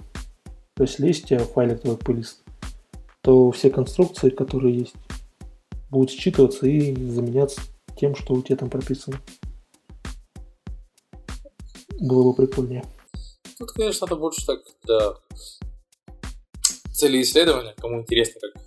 То 0.78 0.84
есть 0.84 1.00
если 1.00 1.32
есть 1.34 1.52
файлик 1.54 1.80
твой 1.80 1.96
плейлист, 1.96 2.44
то 3.22 3.50
все 3.50 3.68
конструкции, 3.68 4.30
которые 4.30 4.78
есть, 4.78 4.94
будут 5.90 6.10
считываться 6.10 6.68
и 6.68 6.94
заменяться 7.10 7.60
тем, 7.96 8.14
что 8.14 8.34
у 8.34 8.42
тебя 8.42 8.58
там 8.58 8.70
прописано. 8.70 9.20
Было 11.98 12.30
бы 12.30 12.46
прикольнее. 12.46 12.84
Тут, 13.58 13.72
конечно, 13.72 14.04
это 14.04 14.14
больше 14.14 14.46
так 14.46 14.60
для 14.84 15.14
цели 16.92 17.22
исследования, 17.22 17.74
кому 17.76 18.02
интересно, 18.02 18.40
как 18.40 18.62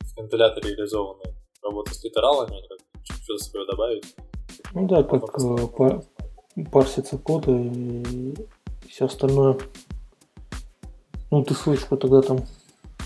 в 0.00 0.16
компиляторе 0.16 0.74
реализованы 0.74 1.32
работа 1.62 1.94
с 1.94 2.02
литералами, 2.02 2.60
как 2.68 3.14
что-то 3.22 3.44
свое 3.44 3.66
добавить. 3.68 4.16
Ну 4.74 4.88
да, 4.88 5.04
как 5.04 5.22
э, 5.38 5.66
по, 5.68 6.04
парсится 6.72 7.18
код 7.18 7.46
и 7.46 8.34
все 8.88 9.04
остальное. 9.04 9.56
Ну, 11.36 11.44
ты 11.44 11.52
ссылочку 11.52 11.98
тогда 11.98 12.22
там 12.22 12.38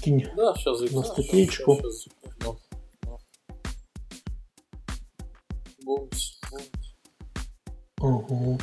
кинь 0.05 0.25
да, 0.37 0.55
сейчас, 0.55 0.81
на 0.93 1.03
статейку. 1.03 1.75
Сейчас, 1.75 1.99
сейчас, 1.99 2.15
ну, 2.45 2.59
ну. 7.99 8.19
Угу. 8.19 8.59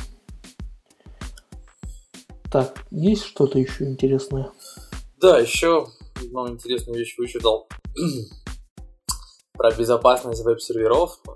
Так, 2.50 2.82
есть 2.90 3.24
что-то 3.24 3.58
еще 3.58 3.84
интересное? 3.84 4.52
Да, 5.18 5.38
еще 5.38 5.86
одну 6.16 6.48
интересную 6.48 6.98
вещь 6.98 7.18
вычитал 7.18 7.68
про 9.52 9.70
безопасность 9.72 10.42
веб-серверов, 10.44 11.20
э, 11.28 11.30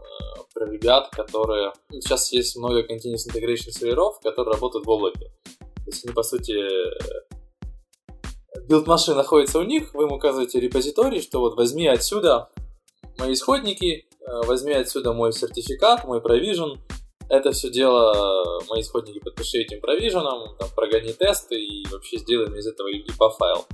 про 0.54 0.70
ребят, 0.70 1.10
которые... 1.10 1.74
Сейчас 1.90 2.32
есть 2.32 2.56
много 2.56 2.80
Continuous 2.80 3.28
Integration 3.28 3.72
серверов, 3.72 4.20
которые 4.20 4.54
работают 4.54 4.86
в 4.86 4.88
облаке. 4.88 5.30
То 5.58 5.90
есть 5.90 6.06
они, 6.06 6.14
по 6.14 6.22
сути, 6.22 6.54
build 8.68 8.86
машина 8.86 9.18
находится 9.18 9.58
у 9.58 9.62
них, 9.62 9.94
вы 9.94 10.04
им 10.04 10.12
указываете 10.12 10.60
репозиторий, 10.60 11.20
что 11.20 11.40
вот 11.40 11.56
возьми 11.56 11.86
отсюда 11.86 12.48
мои 13.18 13.34
исходники, 13.34 14.06
э, 14.20 14.46
возьми 14.46 14.72
отсюда 14.72 15.12
мой 15.12 15.32
сертификат, 15.32 16.04
мой 16.04 16.20
provision, 16.20 16.80
это 17.28 17.52
все 17.52 17.70
дело, 17.70 18.60
мои 18.68 18.82
исходники 18.82 19.18
подпиши 19.18 19.58
этим 19.58 19.80
провиженом, 19.80 20.56
там, 20.58 20.68
прогони 20.74 21.12
тесты 21.12 21.54
и 21.54 21.86
вообще 21.90 22.18
сделаем 22.18 22.54
из 22.56 22.66
этого 22.66 22.88
IPA 22.88 23.30
файл. 23.38 23.66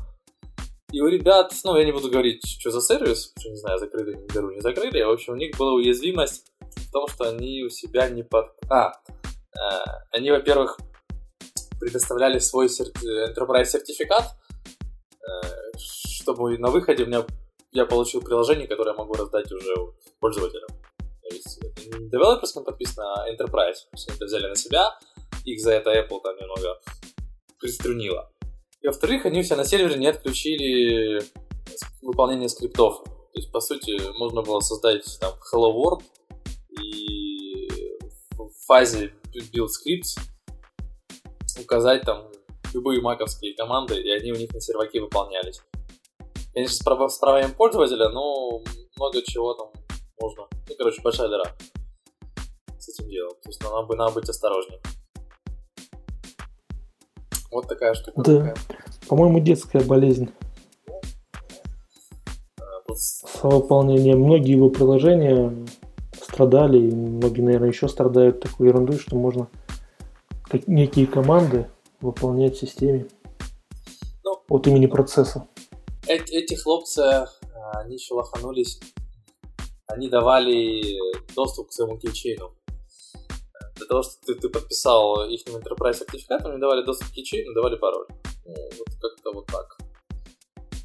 И 0.90 1.00
у 1.00 1.08
ребят, 1.08 1.52
ну, 1.64 1.76
я 1.76 1.84
не 1.84 1.92
буду 1.92 2.08
говорить, 2.08 2.42
что 2.46 2.70
за 2.70 2.80
сервис, 2.80 3.32
что, 3.38 3.50
не 3.50 3.56
знаю, 3.56 3.78
закрыли, 3.78 4.14
не 4.16 4.26
беру, 4.26 4.50
не 4.50 4.60
закрыли. 4.60 5.02
В 5.02 5.10
общем, 5.10 5.34
у 5.34 5.36
них 5.36 5.54
была 5.58 5.74
уязвимость 5.74 6.50
в 6.60 6.90
том, 6.90 7.06
что 7.08 7.28
они 7.28 7.62
у 7.62 7.68
себя 7.68 8.08
не 8.08 8.22
под... 8.22 8.46
А, 8.70 8.92
э, 8.92 9.58
они, 10.12 10.30
во-первых, 10.30 10.78
предоставляли 11.78 12.38
свой 12.38 12.70
серти... 12.70 12.92
enterprise 13.30 13.66
сертификат, 13.66 14.24
э, 14.24 14.37
чтобы 15.76 16.58
на 16.58 16.70
выходе 16.70 17.04
у 17.04 17.06
меня 17.06 17.26
я 17.72 17.86
получил 17.86 18.22
приложение, 18.22 18.66
которое 18.66 18.90
я 18.92 18.96
могу 18.96 19.14
раздать 19.14 19.50
уже 19.52 19.74
пользователям. 20.20 20.68
То 21.22 21.34
есть 21.34 21.58
это 21.58 21.98
не 21.98 22.08
девелоперском 22.08 22.64
подписано, 22.64 23.14
а 23.14 23.30
Enterprise. 23.30 23.86
Все 23.94 24.12
это 24.12 24.24
взяли 24.24 24.46
на 24.46 24.56
себя, 24.56 24.98
их 25.44 25.60
за 25.60 25.72
это 25.72 25.90
Apple 25.90 26.20
там 26.22 26.36
немного 26.36 26.80
приструнило. 27.58 28.30
И 28.80 28.86
во-вторых, 28.86 29.26
они 29.26 29.42
все 29.42 29.56
на 29.56 29.64
сервере 29.64 29.98
не 29.98 30.06
отключили 30.06 31.22
выполнение 32.00 32.48
скриптов. 32.48 33.02
То 33.04 33.40
есть, 33.40 33.52
по 33.52 33.60
сути, 33.60 34.00
можно 34.18 34.42
было 34.42 34.60
создать 34.60 35.04
там 35.20 35.34
Hello 35.52 35.72
World 35.74 36.02
и 36.80 37.68
в 38.32 38.50
фазе 38.66 39.12
build 39.34 39.68
scripts 39.68 40.18
указать 41.60 42.02
там 42.02 42.30
любые 42.74 43.00
маковские 43.00 43.54
команды, 43.54 44.00
и 44.00 44.10
они 44.10 44.32
у 44.32 44.36
них 44.36 44.52
на 44.52 44.60
серваке 44.60 45.00
выполнялись. 45.00 45.62
Конечно, 46.52 46.74
с, 46.74 46.80
прав- 46.80 47.12
с 47.12 47.18
правами 47.18 47.52
пользователя, 47.52 48.08
но 48.08 48.62
много 48.96 49.22
чего 49.22 49.54
там 49.54 49.68
можно. 50.20 50.46
Ну, 50.68 50.74
короче, 50.76 51.00
большая 51.02 51.28
дыра 51.28 51.44
с 52.78 52.88
этим 52.88 53.08
делом. 53.08 53.32
То 53.42 53.48
есть 53.48 53.62
надо, 53.62 53.96
надо 53.96 54.14
быть 54.14 54.28
осторожнее. 54.28 54.80
Вот 57.50 57.68
такая 57.68 57.94
штука. 57.94 58.22
Да. 58.22 58.38
Такая. 58.38 58.56
По-моему, 59.08 59.40
детская 59.40 59.82
болезнь. 59.82 60.30
А, 62.60 62.94
с 62.94 63.24
выполнением 63.42 64.20
многие 64.20 64.52
его 64.52 64.68
приложения 64.68 65.66
страдали, 66.20 66.78
и 66.78 66.94
многие, 66.94 67.40
наверное, 67.40 67.68
еще 67.68 67.88
страдают 67.88 68.40
такой 68.40 68.68
ерундой, 68.68 68.98
что 68.98 69.16
можно 69.16 69.48
некие 70.66 71.06
команды 71.06 71.70
выполнять 72.00 72.56
в 72.56 72.60
системе 72.60 73.08
ну, 74.24 74.42
от 74.48 74.66
имени 74.66 74.86
процесса. 74.86 75.48
Эти, 76.06 76.32
эти 76.32 76.54
хлопцы, 76.54 77.00
а, 77.00 77.26
они 77.80 77.94
еще 77.94 78.14
лоханулись 78.14 78.80
они 79.88 80.08
давали 80.08 80.82
доступ 81.34 81.68
к 81.68 81.72
своему 81.72 81.98
кейчейну. 81.98 82.54
Для 83.76 83.86
того, 83.86 84.02
чтобы 84.02 84.24
ты, 84.26 84.34
ты 84.34 84.48
подписал 84.48 85.28
их 85.28 85.46
enterprise 85.46 85.94
сертификат, 85.94 86.44
они 86.44 86.58
давали 86.58 86.84
доступ 86.84 87.08
к 87.08 87.12
кейчейну, 87.12 87.54
давали 87.54 87.76
пароль. 87.76 88.06
Ну, 88.44 88.54
вот 88.54 88.88
как-то 89.00 89.32
вот 89.32 89.46
так. 89.46 89.78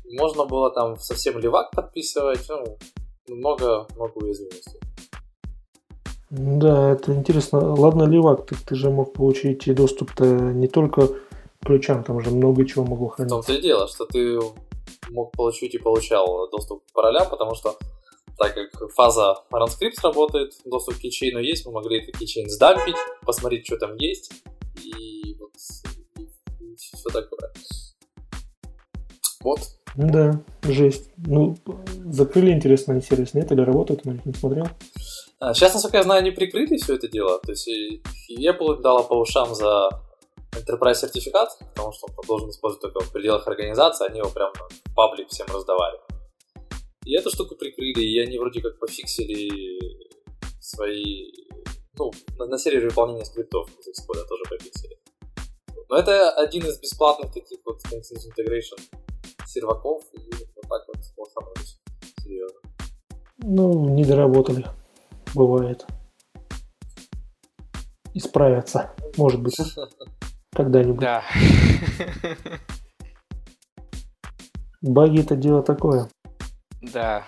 Можно 0.06 0.46
было 0.46 0.72
там 0.72 0.98
совсем 0.98 1.40
левак 1.40 1.72
подписывать, 1.72 2.48
ну, 2.50 2.78
много, 3.28 3.88
много 3.96 4.18
уязвимостей. 4.20 4.80
Да, 6.36 6.94
это 6.94 7.14
интересно. 7.14 7.76
Ладно, 7.76 8.06
левак, 8.06 8.48
ты, 8.48 8.56
ты 8.56 8.74
же 8.74 8.90
мог 8.90 9.14
получить 9.14 9.72
доступ-то 9.76 10.26
не 10.26 10.68
только 10.68 11.08
к 11.08 11.16
ключам, 11.64 12.04
там 12.04 12.22
же 12.22 12.32
много 12.32 12.66
чего 12.66 12.84
могло 12.84 13.10
В 13.10 13.12
храниться. 13.12 13.36
том-то 13.36 13.54
и 13.54 13.62
дело, 13.62 13.88
что 13.88 14.06
ты 14.08 14.40
мог 15.12 15.32
получить 15.34 15.76
и 15.76 15.78
получал 15.78 16.50
доступ 16.50 16.84
к 16.88 16.94
паролям, 16.94 17.30
потому 17.30 17.54
что 17.54 17.78
так 18.40 18.56
как 18.56 18.92
фаза 18.94 19.44
RunScript 19.52 20.02
работает, 20.02 20.54
доступ 20.66 20.96
к 20.96 21.02
кейчейну 21.02 21.38
есть, 21.38 21.68
мы 21.68 21.72
могли 21.72 22.02
этот 22.02 22.18
кейчейн 22.18 22.50
сдампить, 22.50 22.96
посмотреть, 23.24 23.68
что 23.68 23.78
там 23.78 23.96
есть, 23.98 24.32
и 24.84 25.38
вот 25.40 25.52
и 26.18 26.76
все 26.76 27.10
такое. 27.10 27.54
Вот. 29.44 29.60
Да, 29.96 30.42
жесть. 30.64 31.12
Ну, 31.18 31.56
закрыли 32.06 32.52
интересный 32.52 33.02
сервис, 33.02 33.34
нет? 33.34 33.52
Или 33.52 33.62
работает, 33.62 34.06
на 34.06 34.12
них 34.12 34.26
не 34.26 34.34
смотрел? 34.34 34.68
А, 35.40 35.54
Сейчас, 35.54 35.74
насколько 35.74 35.98
я 35.98 36.04
знаю, 36.04 36.20
они 36.20 36.32
прикрыли 36.32 36.78
все 36.78 36.96
это 36.96 37.08
дело. 37.08 37.40
То 37.40 37.52
есть 37.52 37.68
и 37.68 38.02
Apple 38.48 38.82
дала 38.82 39.04
по 39.04 39.14
ушам 39.14 39.54
за 39.54 39.90
Enterprise 40.54 40.96
сертификат, 40.96 41.50
потому 41.74 41.92
что 41.94 42.08
он 42.08 42.28
должен 42.28 42.50
использовать 42.50 42.82
только 42.82 43.02
в 43.02 43.12
пределах 43.12 43.48
организации, 43.48 44.08
они 44.08 44.20
его 44.20 44.30
прям 44.30 44.52
в 44.54 44.94
паблик 44.96 45.30
всем 45.30 45.48
раздавали. 45.48 46.00
И 47.06 47.16
эту 47.16 47.30
штуку 47.30 47.56
прикрыли, 47.56 48.02
и 48.02 48.20
они 48.20 48.38
вроде 48.38 48.62
как 48.62 48.80
пофиксили 48.80 50.00
свои... 50.60 51.32
Ну, 51.98 52.12
на, 52.40 52.46
на 52.48 52.58
сервере 52.58 52.88
выполнения 52.88 53.26
скриптов 53.26 53.70
из 53.80 53.88
Xcode 53.88 54.26
тоже 54.28 54.44
пофиксили. 54.50 54.98
Но 55.90 55.98
это 55.98 56.32
один 56.32 56.66
из 56.66 56.80
бесплатных 56.80 57.34
таких 57.34 57.60
вот 57.66 57.80
Continuous 57.86 58.30
Integration 58.32 58.80
серваков, 59.46 60.04
и 60.14 60.18
вот 60.18 60.70
так 60.70 60.82
вот 60.88 60.98
лоханулись. 61.18 61.80
Серьезно. 62.24 62.60
Ну, 63.40 63.90
не 63.90 64.06
доработали. 64.06 64.66
Бывает. 65.36 65.86
Исправятся. 68.14 68.92
Может 69.18 69.42
быть. 69.42 69.56
Когда-нибудь. 70.56 71.00
Да. 71.02 71.24
Баги 74.82 75.22
это 75.22 75.36
дело 75.36 75.64
такое. 75.64 76.10
Да. 76.82 77.24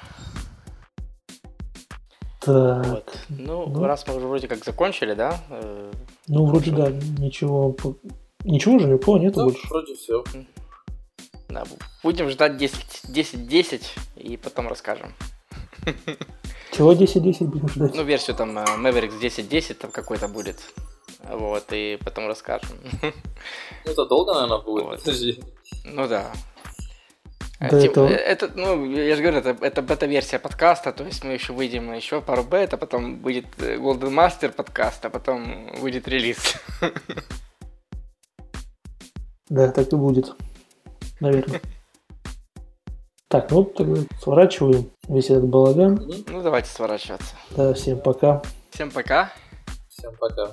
Так. 2.42 2.86
Вот. 2.86 3.18
Ну, 3.30 3.66
Ну. 3.68 3.86
раз 3.86 4.06
мы 4.08 4.16
уже 4.18 4.28
вроде 4.28 4.48
как 4.48 4.64
закончили, 4.64 5.14
да? 5.16 5.40
э, 5.50 5.92
Ну, 6.28 6.46
вроде 6.46 6.72
да, 6.72 6.90
ничего. 6.92 7.72
по- 7.72 7.96
Ничего 8.44 8.78
же 8.78 8.88
никого 8.88 9.18
нету 9.18 9.40
Ну, 9.40 9.46
больше. 9.46 9.68
вроде 9.70 9.96
все. 9.96 10.24
Да, 11.56 11.64
будем 12.04 12.30
ждать 12.30 12.58
10 12.58 13.06
10-10 13.10 13.82
и 14.18 14.38
потом 14.38 14.68
расскажем. 14.68 15.14
Чего 16.72 16.94
10-10 16.94 17.46
будем 17.46 17.70
ждать? 17.70 17.96
Ну, 17.96 18.04
версию 18.04 18.36
там 18.36 18.58
э, 18.58 18.64
Mavericks 18.78 19.20
10.10 19.20 19.74
там 19.76 19.92
какой-то 19.92 20.28
будет. 20.28 20.60
Вот, 21.30 21.66
и 21.72 21.98
потом 22.04 22.28
расскажем. 22.28 22.78
Ну, 23.02 23.92
это 23.92 24.06
долго, 24.06 24.34
наверное, 24.34 24.60
будет. 24.60 24.84
Вот. 24.86 25.00
Подожди. 25.00 25.42
Ну 25.86 26.08
да. 26.08 26.32
Да, 27.62 27.70
тем- 27.82 27.92
это- 27.92 28.02
э, 28.02 28.16
это, 28.16 28.52
ну, 28.56 28.86
я 28.92 29.16
же 29.16 29.22
говорю, 29.22 29.38
это, 29.40 29.56
это 29.66 29.82
бета-версия 29.82 30.40
подкаста, 30.40 30.92
то 30.92 31.06
есть 31.06 31.24
мы 31.24 31.32
еще 31.34 31.54
выйдем 31.54 31.88
на 31.88 31.96
еще 31.96 32.20
пару 32.22 32.44
бета, 32.44 32.76
потом 32.78 33.20
будет 33.20 33.46
э, 33.60 33.78
Golden 33.78 34.14
Master 34.14 34.52
подкаст, 34.52 35.06
а 35.06 35.10
потом 35.10 35.72
будет 35.80 36.08
релиз. 36.10 36.56
Да, 39.50 39.72
так 39.72 39.94
и 39.94 39.96
будет. 39.96 40.36
Наверное. 41.20 41.62
Так, 43.28 43.52
ну 43.52 43.64
тогда 43.66 44.02
сворачиваем 44.22 44.92
весь 45.08 45.30
этот 45.30 45.46
балаган. 45.46 45.96
Ну, 46.28 46.42
давайте 46.42 46.70
сворачиваться. 46.70 47.36
Да, 47.52 47.74
всем 47.74 48.00
пока. 48.00 48.42
Всем 48.72 48.92
пока. 48.92 49.32
Всем 49.90 50.16
пока. 50.18 50.52